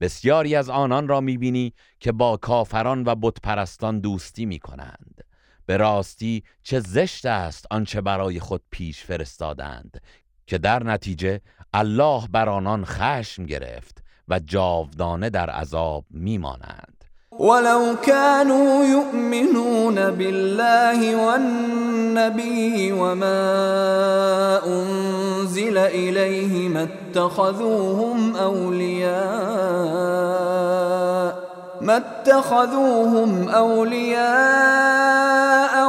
بسیاری 0.00 0.54
از 0.54 0.70
آنان 0.70 1.08
را 1.08 1.20
می‌بینی 1.20 1.72
که 2.00 2.12
با 2.12 2.36
کافران 2.36 3.04
و 3.06 3.14
بتپرستان 3.14 4.00
دوستی 4.00 4.46
می‌کنند. 4.46 5.24
به 5.66 5.76
راستی 5.76 6.44
چه 6.62 6.80
زشت 6.80 7.26
است 7.26 7.66
آنچه 7.70 8.00
برای 8.00 8.40
خود 8.40 8.62
پیش 8.70 9.04
فرستادند 9.04 10.00
که 10.46 10.58
در 10.58 10.82
نتیجه 10.82 11.40
الله 11.74 12.28
بر 12.32 12.48
آنان 12.48 12.84
خشم 12.84 13.46
گرفت 13.46 14.02
و 14.28 14.38
جاودانه 14.38 15.30
در 15.30 15.50
عذاب 15.50 16.04
میمانند. 16.10 16.95
ولو 17.38 17.82
كانوا 18.02 18.84
يؤمنون 18.84 19.94
بالله 19.94 21.26
والنبي 21.26 22.92
وما 22.92 24.60
أنزل 24.66 25.78
إليه 25.78 26.68
ما 26.68 26.88
اتخذوهم 26.88 28.36
أولياء 28.36 29.16
ما 31.80 31.96
اتخذوهم 31.96 33.48
أولياء 33.48 34.26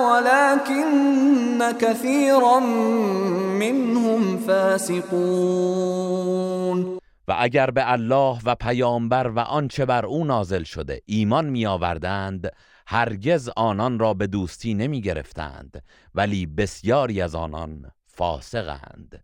ولكن 0.03 1.71
كثيرا 1.79 2.59
منهم 3.59 4.37
فاسقون. 4.47 6.56
و 7.27 7.35
اگر 7.39 7.71
به 7.71 7.91
الله 7.91 8.39
و 8.45 8.55
پیامبر 8.55 9.27
و 9.27 9.39
آنچه 9.39 9.85
بر 9.85 10.05
او 10.05 10.25
نازل 10.25 10.63
شده 10.63 11.01
ایمان 11.05 11.45
می 11.45 11.65
آوردند 11.65 12.51
هرگز 12.87 13.49
آنان 13.55 13.99
را 13.99 14.13
به 14.13 14.27
دوستی 14.27 14.73
نمی 14.73 15.01
گرفتند 15.01 15.83
ولی 16.15 16.45
بسیاری 16.45 17.21
از 17.21 17.35
آنان 17.35 17.91
فاسقند. 18.05 19.23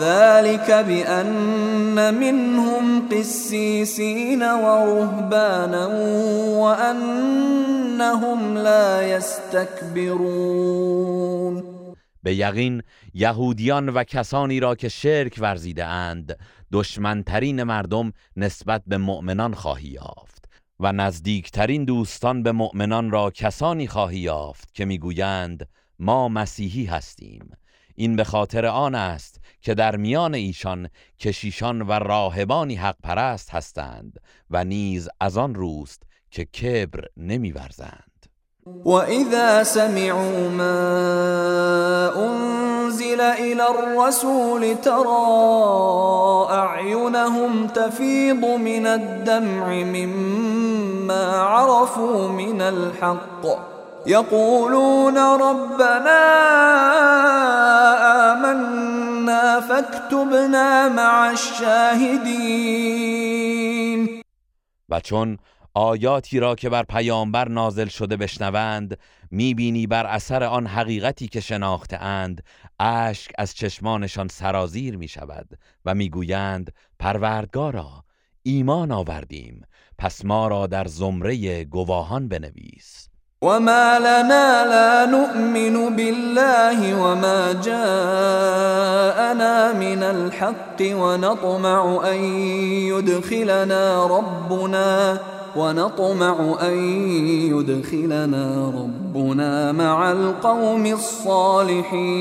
ذلك 0.00 0.70
بأن 0.70 2.14
منهم 2.14 3.08
قسيسين 3.08 4.42
ورهبانا 4.42 5.86
وأنهم 6.62 8.40
لا 8.56 9.02
يستكبرون. 9.02 10.40
به 12.22 12.34
یقین 12.34 12.82
یهودیان 13.14 13.88
و 13.88 14.04
کسانی 14.04 14.60
را 14.60 14.74
که 14.74 14.88
شرک 14.88 15.36
ورزیده 15.40 15.84
اند 15.84 16.38
دشمنترین 16.72 17.62
مردم 17.62 18.12
نسبت 18.36 18.82
به 18.86 18.98
مؤمنان 18.98 19.54
خواهی 19.54 19.88
یافت 19.88 20.44
و 20.80 20.92
نزدیکترین 20.92 21.84
دوستان 21.84 22.42
به 22.42 22.52
مؤمنان 22.52 23.10
را 23.10 23.30
کسانی 23.30 23.86
خواهی 23.86 24.18
یافت 24.18 24.74
که 24.74 24.84
می‌گویند 24.84 25.68
ما 25.98 26.28
مسیحی 26.28 26.84
هستیم. 26.84 27.50
این 28.00 28.16
به 28.16 28.24
خاطر 28.24 28.66
آن 28.66 28.94
است 28.94 29.40
که 29.62 29.74
در 29.74 29.96
میان 29.96 30.34
ایشان 30.34 30.88
کشیشان 31.18 31.82
و 31.82 31.92
راهبانی 31.92 32.74
حق 32.74 32.96
پرست 33.02 33.50
هستند 33.50 34.20
و 34.50 34.64
نیز 34.64 35.08
از 35.20 35.36
آن 35.36 35.54
روست 35.54 36.02
که 36.30 36.44
کبر 36.44 37.04
نمیورزند. 37.16 38.26
وإذا 38.84 39.64
سمعوا 39.64 40.48
ما 40.48 40.80
أنزل 42.16 43.20
إلى 43.20 43.62
الرسول 43.62 44.74
ترى 44.74 45.26
أعينهم 46.50 47.66
تفيض 47.66 48.44
من 48.44 48.86
الدمع 48.86 49.66
مما 49.68 51.24
عرفوا 51.42 52.28
من 52.28 52.60
الحق. 52.60 53.79
يقولون 54.06 55.16
ربنا 55.16 56.26
آمنا 58.32 59.60
فاكتبنا 59.60 60.88
مع 60.88 61.28
الشاهدين. 61.30 62.90
و 64.88 65.00
چون 65.00 65.38
آیاتی 65.74 66.40
را 66.40 66.54
که 66.54 66.68
بر 66.68 66.82
پیامبر 66.82 67.48
نازل 67.48 67.88
شده 67.88 68.16
بشنوند 68.16 68.98
می‌بینی 69.30 69.86
بر 69.86 70.06
اثر 70.06 70.44
آن 70.44 70.66
حقیقتی 70.66 71.28
که 71.28 71.40
شناخته 71.40 71.96
اند 72.02 72.42
اشک 72.80 73.32
از 73.38 73.54
چشمانشان 73.54 74.28
سرازیر 74.28 74.96
می 74.96 75.08
شود 75.08 75.48
و 75.84 75.94
می‌گویند 75.94 76.72
پروردگارا 76.98 78.04
ایمان 78.42 78.92
آوردیم 78.92 79.66
پس 79.98 80.24
ما 80.24 80.48
را 80.48 80.66
در 80.66 80.84
زمره 80.84 81.64
گواهان 81.64 82.28
بنویس. 82.28 83.09
وما 83.42 83.98
لنا 83.98 84.64
لا 84.68 85.06
نؤمن 85.06 85.96
بالله 85.96 86.94
وما 87.02 87.52
جاءنا 87.52 88.92
من 89.72 90.02
الحق 90.02 90.80
ونطمع 90.80 92.10
أن 92.12 92.24
يدخلنا 92.92 94.06
ربنا 94.06 95.20
ونطمع 95.56 96.56
أن 96.60 96.74
يدخلنا 97.52 98.70
ربنا 98.70 99.72
مع 99.72 100.10
القوم 100.10 100.86
الصالحين. 100.86 102.20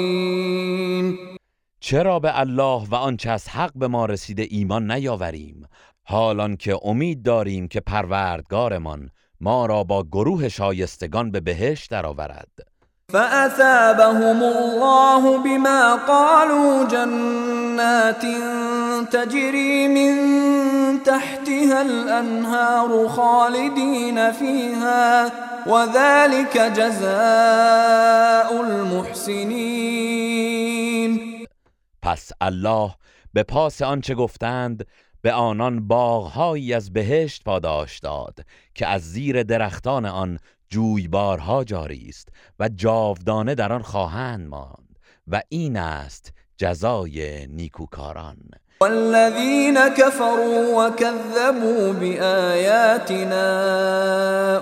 چرا 1.79 2.19
به 2.19 2.39
الله 2.39 2.83
و 2.91 2.95
آنچه 2.95 3.29
از 3.29 3.47
حق 3.47 3.71
به 3.75 3.87
ما 3.87 4.05
رسیده 4.05 4.47
ایمان 4.49 4.91
نیاوریم؟ 4.91 5.67
حالان 6.03 6.55
که 6.57 6.79
امید 6.83 7.23
داریم 7.23 7.67
که 7.67 7.79
پروردگارمان 7.79 9.09
ما 9.41 9.65
را 9.65 9.83
با 9.83 10.03
گروه 10.03 10.49
شایستگان 10.49 11.31
به 11.31 11.39
بهشت 11.39 11.91
درآورد. 11.91 12.49
فأثابهم 13.11 14.43
الله 14.43 15.43
بما 15.43 15.97
قالوا 16.07 16.87
جنات 16.87 18.25
تجري 19.11 19.87
من 19.87 20.15
تحتها 21.03 21.81
الأنهار 21.81 23.07
خالدين 23.07 24.31
فيها 24.31 25.31
وذلك 25.67 26.57
جزاء 26.57 28.61
المحسنين 28.61 30.29
پس 32.01 32.31
الله 32.41 32.91
به 33.33 33.43
پاس 33.43 33.81
آنچه 33.81 34.15
گفتند 34.15 34.85
به 35.21 35.33
آنان 35.33 35.87
باغهایی 35.87 36.73
از 36.73 36.93
بهشت 36.93 37.43
پاداش 37.43 37.99
داد 37.99 38.39
که 38.75 38.87
از 38.87 39.01
زیر 39.01 39.43
درختان 39.43 40.05
آن 40.05 40.39
جویبارها 40.69 41.63
جاری 41.63 42.05
است 42.09 42.29
و 42.59 42.69
جاودانه 42.69 43.55
در 43.55 43.73
آن 43.73 43.81
خواهند 43.81 44.47
ماند 44.47 44.99
و 45.27 45.41
این 45.49 45.77
است 45.77 46.33
جزای 46.57 47.47
نیکوکاران. 47.47 48.37
والذين 48.81 49.89
كفروا 49.89 50.87
وكذبوا 50.87 51.93
بآياتنا 51.93 53.47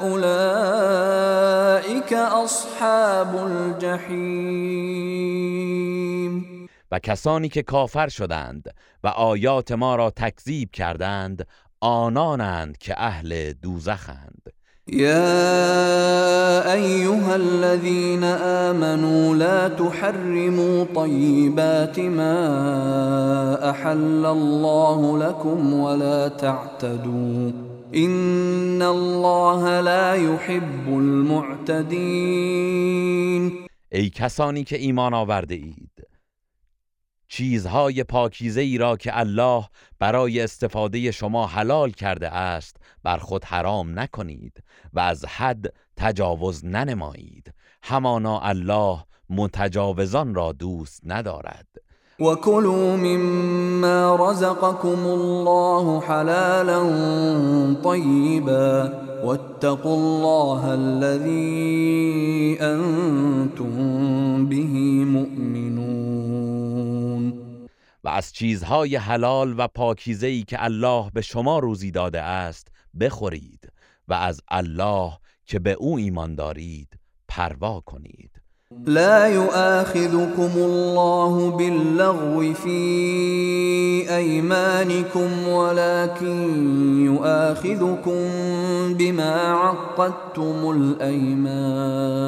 أولئك 0.02 1.34
أصحاب 2.14 3.36
الجحيم 3.36 4.98
و 6.92 7.00
کسانی 7.00 7.50
که 7.50 7.62
کافر 7.62 8.08
شدند 8.08 8.76
و 9.04 9.08
آیات 9.08 9.72
ما 9.72 9.96
را 9.96 10.10
تکذیب 10.10 10.72
کردند 10.72 11.48
آنانند 11.80 12.78
که 12.78 12.96
اهل 12.98 13.54
دوزخند. 13.54 14.42
يا 14.88 16.74
ايها 16.74 17.36
الذين 17.36 18.24
امنوا 18.24 19.36
لا 19.36 19.70
تحرموا 19.70 20.86
طيبات 20.96 22.00
ما 22.00 23.70
احل 23.70 24.26
الله 24.26 25.18
لكم 25.18 25.74
ولا 25.74 26.30
تعتدوا. 26.30 27.68
ان 27.96 28.82
الله 28.82 29.82
لا 29.82 30.16
يحب 30.16 30.88
المعتدين 30.88 32.08
ای 33.92 34.10
کسانی 34.10 34.64
که 34.64 34.78
ایمان 34.78 35.14
آورده 35.14 35.56
اید 35.56 36.08
چیزهای 37.28 38.04
پاکیزه 38.04 38.62
ای 38.62 38.78
را 38.78 38.98
که 38.98 39.20
الله 39.20 39.64
برای 40.00 40.42
استفاده 40.42 41.12
شما 41.12 41.48
حلال 41.48 41.92
کرده 41.92 42.30
است 42.30 42.78
بر 43.04 43.18
خود 43.18 43.44
حرام 43.44 44.00
نکنید 44.00 44.64
و 44.94 45.00
از 45.00 45.26
حد 45.26 45.74
تجاوز 45.98 46.66
ننمایید. 46.66 47.54
همانا 47.84 48.40
الله 48.40 49.00
متجاوزان 49.30 50.36
را 50.36 50.52
دوست 50.52 51.02
ندارد. 51.06 51.68
وكلوا 52.20 52.96
مما 52.96 54.30
رزقكم 54.30 55.06
الله 55.06 56.00
حلالا 56.00 56.84
طيبا 57.84 58.92
واتقوا 59.24 59.96
الله 59.96 60.70
الذي 60.70 62.58
انتم 62.62 64.46
به 64.50 64.66
مؤمنون. 65.06 65.87
و 68.08 68.10
از 68.10 68.34
چیزهای 68.34 68.96
حلال 68.96 69.56
و 69.58 69.68
پاکیزه 69.68 70.28
ای 70.28 70.44
که 70.44 70.64
الله 70.64 71.12
به 71.14 71.22
شما 71.22 71.60
روزی 71.60 71.92
داده 71.92 72.22
است 72.22 72.68
بخورید 73.00 73.72
و 74.08 74.14
از 74.14 74.42
الله 74.48 75.12
که 75.46 75.60
به 75.60 75.72
او 75.72 75.98
ایمان 75.98 76.36
دارید 76.36 76.88
پروا 77.28 77.80
کنید. 77.86 78.32
لا 78.86 79.28
يؤاخذكم 79.30 80.52
الله 80.56 81.52
باللغو 81.52 82.54
في 82.54 82.80
ايمانكم 84.10 85.48
ولكن 85.48 86.66
يؤاخذكم 87.06 88.24
بما 88.94 89.52
عقدتم 89.52 90.70
الايمان 90.70 92.28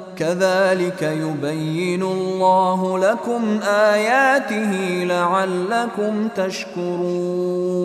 كذلك 0.21 1.01
يبين 1.01 2.03
الله 2.03 2.99
لكم 2.99 3.59
آياته 3.63 4.71
لعلكم 5.03 6.27
تشكرون. 6.27 7.83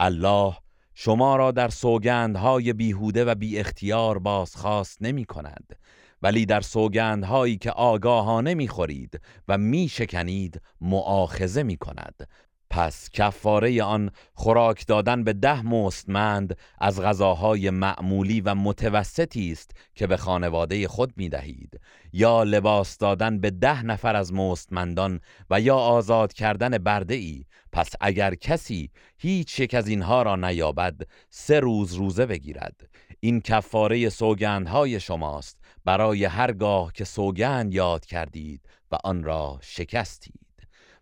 الله 0.00 0.56
شما 0.94 1.36
را 1.36 1.50
در 1.50 1.68
سوگندهای 1.68 2.72
بیهوده 2.72 3.24
و 3.24 3.34
بی 3.34 3.58
اختیار 3.58 4.18
بازخواست 4.18 5.02
نمی 5.02 5.24
کند 5.24 5.76
ولی 6.22 6.46
در 6.46 6.60
سوگندهایی 6.60 7.56
که 7.56 7.70
آگاهانه 7.70 8.54
می 8.54 8.68
خورید 8.68 9.20
و 9.48 9.58
می 9.58 9.88
شکنید 9.88 10.60
معاخزه 10.80 11.62
می 11.62 11.76
کند 11.76 12.28
پس 12.72 13.10
کفاره 13.10 13.82
آن 13.82 14.10
خوراک 14.34 14.86
دادن 14.86 15.24
به 15.24 15.32
ده 15.32 15.62
مستمند 15.62 16.56
از 16.78 17.00
غذاهای 17.00 17.70
معمولی 17.70 18.40
و 18.40 18.54
متوسطی 18.54 19.52
است 19.52 19.70
که 19.94 20.06
به 20.06 20.16
خانواده 20.16 20.88
خود 20.88 21.12
می 21.16 21.28
دهید 21.28 21.80
یا 22.12 22.42
لباس 22.42 22.98
دادن 22.98 23.40
به 23.40 23.50
ده 23.50 23.82
نفر 23.82 24.16
از 24.16 24.32
مستمندان 24.32 25.20
و 25.50 25.60
یا 25.60 25.76
آزاد 25.76 26.32
کردن 26.32 26.78
برده 26.78 27.14
ای 27.14 27.44
پس 27.72 27.92
اگر 28.00 28.34
کسی 28.34 28.90
هیچ 29.18 29.60
یک 29.60 29.74
از 29.74 29.88
اینها 29.88 30.22
را 30.22 30.36
نیابد 30.36 31.00
سه 31.30 31.60
روز 31.60 31.94
روزه 31.94 32.26
بگیرد. 32.26 32.88
این 33.20 33.40
کفاره 33.40 34.08
سوگندهای 34.08 35.00
شماست. 35.00 35.58
برای 35.84 36.24
هرگاه 36.24 36.92
که 36.92 37.04
سوگند 37.04 37.74
یاد 37.74 38.06
کردید 38.06 38.60
و 38.92 38.98
آن 39.04 39.24
را 39.24 39.58
شکستید. 39.62 40.51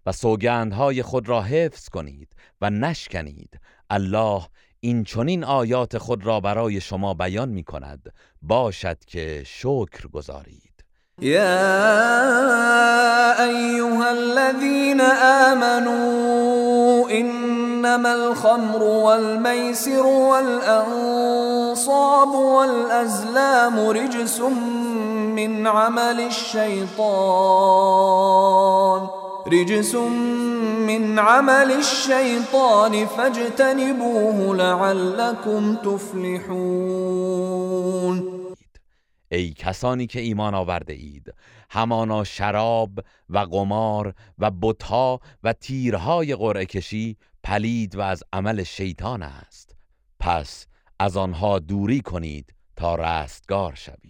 و 0.07 0.13
سوگندهای 0.13 1.03
خود 1.03 1.29
را 1.29 1.43
حفظ 1.43 1.89
کنید 1.89 2.29
و 2.61 2.71
نشکنید. 2.71 3.61
الله 3.91 4.43
این 4.81 5.05
چنین 5.05 5.45
آیات 5.45 5.99
خود 5.99 6.27
را 6.27 6.41
برای 6.41 6.81
شما 6.81 7.15
بیان 7.15 7.49
می 7.49 7.65
کند 7.65 8.13
باشد 8.43 8.99
که 9.05 9.43
شکر 9.47 10.09
گذارید 10.13 10.85
يا 11.23 11.51
ايها 13.45 14.09
الذين 14.09 15.01
امنوا 15.51 17.09
انما 17.11 18.09
الخمر 18.09 18.83
والميسر 18.83 20.07
والانصاب 20.07 21.55
والازلام 22.35 23.89
رجس 23.89 24.41
من 24.41 25.67
عمل 25.67 26.21
الشيطان 26.21 27.21
رجس 29.47 29.95
من 30.87 31.19
عمل 31.19 31.71
الشيطان 31.73 33.07
فاجتنبوه 33.07 34.57
لعلكم 34.57 35.77
تفلحون. 35.77 37.31
ای 39.33 39.53
کسانی 39.53 40.07
که 40.07 40.21
ایمان 40.21 40.55
آورده 40.55 40.93
اید 40.93 41.35
همانا 41.71 42.25
شراب 42.25 42.91
و 43.29 43.39
قمار 43.39 44.15
و 44.39 44.51
بتها 44.51 45.21
و 45.43 45.53
تیرهای 45.53 46.35
قرعه 46.35 46.67
کشی 46.67 47.17
پلید 47.45 47.97
و 47.97 48.01
از 48.01 48.25
عمل 48.33 48.63
شیطان 48.63 49.23
است. 49.23 49.77
پس 50.21 50.67
از 50.99 51.17
آنها 51.17 51.59
دوری 51.59 52.01
کنید 52.01 52.55
تا 52.77 52.95
رستگار 52.95 53.75
شوید. 53.75 54.10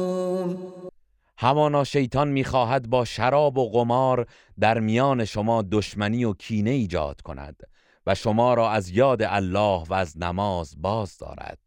همانا 1.41 1.83
شیطان 1.83 2.27
می‌خواهد 2.27 2.89
با 2.89 3.05
شراب 3.05 3.57
و 3.57 3.69
قمار 3.69 4.25
در 4.59 4.79
میان 4.79 5.25
شما 5.25 5.61
دشمنی 5.71 6.25
و 6.25 6.33
کینه 6.33 6.69
ایجاد 6.69 7.21
کند 7.21 7.55
و 8.07 8.15
شما 8.15 8.53
را 8.53 8.71
از 8.71 8.89
یاد 8.89 9.21
الله 9.23 9.83
و 9.89 9.93
از 9.93 10.17
نماز 10.17 10.73
باز 10.77 11.17
دارد. 11.17 11.59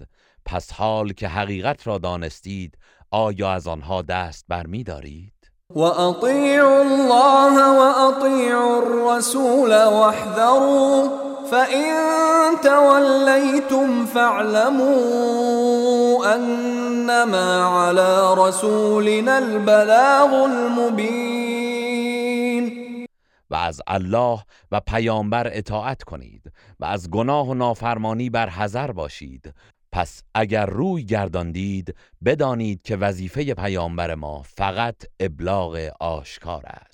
پس 0.46 0.72
حال 0.72 1.12
که 1.12 1.28
حقیقت 1.28 1.86
را 1.86 1.98
دانستید 1.98 2.78
آیا 3.10 3.52
از 3.52 3.66
آنها 3.66 4.02
دست 4.02 4.44
برمیدارید 4.48 5.50
وأطيعوا 5.70 6.80
الله 6.80 7.56
وأطيعوا 7.78 8.76
الرسول 8.76 9.70
واحذروا 9.70 11.33
فإن 11.54 12.60
توليتم 12.62 14.06
فاعلموا 14.06 14.94
أنما 16.34 17.64
على 17.64 18.34
رسولنا 18.38 19.38
البلاغ 19.38 20.44
المبين 20.44 21.44
و 23.50 23.54
از 23.54 23.82
الله 23.86 24.42
و 24.72 24.80
پیامبر 24.80 25.50
اطاعت 25.52 26.02
کنید 26.02 26.52
و 26.80 26.84
از 26.84 27.10
گناه 27.10 27.48
و 27.48 27.54
نافرمانی 27.54 28.30
بر 28.30 28.48
حذر 28.48 28.92
باشید. 28.92 29.54
پس 29.92 30.22
اگر 30.34 30.66
روی 30.66 31.04
گرداندید 31.04 31.94
بدانید 32.24 32.82
که 32.82 32.96
وظیفه 32.96 33.54
پیامبر 33.54 34.14
ما 34.14 34.42
فقط 34.42 34.96
ابلاغ 35.20 35.90
آشکار 36.00 36.62
است. 36.66 36.93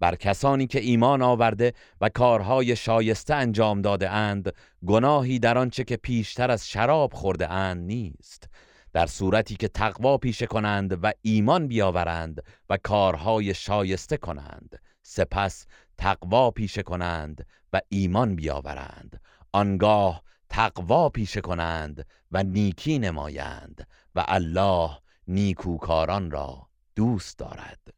بر 0.00 0.16
کسانی 0.16 0.66
که 0.66 0.80
ایمان 0.80 1.22
آورده 1.22 1.72
و 2.00 2.08
کارهای 2.08 2.76
شایسته 2.76 3.34
انجام 3.34 3.82
داده 3.82 4.10
اند 4.10 4.52
گناهی 4.86 5.38
در 5.38 5.58
آنچه 5.58 5.84
که 5.84 5.96
پیشتر 5.96 6.50
از 6.50 6.68
شراب 6.68 7.14
خورده 7.14 7.50
اند 7.50 7.86
نیست. 7.86 8.48
در 8.92 9.06
صورتی 9.06 9.56
که 9.56 9.68
تقوا 9.68 10.18
پیشه 10.18 10.46
کنند 10.46 10.98
و 11.02 11.12
ایمان 11.22 11.68
بیاورند 11.68 12.42
و 12.70 12.76
کارهای 12.82 13.54
شایسته 13.54 14.16
کنند 14.16 14.80
سپس 15.02 15.66
تقوا 15.98 16.50
پیشه 16.50 16.82
کنند 16.82 17.46
و 17.72 17.80
ایمان 17.88 18.36
بیاورند. 18.36 19.20
آنگاه 19.52 20.22
تقوا 20.48 21.08
پیشه 21.08 21.40
کنند 21.40 22.06
و 22.32 22.42
نیکی 22.42 22.98
نمایند 22.98 23.86
و 24.14 24.24
الله 24.28 24.90
نیکوکاران 25.28 26.30
را 26.30 26.68
دوست 26.96 27.38
دارد. 27.38 27.97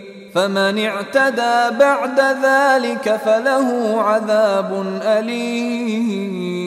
فمن 0.33 0.77
اعتدى 0.77 1.77
بعد 1.79 2.19
ذلك 2.43 3.17
فله 3.17 4.01
عذاب 4.01 4.73
أليم. 5.01 6.61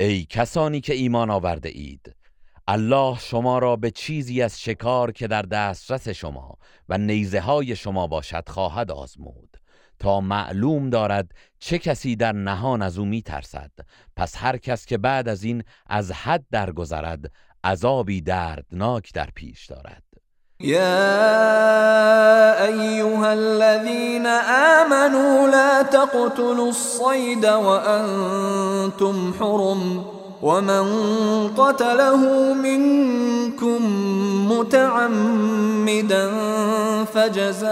ای 0.00 0.24
کسانی 0.24 0.80
که 0.80 0.94
ایمان 0.94 1.30
آورده 1.30 1.68
اید 1.68 2.14
الله 2.68 3.18
شما 3.18 3.58
را 3.58 3.76
به 3.76 3.90
چیزی 3.90 4.42
از 4.42 4.60
شکار 4.60 5.12
که 5.12 5.26
در 5.28 5.42
دسترس 5.42 6.08
شما 6.08 6.58
و 6.88 6.98
نیزه 6.98 7.40
های 7.40 7.76
شما 7.76 8.06
باشد 8.06 8.48
خواهد 8.48 8.90
آزمود. 8.90 9.56
تا 9.98 10.20
معلوم 10.20 10.90
دارد 10.90 11.32
چه 11.58 11.78
کسی 11.78 12.16
در 12.16 12.32
نهان 12.32 12.82
از 12.82 12.98
او 12.98 13.04
می 13.04 13.22
ترسد 13.22 13.70
پس 14.16 14.36
هر 14.36 14.56
کس 14.56 14.86
که 14.86 14.98
بعد 14.98 15.28
از 15.28 15.44
این 15.44 15.64
از 15.86 16.12
حد 16.12 16.44
درگذرد 16.50 17.32
عذابی 17.64 18.20
دردناک 18.20 19.12
در 19.12 19.28
پیش 19.34 19.66
دارد. 19.66 20.09
يا 20.60 21.04
أيها 22.64 23.32
الذين 23.32 24.26
آمنوا 24.26 25.48
لا 25.48 25.82
تقتلوا 25.82 26.68
الصيد 26.68 27.46
وأنتم 27.46 29.32
حرم 29.40 30.02
ومن 30.42 30.84
قتله 31.56 32.52
منكم 32.54 33.80
متعمدا 34.52 36.30
فجزاء 37.14 37.70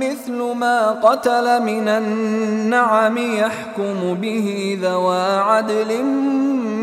مثل 0.00 0.42
ما 0.56 0.90
قتل 0.90 1.62
من 1.62 1.88
النعم 1.88 3.18
يحكم 3.18 4.14
به 4.14 4.78
ذوى 4.82 5.38
عدل 5.38 6.04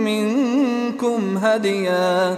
منكم 0.04 1.38
هديا 1.38 2.38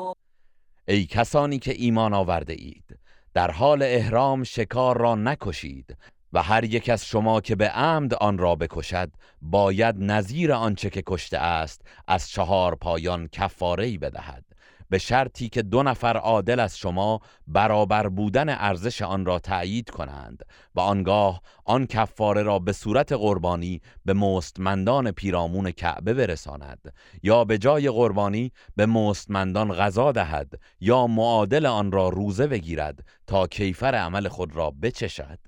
ای 0.91 1.05
کسانی 1.05 1.59
که 1.59 1.73
ایمان 1.77 2.13
آورده 2.13 2.53
اید 2.53 2.99
در 3.33 3.51
حال 3.51 3.83
احرام 3.83 4.43
شکار 4.43 4.97
را 4.97 5.15
نکشید 5.15 5.97
و 6.33 6.43
هر 6.43 6.63
یک 6.63 6.89
از 6.89 7.05
شما 7.05 7.41
که 7.41 7.55
به 7.55 7.69
عمد 7.69 8.13
آن 8.13 8.37
را 8.37 8.55
بکشد 8.55 9.11
باید 9.41 9.95
نظیر 9.99 10.53
آنچه 10.53 10.89
که 10.89 11.03
کشته 11.07 11.37
است 11.37 11.81
از 12.07 12.29
چهار 12.29 12.75
پایان 12.75 13.27
کفاره 13.27 13.97
بدهد. 13.97 14.45
به 14.91 14.97
شرطی 14.97 15.49
که 15.49 15.61
دو 15.61 15.83
نفر 15.83 16.17
عادل 16.17 16.59
از 16.59 16.77
شما 16.77 17.19
برابر 17.47 18.09
بودن 18.09 18.49
ارزش 18.49 19.01
آن 19.01 19.25
را 19.25 19.39
تأیید 19.39 19.89
کنند 19.89 20.45
و 20.75 20.79
آنگاه 20.79 21.41
آن 21.65 21.85
کفاره 21.87 22.43
را 22.43 22.59
به 22.59 22.73
صورت 22.73 23.11
قربانی 23.11 23.81
به 24.05 24.13
مستمندان 24.13 25.11
پیرامون 25.11 25.71
کعبه 25.71 26.13
برساند 26.13 26.93
یا 27.23 27.43
به 27.43 27.57
جای 27.57 27.89
قربانی 27.89 28.51
به 28.75 28.85
مستمندان 28.85 29.73
غذا 29.73 30.11
دهد 30.11 30.59
یا 30.79 31.07
معادل 31.07 31.65
آن 31.65 31.91
را 31.91 32.09
روزه 32.09 32.47
بگیرد 32.47 33.03
تا 33.27 33.47
کیفر 33.47 33.95
عمل 33.95 34.27
خود 34.27 34.55
را 34.55 34.71
بچشد. 34.71 35.39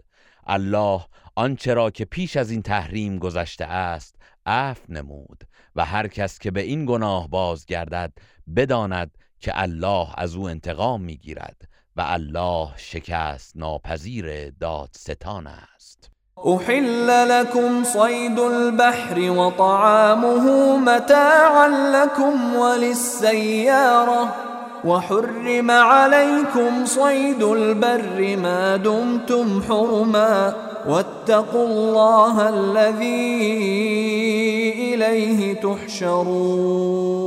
الله 0.47 1.05
آنچه 1.35 1.73
را 1.73 1.91
که 1.91 2.05
پیش 2.05 2.37
از 2.37 2.51
این 2.51 2.61
تحریم 2.61 3.19
گذشته 3.19 3.65
است 3.65 4.15
عفو 4.45 4.93
نمود 4.93 5.43
و 5.75 5.85
هر 5.85 6.07
کس 6.07 6.39
که 6.39 6.51
به 6.51 6.61
این 6.61 6.85
گناه 6.85 7.29
بازگردد 7.29 8.13
بداند 8.55 9.11
که 9.43 9.51
الله 9.55 10.07
از 10.17 10.35
او 10.35 10.49
انتقام 10.49 11.01
می‌گیرد 11.01 11.57
و 11.95 12.01
الله 12.01 12.67
شکست 12.77 13.57
ناپذیر 13.57 14.49
دادستان 14.49 15.47
است. 15.47 16.09
أحل 16.47 17.09
لكم 17.27 17.83
صيد 17.83 18.39
البحر 18.39 19.19
وطعامه 19.19 20.77
متاعا 20.77 21.67
لكم 21.67 22.55
وللسيارة 22.55 24.35
وحرم 24.85 25.71
عليكم 25.71 26.85
صيد 26.85 27.43
البر 27.43 28.37
ما 28.37 28.77
دمتم 28.77 29.61
حرما 29.61 30.55
واتقوا 30.87 31.67
الله 31.67 32.49
الذي 32.49 33.43
إليه 34.93 35.53
تحشرون. 35.53 37.23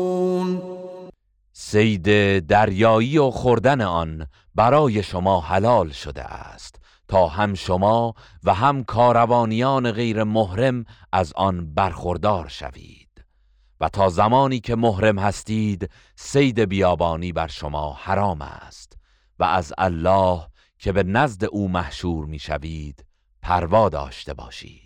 سید 1.68 2.38
دریایی 2.46 3.18
و 3.18 3.30
خوردن 3.30 3.80
آن 3.80 4.26
برای 4.54 5.02
شما 5.02 5.40
حلال 5.40 5.90
شده 5.90 6.22
است 6.22 6.80
تا 7.08 7.28
هم 7.28 7.54
شما 7.54 8.14
و 8.44 8.54
هم 8.54 8.84
کاروانیان 8.84 9.92
غیر 9.92 10.24
محرم 10.24 10.84
از 11.12 11.32
آن 11.32 11.74
برخوردار 11.74 12.48
شوید. 12.48 13.24
و 13.80 13.88
تا 13.88 14.08
زمانی 14.08 14.60
که 14.60 14.76
محرم 14.76 15.18
هستید 15.18 15.90
سید 16.16 16.60
بیابانی 16.60 17.32
بر 17.32 17.46
شما 17.46 17.92
حرام 17.92 18.42
است. 18.42 18.98
و 19.38 19.44
از 19.44 19.72
الله 19.78 20.46
که 20.78 20.92
به 20.92 21.02
نزد 21.02 21.44
او 21.44 21.68
محشور 21.68 22.26
می‌شوید 22.26 23.04
پروا 23.42 23.88
داشته 23.88 24.34
باشید. 24.34 24.85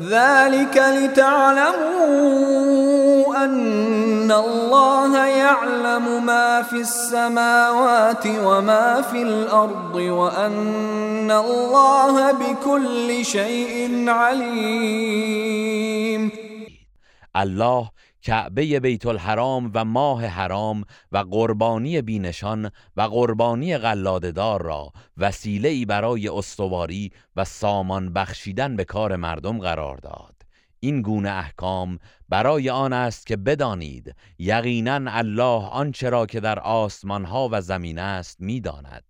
ذلك 0.00 0.76
لتعلموا 0.76 2.54
أن 3.44 4.32
الله 4.32 5.26
يعلم 5.26 6.26
ما 6.26 6.62
في 6.62 6.80
السماوات 6.80 8.26
وما 8.26 9.02
في 9.02 9.22
الأرض 9.22 9.94
وأن 9.94 11.30
الله 11.30 12.32
بكل 12.32 13.24
شيء 13.24 14.04
عليم. 14.08 15.64
الله 17.36 17.93
کعبه 18.24 18.80
بیت 18.80 19.06
الحرام 19.06 19.70
و 19.74 19.84
ماه 19.84 20.26
حرام 20.26 20.84
و 21.12 21.18
قربانی 21.18 22.02
بینشان 22.02 22.70
و 22.96 23.02
قربانی 23.02 23.78
قلاددار 23.78 24.62
را 24.62 24.92
وسیله 25.16 25.68
ای 25.68 25.84
برای 25.84 26.28
استواری 26.28 27.12
و 27.36 27.44
سامان 27.44 28.12
بخشیدن 28.12 28.76
به 28.76 28.84
کار 28.84 29.16
مردم 29.16 29.58
قرار 29.58 29.96
داد. 29.96 30.34
این 30.80 31.02
گونه 31.02 31.30
احکام 31.30 31.98
برای 32.28 32.70
آن 32.70 32.92
است 32.92 33.26
که 33.26 33.36
بدانید 33.36 34.14
یقینا 34.38 35.00
الله 35.06 35.66
آنچه 35.66 36.10
را 36.10 36.26
که 36.26 36.40
در 36.40 36.58
آسمان 36.58 37.24
ها 37.24 37.48
و 37.52 37.60
زمین 37.60 37.98
است 37.98 38.40
می‌داند 38.40 39.04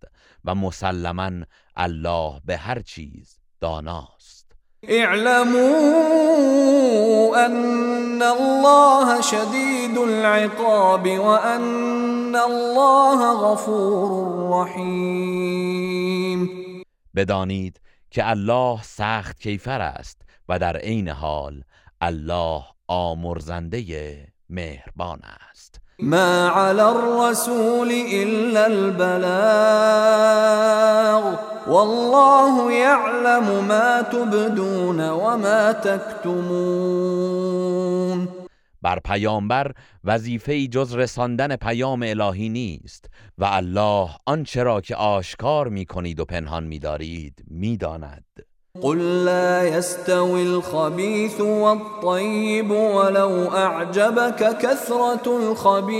و 0.45 0.55
مسلما 0.55 1.31
الله 1.75 2.41
به 2.45 2.57
هر 2.57 2.81
چیز 2.81 3.39
داناست 3.61 4.14
اعلموا 4.87 6.25
ان 7.45 8.21
الله 8.21 9.21
شدید 9.21 9.97
العقاب 9.97 11.07
وان 11.07 12.35
الله 12.35 13.33
غفور 13.33 14.61
رحیم 14.61 16.49
بدانید 17.15 17.81
که 18.11 18.29
الله 18.29 18.81
سخت 18.83 19.39
کیفر 19.39 19.81
است 19.81 20.21
و 20.49 20.59
در 20.59 20.77
عین 20.77 21.09
حال 21.09 21.63
الله 22.01 22.63
آمرزنده 22.87 23.83
مهربان 24.49 25.19
است. 25.23 25.44
ما 25.99 26.49
على 26.49 26.81
الرسول 26.81 27.91
الا 27.91 28.65
البلاغ 28.65 29.25
والله 31.67 32.73
يعلم 32.73 33.67
ما 33.67 34.01
تبدون 34.01 35.09
وما 35.09 35.71
تكتمون 35.71 37.25
بر 38.81 38.99
پیامبر 38.99 39.71
وظیفه 40.03 40.67
جز 40.67 40.95
رساندن 40.95 41.55
پیام 41.55 42.03
الهی 42.03 42.49
نیست 42.49 43.09
و 43.37 43.45
الله 43.45 44.09
آنچه 44.25 44.63
را 44.63 44.81
که 44.81 44.95
آشکار 44.95 45.67
می 45.67 45.85
کنید 45.85 46.19
و 46.19 46.25
پنهان 46.25 46.63
می 46.63 46.79
دارید 46.79 47.43
می 47.47 47.77
داند. 47.77 48.25
قل 48.81 49.25
لا 49.25 49.63
يستوي 49.63 50.43
الخبيث 50.43 51.41
والطيب 51.41 52.71
ولو 52.71 53.47
أعجبك 53.47 54.57
كثرة 54.57 55.37
الخبيث 55.37 55.95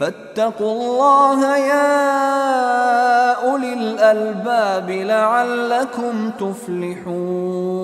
فاتقوا 0.00 0.72
الله 0.72 1.58
يا 1.58 3.32
أولي 3.50 3.72
الألباب 3.72 4.90
لعلكم 4.90 6.30
تفلحون 6.30 7.80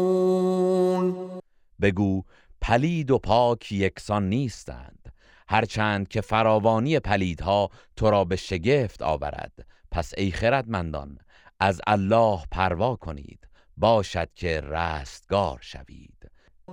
بگو 1.78 2.22
پلید 2.60 3.10
و 3.10 3.18
پاک 3.18 3.72
یکسان 3.72 4.28
نیستند. 4.28 5.12
هرچند 5.48 6.08
که 6.08 6.20
فراوانی 6.20 7.00
پلیدها 7.00 7.70
تو 7.96 8.10
را 8.10 8.24
به 8.24 8.36
شگفت 8.36 9.02
آورد. 9.02 9.52
پس 9.90 10.12
ای 10.16 10.30
خردمندان 10.30 11.18
از 11.60 11.80
الله 11.86 12.40
پروا 12.50 12.96
کنید. 12.96 13.48
باشد 13.76 14.28
که 14.34 14.60
رستگار 14.60 15.58
شوید. 15.62 16.15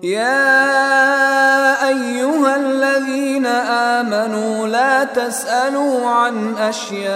يا 0.01 1.87
أيها 1.87 2.55
الذين 2.55 3.45
آمنوا 3.45 4.67
لا 4.67 5.03
تسألوا 5.03 6.07
عن 6.07 6.57
أشياء 6.57 7.13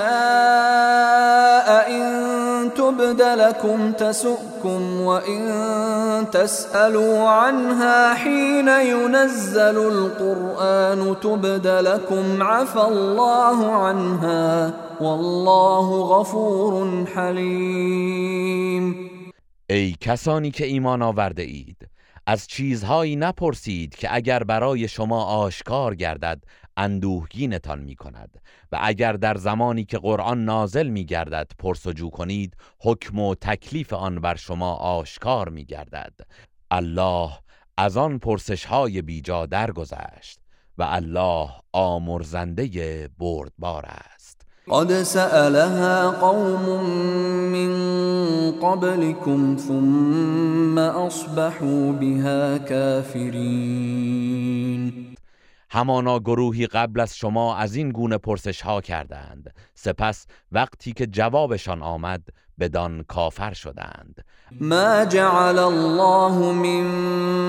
إن 1.92 2.70
تبد 2.78 3.22
لكم 3.22 3.92
تسؤكم 3.92 5.02
وإن 5.02 6.26
تسألوا 6.32 7.30
عنها 7.30 8.14
حين 8.14 8.68
ينزل 8.68 9.78
القرآن 9.78 11.16
تبد 11.22 11.68
لكم 11.68 12.44
عفى 12.44 12.82
الله 12.82 13.72
عنها 13.72 14.74
والله 15.02 16.02
غفور 16.02 17.06
حليم. 17.16 18.96
ای 19.70 19.96
کسانی 20.02 20.52
که 20.52 20.66
ایمان 20.66 21.02
آورده 21.02 21.44
اید 21.44 21.77
از 22.30 22.48
چیزهایی 22.48 23.16
نپرسید 23.16 23.96
که 23.96 24.16
اگر 24.16 24.44
برای 24.44 24.88
شما 24.88 25.24
آشکار 25.24 25.96
گردد 25.96 26.44
اندوهگینتان 26.78 27.80
می 27.80 27.96
کند 27.96 28.42
و 28.72 28.80
اگر 28.82 29.14
در 29.14 29.38
زمانی 29.38 29.86
که 29.86 29.98
قرآن 29.98 30.46
نازل 30.46 30.88
می 30.88 31.06
گردد 31.06 31.52
پرسجو 31.60 32.10
کنید 32.10 32.58
حکم 32.80 33.20
و 33.20 33.36
تکلیف 33.36 33.94
آن 33.94 34.22
بر 34.22 34.36
شما 34.36 34.74
آشکار 34.74 35.50
می 35.50 35.66
گردد 35.66 36.14
الله 36.72 37.32
از 37.78 37.98
آن 37.98 38.20
پرسش 38.20 38.66
های 38.66 39.02
بیجا 39.02 39.46
درگذشت 39.46 40.40
و 40.78 40.84
الله 40.84 41.50
آمرزنده 41.74 43.10
بردبار 43.18 43.86
است. 43.86 44.17
قد 44.70 45.04
سألها 45.04 46.12
قوم 46.12 46.84
من 47.52 47.72
قبلكم 48.52 49.56
ثم 49.56 50.80
أصبحوا 50.80 51.92
بها 51.92 52.58
كافرين. 52.58 54.38
همانا 55.70 56.20
گروهی 56.20 56.68
قبل 56.68 57.00
از 57.00 57.18
شما 57.18 57.56
از 57.56 57.76
این 57.76 57.90
گونه 57.90 58.18
پرسش 58.18 58.62
ها 58.62 58.82
کردند. 58.82 59.54
سپس 59.76 60.28
وقتی 60.52 60.94
که 60.94 61.06
جوابشان 61.06 61.82
آمد 61.82 62.22
بدان 62.60 63.04
کافر 63.08 63.54
شدند. 63.54 64.26
ما 64.62 65.06
جعل 65.06 65.60
الله 65.60 66.52
من 66.52 67.17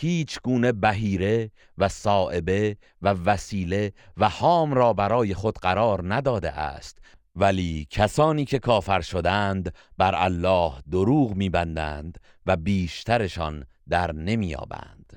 هیچ 0.00 0.38
گونه 0.44 0.72
بهیره 0.72 1.50
و 1.78 1.88
صائبه 1.88 2.76
و 3.02 3.08
وسیله 3.08 3.92
و 4.16 4.28
حام 4.28 4.74
را 4.74 4.92
برای 4.92 5.34
خود 5.34 5.58
قرار 5.58 6.14
نداده 6.14 6.50
است. 6.50 6.98
ولی 7.36 7.86
کسانی 7.90 8.44
که 8.44 8.58
کافر 8.58 9.00
شدند 9.00 9.74
بر 9.98 10.14
الله 10.14 10.72
دروغ 10.90 11.34
میبندند 11.34 12.18
و 12.46 12.56
بیشترشان 12.56 13.64
در 13.88 14.12
نمیابند 14.12 14.99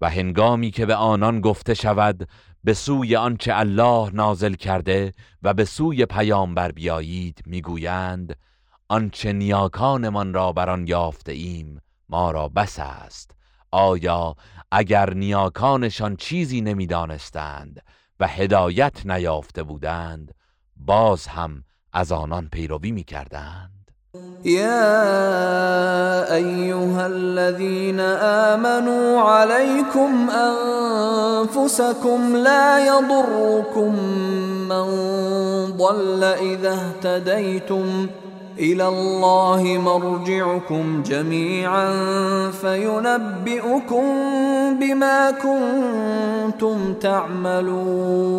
و 0.00 0.10
هنگامی 0.10 0.70
که 0.70 0.86
به 0.86 0.94
آنان 0.94 1.40
گفته 1.40 1.74
شود 1.74 2.28
به 2.64 2.74
سوی 2.74 3.16
آنچه 3.16 3.52
الله 3.56 4.10
نازل 4.10 4.54
کرده 4.54 5.12
و 5.42 5.54
به 5.54 5.64
سوی 5.64 6.06
پیامبر 6.06 6.72
بیایید 6.72 7.42
می‌گویند 7.46 8.36
آنچه 8.88 9.32
نیاکانمان 9.32 10.34
را 10.34 10.52
بر 10.52 10.70
آن 10.70 10.86
یافته 10.86 11.32
ایم 11.32 11.80
ما 12.08 12.30
را 12.30 12.48
بس 12.48 12.78
است. 12.78 13.30
آیا 13.70 14.34
اگر 14.72 15.14
نیاکانشان 15.14 16.16
چیزی 16.16 16.60
نمی‌دانستند 16.60 17.82
و 18.20 18.28
هدایت 18.28 19.06
نیافته 19.06 19.62
بودند 19.62 20.34
باز 20.76 21.26
هم 21.26 21.64
از 21.92 22.12
آنان 22.12 22.48
پیروی 22.48 22.90
می‌کردند؟ 22.92 23.77
يا 24.44 25.04
أيها 26.34 27.06
الذين 27.06 28.00
آمنوا 28.50 29.20
عليكم 29.20 30.30
أنفسكم 30.30 32.20
لا 32.36 32.86
يضركم 32.86 33.92
من 34.68 34.86
ضل 35.76 36.24
إذا 36.24 36.72
اهتديتم 36.78 38.06
إلى 38.58 38.88
الله 38.88 39.62
مرجعكم 39.78 41.02
جميعا 41.02 41.90
فينبئكم 42.50 44.04
بما 44.80 45.30
كنتم 45.30 46.94
تعملون. 46.94 48.38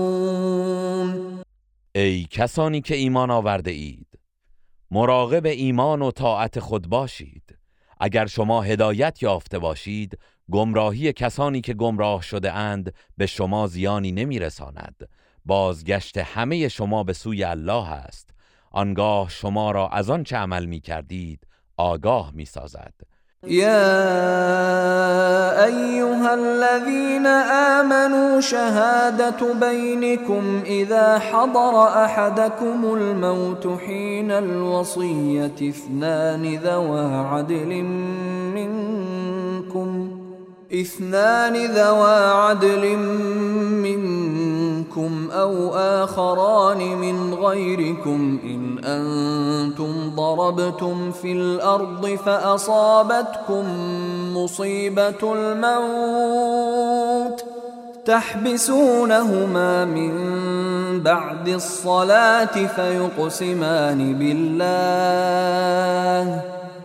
ای 1.96 2.28
کسانی 2.32 2.82
که 2.82 2.96
ایمان 2.96 3.32
آورده 3.32 3.72
اید. 3.72 4.09
مراقب 4.92 5.46
ایمان 5.46 6.02
و 6.02 6.12
طاعت 6.12 6.60
خود 6.60 6.88
باشید. 6.88 7.58
اگر 8.00 8.26
شما 8.26 8.62
هدایت 8.62 9.24
یافته 9.24 9.60
باشید 9.60 10.20
گمراهی 10.52 11.14
کسانی 11.14 11.62
که 11.62 11.74
گمراه 11.74 12.22
شده 12.22 12.52
اند 12.52 12.94
به 13.18 13.26
شما 13.26 13.68
زیانی 13.68 14.12
نمیرساند. 14.12 15.10
بازگشت 15.46 16.18
همه 16.18 16.68
شما 16.68 17.04
به 17.04 17.14
سوی 17.14 17.44
الله 17.44 17.90
است. 17.90 18.30
آنگاه 18.72 19.30
شما 19.30 19.72
را 19.72 19.90
از 19.90 20.10
آن 20.10 20.24
چه 20.24 20.38
عمل 20.38 20.66
می 20.66 20.80
کردید 20.80 21.48
آگاه 21.78 22.32
می 22.34 22.46
سازد 22.46 22.94
يا 23.48 24.06
أيها 25.66 26.34
الذين 26.34 27.26
آمنوا 27.28 28.42
شهادة 28.42 29.54
بينكم 29.54 30.62
إذا 30.66 31.20
حضر 31.20 31.84
أحدكم 31.88 32.94
الموت 32.94 33.68
حين 33.86 34.32
الوصية 34.32 35.70
اثنان 35.70 36.56
ذوى 36.56 37.16
عدل 37.16 37.84
منكم 38.56 40.19
اثنان 40.74 41.66
ذوى 41.66 42.16
عدل 42.16 42.98
منكم 43.88 45.30
أو 45.32 45.76
آخران 45.76 46.78
من 46.78 47.34
غيركم 47.34 48.40
إن 48.44 48.80
أنتم 48.86 50.10
ضربتم 50.16 51.12
في 51.12 51.32
الأرض 51.32 52.18
فأصابتكم 52.26 53.66
مصيبة 54.38 55.34
الموت 55.34 57.44
تحبسونهما 58.06 59.86
من 59.86 60.14
بعد 61.04 61.48
الصلاة 61.48 62.68
فيقسمان 62.76 64.14
بالله 64.14 64.60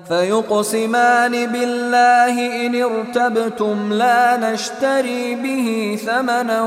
فيقسمان 0.09 1.52
بالله 1.52 2.66
إن 2.66 2.74
ارتبتم 2.82 3.93
لا 3.93 4.36
نشتري 4.36 5.35
به 5.35 5.98
ثمنا 6.06 6.62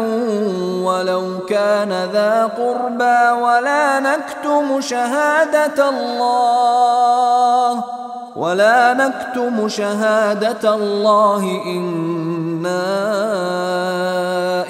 ولو 0.84 1.40
كان 1.50 1.90
ذا 1.90 2.46
قربى 2.46 3.42
ولا 3.44 4.00
نكتم 4.00 4.82
شهادة 4.82 5.90
الله 5.90 7.84
ولا 8.36 8.94
نكتم 8.94 9.68
شهادة 9.68 10.76
الله 10.76 11.44
إنا 11.66 12.88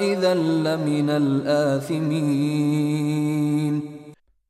إذا 0.00 0.34
لمن 0.34 1.10
الآثمين. 1.10 2.68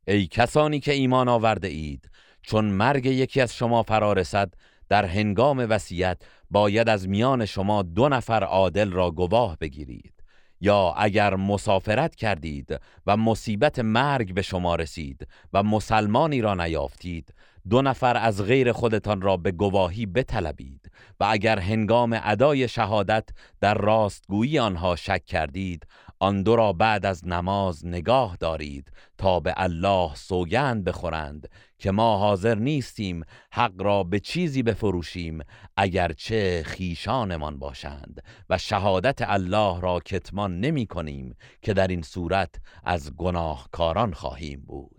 ای 0.09 0.27
کسانی 0.27 0.81
که 0.81 0.93
ایمان 0.93 1.29
آورده 1.29 1.69
اید 1.69 2.09
چون 2.49 2.65
مرگ 2.65 3.07
یکی 3.07 3.41
از 3.41 3.57
شما 3.57 3.83
فرا 3.83 4.13
رسد 4.13 4.55
در 4.89 5.05
هنگام 5.05 5.59
وصیت 5.59 6.23
باید 6.51 6.89
از 6.89 7.09
میان 7.09 7.47
شما 7.47 7.83
دو 7.83 8.09
نفر 8.09 8.45
عادل 8.45 8.91
را 8.91 9.11
گواه 9.11 9.57
بگیرید. 9.61 10.13
یا 10.61 10.95
اگر 10.97 11.37
مسافرت 11.37 12.15
کردید 12.15 12.81
و 13.07 13.17
مصیبت 13.17 13.79
مرگ 13.79 14.35
به 14.35 14.43
شما 14.43 14.75
رسید 14.75 15.27
و 15.53 15.63
مسلمانی 15.63 16.41
را 16.41 16.55
نیافتید 16.55 17.35
دو 17.71 17.83
نفر 17.83 18.17
از 18.17 18.43
غیر 18.45 18.73
خودتان 18.73 19.21
را 19.21 19.37
به 19.37 19.53
گواهی 19.53 20.07
بطلبید 20.07 20.91
و 21.21 21.27
اگر 21.31 21.59
هنگام 21.59 22.21
ادای 22.25 22.69
شهادت 22.69 23.29
در 23.61 23.75
راستگویی 23.75 24.59
آنها 24.59 24.97
شک 24.97 25.25
کردید 25.25 25.87
آن 26.21 26.43
دو 26.43 26.57
را 26.57 26.73
بعد 26.73 27.07
از 27.07 27.29
نماز 27.29 27.87
نگاه 27.87 28.37
دارید 28.41 28.93
تا 29.19 29.41
به 29.41 29.55
الله 29.57 30.15
سوگند 30.15 30.85
بخورند 30.85 31.49
که 31.79 31.91
ما 31.91 32.19
حاضر 32.19 32.55
نیستیم 32.55 33.25
حق 33.53 33.83
را 33.83 34.05
به 34.05 34.21
چیزی 34.21 34.63
بفروشیم 34.63 35.41
اگرچه 35.77 36.63
خیشانمان 36.67 37.59
باشند 37.59 38.23
و 38.51 38.59
شهادت 38.59 39.19
الله 39.23 39.81
را 39.81 40.01
کتمان 40.01 40.61
نمی 40.61 40.87
کنیم 40.87 41.37
که 41.63 41.75
در 41.75 41.87
این 41.87 42.03
صورت 42.03 42.55
از 42.85 43.17
گناهکاران 43.17 44.13
خواهیم 44.13 44.65
بود. 44.67 44.98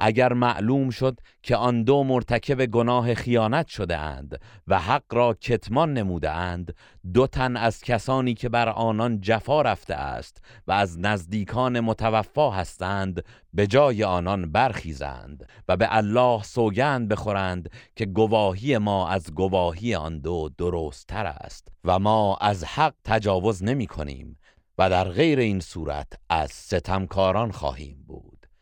اگر 0.00 0.32
معلوم 0.32 0.90
شد 0.90 1.20
که 1.42 1.56
آن 1.56 1.82
دو 1.82 2.04
مرتکب 2.04 2.66
گناه 2.66 3.14
خیانت 3.14 3.66
شده 3.66 3.98
اند 3.98 4.40
و 4.66 4.78
حق 4.78 5.14
را 5.14 5.34
کتمان 5.34 5.94
نموده 5.94 6.30
اند 6.30 6.74
دو 7.14 7.26
تن 7.26 7.56
از 7.56 7.80
کسانی 7.80 8.34
که 8.34 8.48
بر 8.48 8.68
آنان 8.68 9.20
جفا 9.20 9.62
رفته 9.62 9.94
است 9.94 10.42
و 10.66 10.72
از 10.72 10.98
نزدیکان 10.98 11.80
متوفا 11.80 12.50
هستند 12.50 13.24
به 13.54 13.66
جای 13.66 14.04
آنان 14.04 14.52
برخیزند 14.52 15.46
و 15.68 15.76
به 15.76 15.96
الله 15.96 16.42
سوگند 16.42 17.08
بخورند 17.08 17.70
که 17.96 18.06
گواهی 18.06 18.78
ما 18.78 19.08
از 19.08 19.34
گواهی 19.34 19.94
آن 19.94 20.18
دو 20.18 20.50
درست 20.58 21.06
تر 21.06 21.26
است 21.26 21.68
و 21.84 21.98
ما 21.98 22.36
از 22.40 22.64
حق 22.64 22.94
تجاوز 23.04 23.64
نمی 23.64 23.86
کنیم 23.86 24.36
و 24.78 24.90
در 24.90 25.08
غیر 25.08 25.38
این 25.38 25.60
صورت 25.60 26.12
از 26.30 26.50
ستمکاران 26.50 27.50
خواهیم 27.52 28.04
بود. 28.06 28.29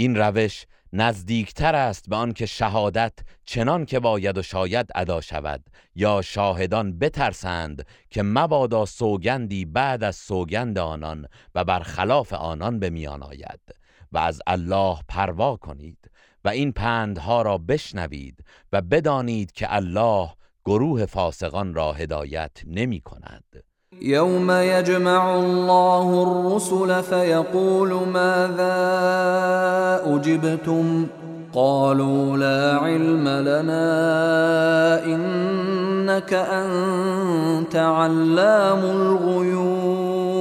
این 0.00 0.16
روش 0.16 0.66
نزدیکتر 0.92 1.74
است 1.74 2.08
به 2.08 2.16
آنکه 2.16 2.46
شهادت 2.46 3.12
چنان 3.44 3.84
که 3.84 4.00
باید 4.00 4.38
و 4.38 4.42
شاید 4.42 4.86
ادا 4.94 5.20
شود 5.20 5.64
یا 5.94 6.22
شاهدان 6.22 6.98
بترسند 6.98 7.86
که 8.10 8.22
مبادا 8.22 8.86
سوگندی 8.86 9.64
بعد 9.64 10.04
از 10.04 10.16
سوگند 10.16 10.78
آنان 10.78 11.26
و 11.54 11.64
برخلاف 11.64 12.32
آنان 12.32 12.78
به 12.78 12.90
میان 12.90 13.22
آید 13.22 13.60
و 14.12 14.18
از 14.18 14.40
الله 14.46 14.98
پروا 15.08 15.56
کنید 15.56 16.10
و 16.44 16.48
این 16.48 16.72
پندها 16.72 17.42
را 17.42 17.58
بشنوید 17.58 18.44
و 18.72 18.82
بدانید 18.82 19.52
که 19.52 19.74
الله 19.74 20.30
گروه 20.64 21.06
فاسقان 21.06 21.74
را 21.74 21.92
هدایت 21.92 22.56
نمی 22.66 23.00
کند. 23.00 23.67
یوم 24.00 24.50
یجمع 24.50 25.24
الله 25.34 26.06
الرسل 26.06 27.02
فیقول 27.02 27.92
ماذا 27.92 28.74
اجبتم 30.06 31.08
قالوا 31.52 32.36
لا 32.36 32.78
علم 32.78 33.28
لنا 33.28 34.98
انك 35.04 36.32
انت 36.32 37.76
علام 37.76 38.84
الغیوب 38.84 40.38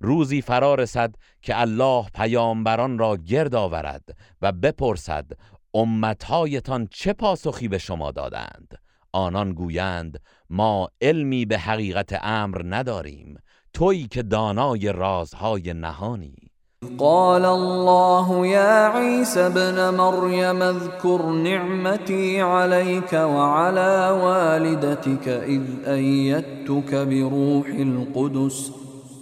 روزی 0.00 0.42
فرا 0.42 0.74
رسد 0.74 1.14
که 1.42 1.60
الله 1.60 2.04
پیامبران 2.14 2.98
را 2.98 3.16
گرد 3.16 3.54
آورد 3.54 4.16
و 4.42 4.52
بپرسد 4.52 5.26
امتهایتان 5.74 6.88
چه 6.90 7.12
پاسخی 7.12 7.68
به 7.68 7.78
شما 7.78 8.10
دادند؟ 8.10 8.79
آنان 9.12 9.52
گویند 9.52 10.20
ما 10.50 10.88
علمی 11.02 11.44
به 11.44 11.58
حقیقت 11.58 12.18
امر 12.22 12.62
نداریم 12.64 13.36
تویی 13.72 14.06
که 14.06 14.22
دانای 14.22 14.92
رازهای 14.92 15.74
نهانی. 15.74 16.50
قال 16.98 17.44
الله 17.44 18.46
يا 18.46 18.88
عيسى 18.88 19.40
ابن 19.40 19.94
مريم 19.94 20.62
اذكر 20.62 21.26
نعمتي 21.26 22.40
عليك 22.40 23.12
وعلى 23.12 24.20
والدتك 24.24 25.28
إذ 25.28 25.62
أيدتك 25.86 26.94
بروح 26.94 27.66
القدس 27.66 28.72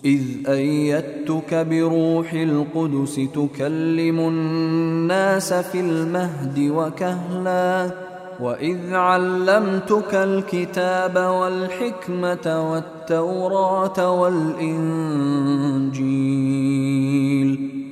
إذ 0.04 0.22
أيدتك 0.48 1.54
بروح 1.54 2.32
القدس 2.32 3.20
تكلم 3.34 4.18
الناس 4.18 5.52
في 5.52 5.80
المهد 5.80 6.58
وكهلا 6.58 8.07
وإذ 8.40 8.94
علمتك 8.94 10.14
الكتاب 10.14 11.16
والحكمة 11.16 12.70
والتوراة 12.72 14.20
والإنجيل 14.20 15.28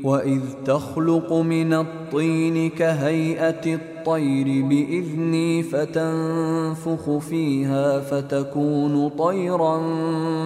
وإذ 0.04 0.40
تخلق 0.64 1.32
من 1.32 1.72
الطين 1.72 2.70
كهيئة 2.70 3.74
الطير 3.74 4.64
بإذني 4.64 5.62
فتنفخ 5.62 7.18
فيها 7.18 8.00
فتكون 8.00 9.08
طيرا 9.08 9.78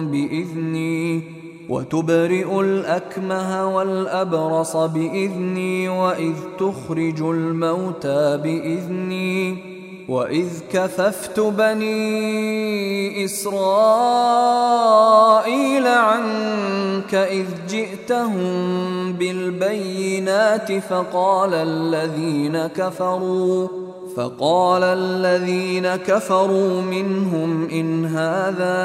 بإذني 0.01 1.23
وتبرئ 1.69 2.61
الأكمه 2.61 3.75
والأبرص 3.75 4.75
بإذني 4.75 5.89
وإذ 5.89 6.35
تخرج 6.59 7.21
الموتى 7.21 8.37
بإذني 8.37 9.70
وإذ 10.11 10.49
كففت 10.73 11.39
بني 11.39 13.25
إسرائيل 13.25 14.67
عنك 15.87 17.13
إذ 17.15 17.47
جئتهم 17.67 19.13
بالبينات 19.13 20.79
فقال 20.79 21.53
الذين 21.53 22.67
كفروا 22.67 23.67
فقال 24.15 24.83
الذين 24.83 25.95
كفروا 25.95 26.81
منهم 26.81 27.69
إن 27.69 28.05
هذا 28.05 28.81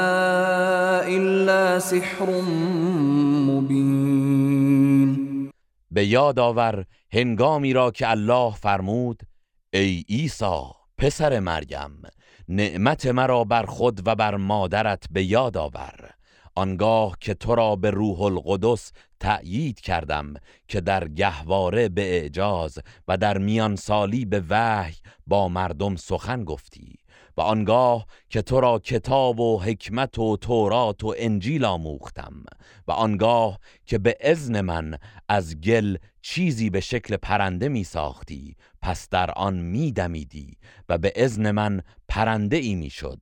إلا 1.07 1.79
سحر 1.79 2.41
مبين. 3.49 5.17
به 5.91 6.05
یاد 6.05 6.39
آور 6.39 6.85
هنگامی 7.13 7.73
را 7.73 7.91
که 7.91 8.11
الله 8.11 8.53
فرمود 8.55 9.21
ای 9.73 10.03
عیسی. 10.09 10.76
پسر 10.97 11.39
مریم 11.39 12.01
نعمت 12.49 13.05
مرا 13.05 13.43
بر 13.43 13.65
خود 13.65 14.07
و 14.07 14.15
بر 14.15 14.35
مادرت 14.35 15.03
به 15.11 15.23
یاد 15.23 15.57
آور. 15.57 16.09
آنگاه 16.55 17.17
که 17.19 17.33
تو 17.33 17.55
را 17.55 17.75
به 17.75 17.91
روح 17.91 18.21
القدس 18.21 18.91
تأیید 19.19 19.79
کردم 19.79 20.33
که 20.67 20.81
در 20.81 21.07
گهواره 21.07 21.89
به 21.89 22.01
اعجاز 22.01 22.79
و 23.07 23.17
در 23.17 23.37
میان 23.37 23.75
سالی 23.75 24.25
به 24.25 24.43
وحی 24.49 24.95
با 25.27 25.49
مردم 25.49 25.95
سخن 25.95 26.43
گفتی 26.43 26.95
و 27.37 27.41
آنگاه 27.41 28.05
که 28.29 28.41
تو 28.41 28.61
را 28.61 28.79
کتاب 28.79 29.39
و 29.39 29.59
حکمت 29.59 30.19
و 30.19 30.37
تورات 30.37 31.03
و 31.03 31.13
انجیل 31.17 31.65
آموختم 31.65 32.43
و 32.87 32.91
آنگاه 32.91 33.59
که 33.85 33.97
به 33.97 34.17
ازن 34.21 34.61
من 34.61 34.97
از 35.29 35.61
گل 35.61 35.97
چیزی 36.21 36.69
به 36.69 36.79
شکل 36.79 37.17
پرنده 37.17 37.69
می 37.69 37.83
ساختی 37.83 38.55
پس 38.81 39.09
در 39.09 39.31
آن 39.31 39.55
می 39.59 39.91
دمیدی 39.91 40.57
و 40.89 40.97
به 40.97 41.13
ازن 41.15 41.51
من 41.51 41.81
پرنده 42.07 42.57
ای 42.57 42.75
می 42.75 42.89
شد 42.89 43.21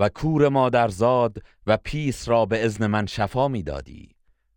و 0.00 0.08
کور 0.08 0.48
مادرزاد 0.48 1.42
و 1.66 1.76
پیس 1.76 2.28
را 2.28 2.46
به 2.46 2.64
ازن 2.64 2.86
من 2.86 3.06
شفا 3.06 3.48
می 3.48 3.62
دادی 3.62 4.08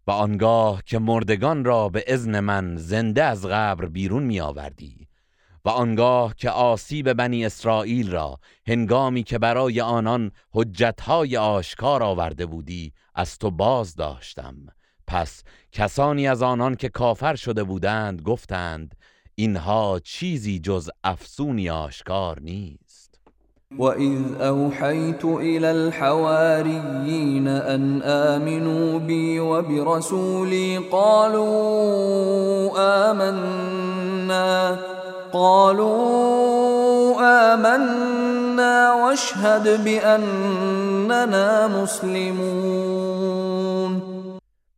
و 0.08 0.12
آنگاه 0.12 0.84
که 0.86 1.00
مردگان 1.00 1.66
را 1.66 1.90
به 1.90 2.04
ازن 2.08 2.40
من 2.40 2.78
زنده 2.78 3.24
از 3.24 3.46
قبر 3.46 3.86
بیرون 3.86 4.24
می 4.24 4.40
آوردی 4.40 5.08
و 5.66 5.70
آنگاه 5.70 6.36
که 6.36 6.50
آسیب 6.50 7.14
بنی 7.14 7.46
اسرائیل 7.46 8.12
را 8.12 8.40
هنگامی 8.68 9.24
که 9.24 9.40
برای 9.40 9.82
آنان 9.82 10.32
حجتهای 10.52 11.38
آشکار 11.38 12.04
آورده 12.04 12.46
بودی 12.46 12.94
از 13.16 13.38
تو 13.38 13.52
باز 13.52 13.96
داشتم. 13.96 14.56
پس 15.08 15.44
کسانی 15.72 16.28
از 16.28 16.42
آنان 16.42 16.76
که 16.76 16.90
کافر 16.90 17.36
شده 17.36 17.64
بودند 17.64 18.22
گفتند 18.22 18.96
اینها 19.36 20.00
چیزی 20.04 20.60
جز 20.60 20.90
افسونی 21.04 21.70
آشکار 21.70 22.40
نیست. 22.40 22.92
وَإِذْ 23.80 24.42
أَوْحَيْتُ 24.42 25.26
إِلَى 25.26 25.72
الْحَوَارِيِّينَ 25.72 27.48
أَنْ 27.48 28.02
آمِنُوا 28.02 29.00
بِي 29.00 29.40
وَبِرَسُولِي 29.40 30.78
قَالُوا 30.92 32.72
آمَنَّا 33.12 34.78
قالوا 35.34 37.22
آمنا 37.54 38.94
واشهد 38.94 39.84
بأننا 39.84 41.68
مسلمون. 41.68 43.22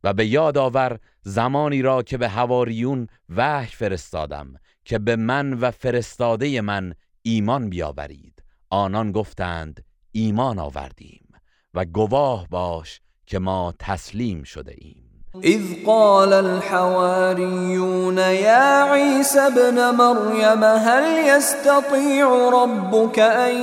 و 0.04 0.12
به 0.12 0.26
یاد 0.26 0.58
آور 0.58 0.98
زمانی 1.22 1.82
را 1.82 2.02
که 2.02 2.18
به 2.18 2.28
هواریون 2.28 3.06
وحی 3.36 3.66
فرستادم 3.66 4.54
که 4.84 4.98
به 4.98 5.16
من 5.16 5.52
و 5.52 5.70
فرستاده 5.70 6.60
من 6.60 6.94
ایمان 7.22 7.70
بیاورید. 7.70 8.42
آنان 8.70 9.12
گفتند 9.12 9.84
ایمان 10.12 10.58
آوردیم 10.58 11.28
و 11.74 11.84
گواه 11.84 12.48
باش 12.50 13.00
که 13.26 13.38
ما 13.38 13.74
تسلیم 13.78 14.42
شده 14.42 14.74
ایم 14.78 15.04
إذ 15.44 15.62
قال 15.86 16.32
الحواريون 16.32 18.18
يا 18.18 18.82
عيسى 18.82 19.40
ابن 19.40 19.90
مريم 19.90 20.64
هل 20.64 21.28
يستطيع 21.28 22.50
ربك 22.52 23.18
أن 23.18 23.56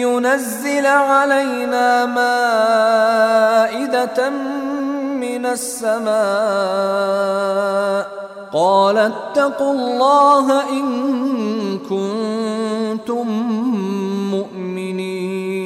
ينزل 0.00 0.86
علينا 0.86 2.06
مائدة 3.66 4.32
من 5.20 5.44
السماء 5.44 6.06
قال 8.52 8.98
اتقوا 8.98 9.72
الله 9.72 10.70
إن 10.70 10.86
كنتم 11.78 13.26
مؤمنين. 14.30 15.56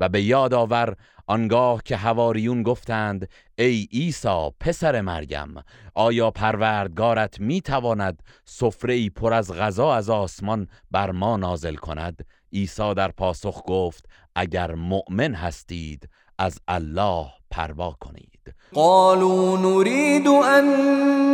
و 0.00 0.08
به 0.08 0.22
یاد 0.22 0.54
آور 0.54 0.96
آنگاه 1.26 1.82
که 1.84 1.96
هواریون 1.96 2.62
گفتند 2.62 3.28
ای 3.58 3.88
عیسی 3.92 4.50
پسر 4.60 5.00
مریم 5.00 5.54
آیا 5.94 6.30
پروردگارت 6.30 7.40
می‌تواند 7.40 8.22
سفره 8.44 9.10
پر 9.10 9.32
از 9.34 9.52
غذا 9.52 9.94
از 9.94 10.10
آسمان 10.10 10.68
بر 10.90 11.10
ما 11.10 11.36
نازل 11.36 11.74
کند؟ 11.74 12.26
عیسی 12.52 12.94
در 12.94 13.08
پاسخ 13.08 13.62
گفت 13.66 14.04
اگر 14.34 14.74
مؤمن 14.74 15.34
هستید 15.34 16.08
از 16.38 16.60
الله 16.68 17.26
پروا 17.50 17.96
کنید. 18.00 18.54
قالوا 18.74 19.58
نريد 19.58 20.28
أن 20.28 20.64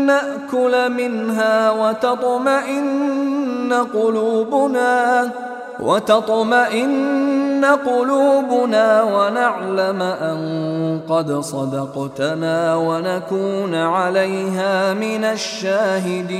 نأكل 0.06 0.88
منها 0.88 1.70
وتطمئن 1.70 3.72
قلوبنا 3.72 5.32
وتطمئن 5.80 7.64
قلوبنا 7.64 9.02
ونعلم 9.02 10.02
أن 10.02 11.00
قد 11.08 11.40
صدقتنا 11.40 12.76
ونكون 12.76 13.74
عليها 13.74 14.94
من 14.94 15.24
الشاهدين. 15.24 16.32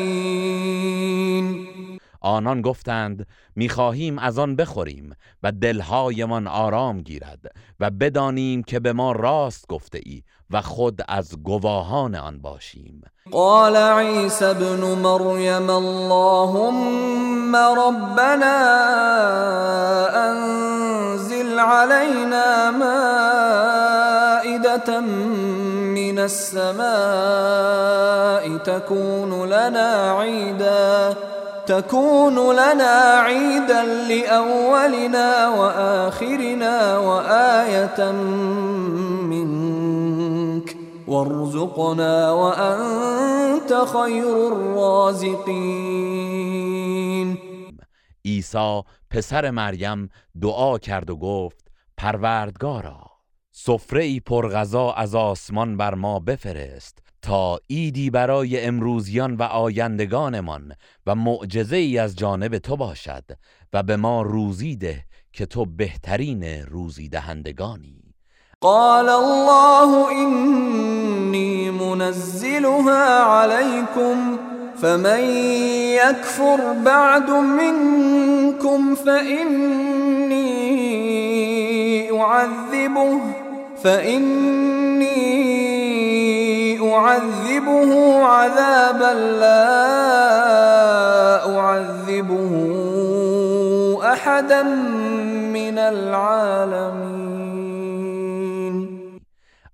آنان 2.23 2.63
گفتند 2.63 3.27
می‌خواهیم 3.57 4.19
از 4.19 4.39
آن 4.39 4.57
بخوریم 4.57 5.15
و 5.43 5.53
دلهایمان 5.53 6.47
آرام 6.47 7.01
گیرد 7.01 7.41
و 7.81 7.91
بدانیم 7.91 8.63
که 8.63 8.81
به 8.81 8.93
ما 8.93 9.13
راست 9.13 9.67
گفته 9.69 10.01
ای 10.07 10.23
و 10.51 10.63
خود 10.63 11.03
از 11.09 11.43
گواهان 11.43 12.15
آن 12.15 12.39
باشیم. 12.39 13.03
قال 13.31 13.77
عيسى 13.77 14.45
ابن 14.45 14.81
مريم 14.99 15.71
اللهم 15.71 17.57
ربنا 17.57 18.59
انزل 20.15 21.59
علينا 21.59 22.71
مائدة 22.71 23.81
من 25.01 26.19
السماء 26.19 26.83
تكون 28.59 29.49
لنا 29.49 30.19
عيدا 30.21 31.17
تكون 31.67 32.35
لنا 32.53 33.21
عيدا 33.21 33.85
لأولنا 34.09 35.49
وآخرنا 35.49 36.99
وآية 36.99 38.13
منك. 39.23 40.77
وارزقنا 41.09 42.33
وأنت 42.33 43.75
خير 43.93 44.53
الرازقين. 44.53 45.83
عیسی 48.25 48.83
پسر 49.11 49.51
مریم 49.51 50.09
دعا 50.41 50.79
کرد 50.79 51.11
و 51.11 51.17
گفت 51.17 51.71
پروردگارا 51.97 53.01
سفره 53.53 54.05
ای 54.05 54.21
پرغذا 54.21 54.93
از 54.93 55.15
آسمان 55.15 55.77
بر 55.77 55.95
ما 55.95 56.21
بفرست. 56.21 57.02
تا 57.23 57.61
ایدی 57.67 58.11
برای 58.11 58.65
امروزیان 58.65 59.37
و 59.37 59.43
آیندگانمان 59.43 60.73
و 61.07 61.15
معجزه 61.15 61.77
ای 61.77 61.99
از 61.99 62.17
جانب 62.17 62.59
تو 62.59 62.77
باشد 62.77 63.25
و 63.73 63.83
به 63.83 63.97
ما 63.97 64.23
روزی 64.23 64.77
ده 64.77 65.05
که 65.33 65.47
تو 65.47 65.67
بهترین 65.67 66.45
روزی 66.45 67.09
دهندگانی 67.09 68.03
قال 68.61 69.09
الله 69.09 70.11
إني 70.13 71.71
منزلها 71.71 73.19
عليكم 73.23 74.39
فمن 74.83 75.21
يكفر 75.99 76.73
بعد 76.85 77.31
منكم 77.31 78.95
فإني 78.95 80.43
أعذبه 82.21 83.21
فإني 83.83 85.72
أعذبه 86.95 87.91
عذابا 88.27 89.13
لا 89.41 89.69
أعذبه 91.59 92.53
أحدا 94.13 94.63
من 95.53 95.79
العالمين. 95.79 97.53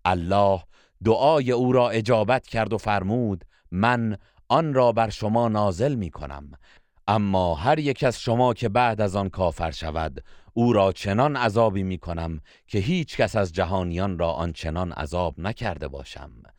الله 0.07 0.62
دعای 1.05 1.53
او 1.53 1.73
را 1.73 1.90
اجابت 1.90 2.47
کرد 2.47 2.73
و 2.73 2.78
فرمود 2.78 3.45
من 3.70 4.16
آن 4.49 4.74
را 4.74 4.93
بر 4.93 5.09
شما 5.09 5.49
نازل 5.49 5.95
می 5.95 6.11
کنم. 6.11 6.53
اما 7.09 7.55
هر 7.55 7.78
یک 7.78 8.05
از 8.05 8.20
شما 8.20 8.55
که 8.55 8.69
بعد 8.69 9.01
از 9.01 9.16
آن 9.16 9.28
کافر 9.28 9.70
شود 9.70 10.24
او 10.55 10.73
را 10.73 10.93
چنان 10.93 11.36
عذابی 11.36 11.82
می 11.82 11.99
کنم 11.99 12.40
که 12.66 12.78
هیچ 12.78 13.16
کس 13.16 13.36
از 13.36 13.53
جهانیان 13.53 14.19
را 14.19 14.31
آنچنان 14.31 14.93
عذاب 14.93 15.35
نکرده 15.39 15.89
باشم. 15.89 16.31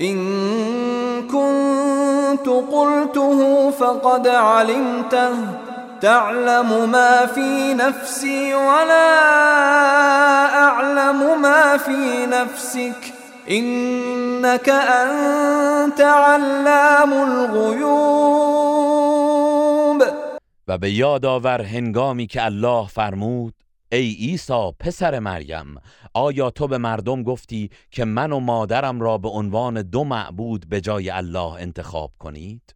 إِن 0.00 0.18
كنت 1.28 2.48
قلته 2.48 3.70
فقد 3.70 4.28
علمته 4.28 5.34
تعلم 6.00 6.90
ما 6.90 7.26
في 7.26 7.74
نفسي 7.74 8.54
ولا 8.54 9.18
أعلم 10.58 11.42
ما 11.42 11.76
في 11.76 12.26
نفسك 12.26 13.14
إنك 13.50 14.68
أنت 14.68 16.00
علام 16.00 17.12
الغيوب. 17.12 18.44
و 20.68 20.78
به 20.78 20.90
یاد 20.90 21.26
آور 21.26 21.62
هنگامی 21.62 22.26
که 22.26 22.44
الله 22.44 22.86
فرمود 22.86 23.54
ای 23.94 24.12
عیسی 24.12 24.72
پسر 24.78 25.18
مریم 25.18 25.74
آیا 26.14 26.50
تو 26.50 26.68
به 26.68 26.78
مردم 26.78 27.22
گفتی 27.22 27.70
که 27.90 28.04
من 28.04 28.32
و 28.32 28.40
مادرم 28.40 29.00
را 29.00 29.18
به 29.18 29.28
عنوان 29.28 29.82
دو 29.82 30.04
معبود 30.04 30.68
به 30.68 30.80
جای 30.80 31.10
الله 31.10 31.52
انتخاب 31.52 32.12
کنید؟ 32.18 32.74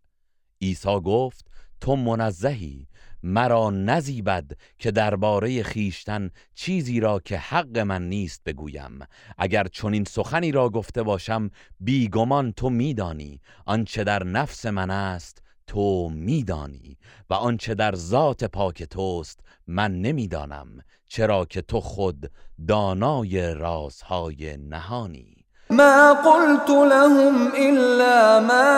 عیسی 0.63 1.01
گفت 1.01 1.47
تو 1.81 1.97
منزهی 1.97 2.87
مرا 3.23 3.71
نزیبد 3.71 4.51
که 4.79 4.91
درباره 4.91 5.63
خیشتن 5.63 6.31
چیزی 6.55 7.01
را 7.01 7.21
که 7.21 7.39
حق 7.39 7.79
من 7.79 8.09
نیست 8.09 8.45
بگویم. 8.47 8.99
اگر 9.39 9.65
چنین 9.65 10.05
سخنی 10.05 10.53
را 10.53 10.69
گفته 10.69 11.03
باشم 11.03 11.51
بیگمان 11.81 12.53
تو 12.53 12.71
میدانی. 12.71 13.41
آنچه 13.67 14.05
در 14.05 14.25
نفس 14.25 14.67
من 14.67 14.91
است 14.91 15.43
تو 15.67 16.09
میدانی. 16.09 16.99
و 17.31 17.35
آنچه 17.35 17.75
در 17.75 17.95
ذات 17.95 18.45
پاک 18.45 18.83
توست 18.83 19.41
من 19.67 20.01
نمی‌دانم. 20.01 20.83
چرا 21.09 21.45
که 21.45 21.63
تو 21.63 21.81
خود 21.81 22.31
دانای 22.69 23.55
رازهای 23.55 24.57
نهانی؟ 24.57 25.39
ما 25.71 26.15
قلت 26.15 26.71
لهم 26.71 27.53
إلا 27.57 28.41
ما 28.41 28.69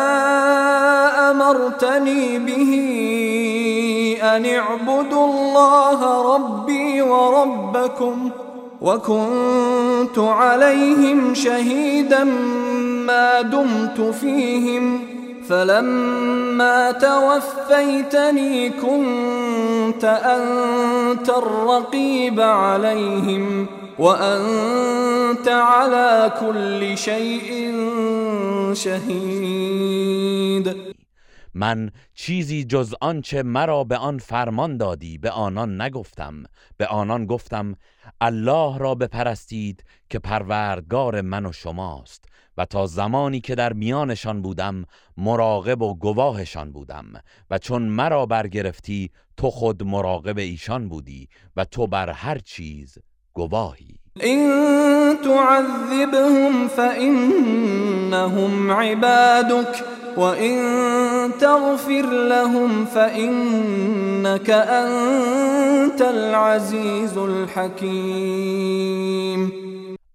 أمرتني 1.31 2.39
به 2.39 2.71
أن 4.23 4.45
اعبدوا 4.47 5.25
الله 5.25 6.35
ربي 6.35 7.03
وربكم 7.03 8.31
وكنت 8.81 10.19
عليهم 10.19 11.35
شهيدا 11.35 12.25
ما 13.07 13.43
دمت 13.43 14.01
فيهم. 14.01 15.10
فلما 15.51 16.93
توفيتني 16.93 18.71
كنت 18.71 20.05
أنت 20.05 21.31
الرقيب 21.31 22.41
عليهم 22.41 23.69
وأنت 23.99 25.49
على 25.49 26.33
كل 26.41 26.99
شيء 26.99 27.75
شهيد. 28.75 30.77
من 31.55 31.91
چیزی 32.15 32.65
جز 32.65 32.95
آنچه 33.01 33.43
مرا 33.43 33.85
به 33.85 33.97
آن 33.97 34.19
فرمان 34.19 34.77
دادی 34.77 35.19
به 35.19 35.31
آنان 35.31 35.81
نگفتم. 35.81 36.43
به 36.77 36.87
آنان 36.87 37.27
گفتم 37.27 37.75
الله 38.21 38.79
را 38.79 38.95
بپرستید 38.95 39.85
که 40.11 40.19
پروردگار 40.19 41.21
من 41.21 41.47
و 41.47 41.53
شماست. 41.53 42.30
و 42.61 42.65
تا 42.65 42.87
زمانی 42.87 43.41
که 43.41 43.55
در 43.55 43.73
میانشان 43.73 44.43
بودم 44.43 44.85
مراقب 45.17 45.83
و 45.83 45.95
گواهشان 45.95 46.73
بودم 46.73 47.07
و 47.51 47.59
چون 47.59 47.83
مرا 47.83 48.27
برگرفتی 48.27 49.11
تو 49.37 49.51
خود 49.51 49.83
مراقب 49.83 50.39
ایشان 50.39 50.89
بودی 50.89 51.29
و 51.57 51.65
تو 51.65 51.87
بر 51.87 52.11
هر 52.11 52.39
چیز 52.39 52.99
گواهی. 53.33 53.97
إن 54.25 55.17
تعذبهم 55.25 56.69
فإنهم 56.69 58.71
عبادك 58.71 59.85
وإن 60.17 60.59
تغفر 61.41 62.07
لهم 62.29 62.85
فإنك 62.85 64.51
أنت 64.51 66.03
العزيز 66.03 67.17
الحكيم 67.17 68.61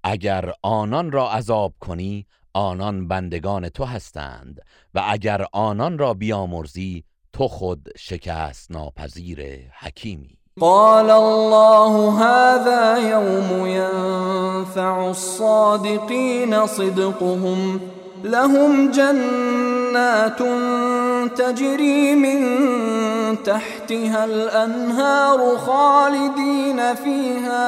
اگر 0.07 0.53
آنان 0.61 1.11
را 1.11 1.31
عذاب 1.31 1.73
کنی 1.79 2.25
آنان 2.55 3.07
بندگان 3.07 3.69
تو 3.69 3.85
هستند 3.85 4.61
و 4.93 5.03
اگر 5.07 5.45
آنان 5.51 5.97
را 5.97 6.13
بیامرزی 6.13 7.03
تو 7.33 7.47
خود 7.47 7.89
شکست 7.97 8.71
ناپذیر 8.71 9.39
حکیمی. 9.79 10.37
قال 10.59 11.09
الله 11.09 12.13
هذا 12.19 12.97
يوم 12.97 13.67
ينفع 13.67 14.97
الصادقين 14.97 16.67
صدقهم 16.67 17.79
لهم 18.25 18.91
جنات 18.91 20.39
تجري 21.37 22.15
من 22.15 22.41
تحتها 23.43 24.25
الأنهار 24.25 25.57
خالدين 25.57 26.95
فيها 26.95 27.67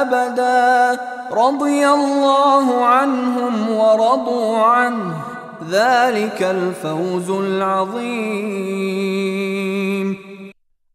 أبدا. 0.00 1.00
رضي 1.32 1.88
الله 1.88 2.84
عنهم 2.84 3.70
ورضوا 3.70 4.58
عنه. 4.58 5.24
ذلك 5.70 6.42
الفوز 6.42 7.30
العظيم. 7.30 8.88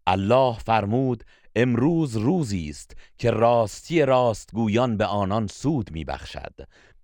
الله 0.07 0.57
فرمود 0.65 1.24
امروز 1.56 2.18
روزی 2.18 2.70
است 2.70 2.95
که 3.18 3.32
راستی 3.32 4.06
راستگویان 4.06 4.98
به 4.98 5.06
آنان 5.06 5.48
سود 5.48 5.91
میبخشد. 5.91 6.53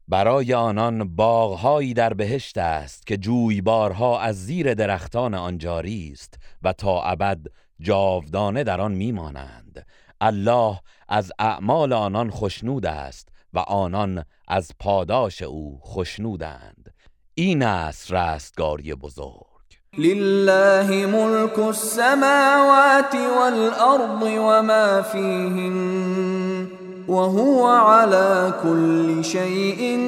برای 0.10 0.54
آنان 0.54 1.16
باغهایی 1.16 1.94
در 1.94 2.14
بهشت 2.14 2.58
است 2.58 3.08
که 3.08 3.18
جویبارها 3.18 4.22
از 4.22 4.46
زیر 4.46 4.74
درختان 4.74 5.34
آن 5.34 5.58
جاری 5.58 6.10
است 6.14 6.34
و 6.64 6.74
تا 6.74 7.02
ابد 7.02 7.40
جاودانه 7.80 8.64
در 8.64 8.82
آن 8.82 8.92
میمانند. 8.92 9.86
الله 10.22 10.80
از 11.10 11.32
اعمال 11.40 11.94
آنان 11.94 12.32
خشنود 12.32 12.86
است 12.86 13.30
و 13.54 13.60
آنان 13.60 14.24
از 14.48 14.72
پاداش 14.80 15.42
او 15.42 15.80
خشنودند. 15.84 16.94
این 17.36 17.64
است 17.64 18.14
رستگاری 18.14 18.96
بزرگ. 18.96 19.50
لله 19.98 21.06
ملك 21.06 21.60
السماوات 21.60 23.16
والأرض 23.16 24.24
وما 24.24 25.02
فيهن 25.02 26.79
وهو 27.08 27.68
على 27.68 28.54
كل 28.64 29.24
شيء 29.24 30.00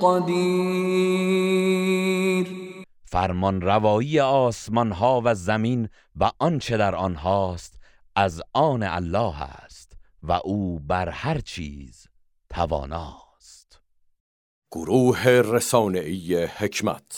قدیر 0.00 1.60
فرمان 3.04 3.60
روایی 3.60 4.20
آسمان 4.20 4.92
ها 4.92 5.22
و 5.24 5.34
زمین 5.34 5.88
و 6.16 6.30
آنچه 6.38 6.76
در 6.76 6.94
آنهاست 6.94 7.80
از 8.16 8.42
آن 8.52 8.82
الله 8.82 9.42
است 9.42 9.92
و 10.22 10.32
او 10.32 10.78
بر 10.78 11.08
هر 11.08 11.38
چیز 11.38 12.06
تواناست. 12.50 13.80
گروه 14.72 15.28
رسانه‌ای 15.28 16.44
حکمت 16.44 17.12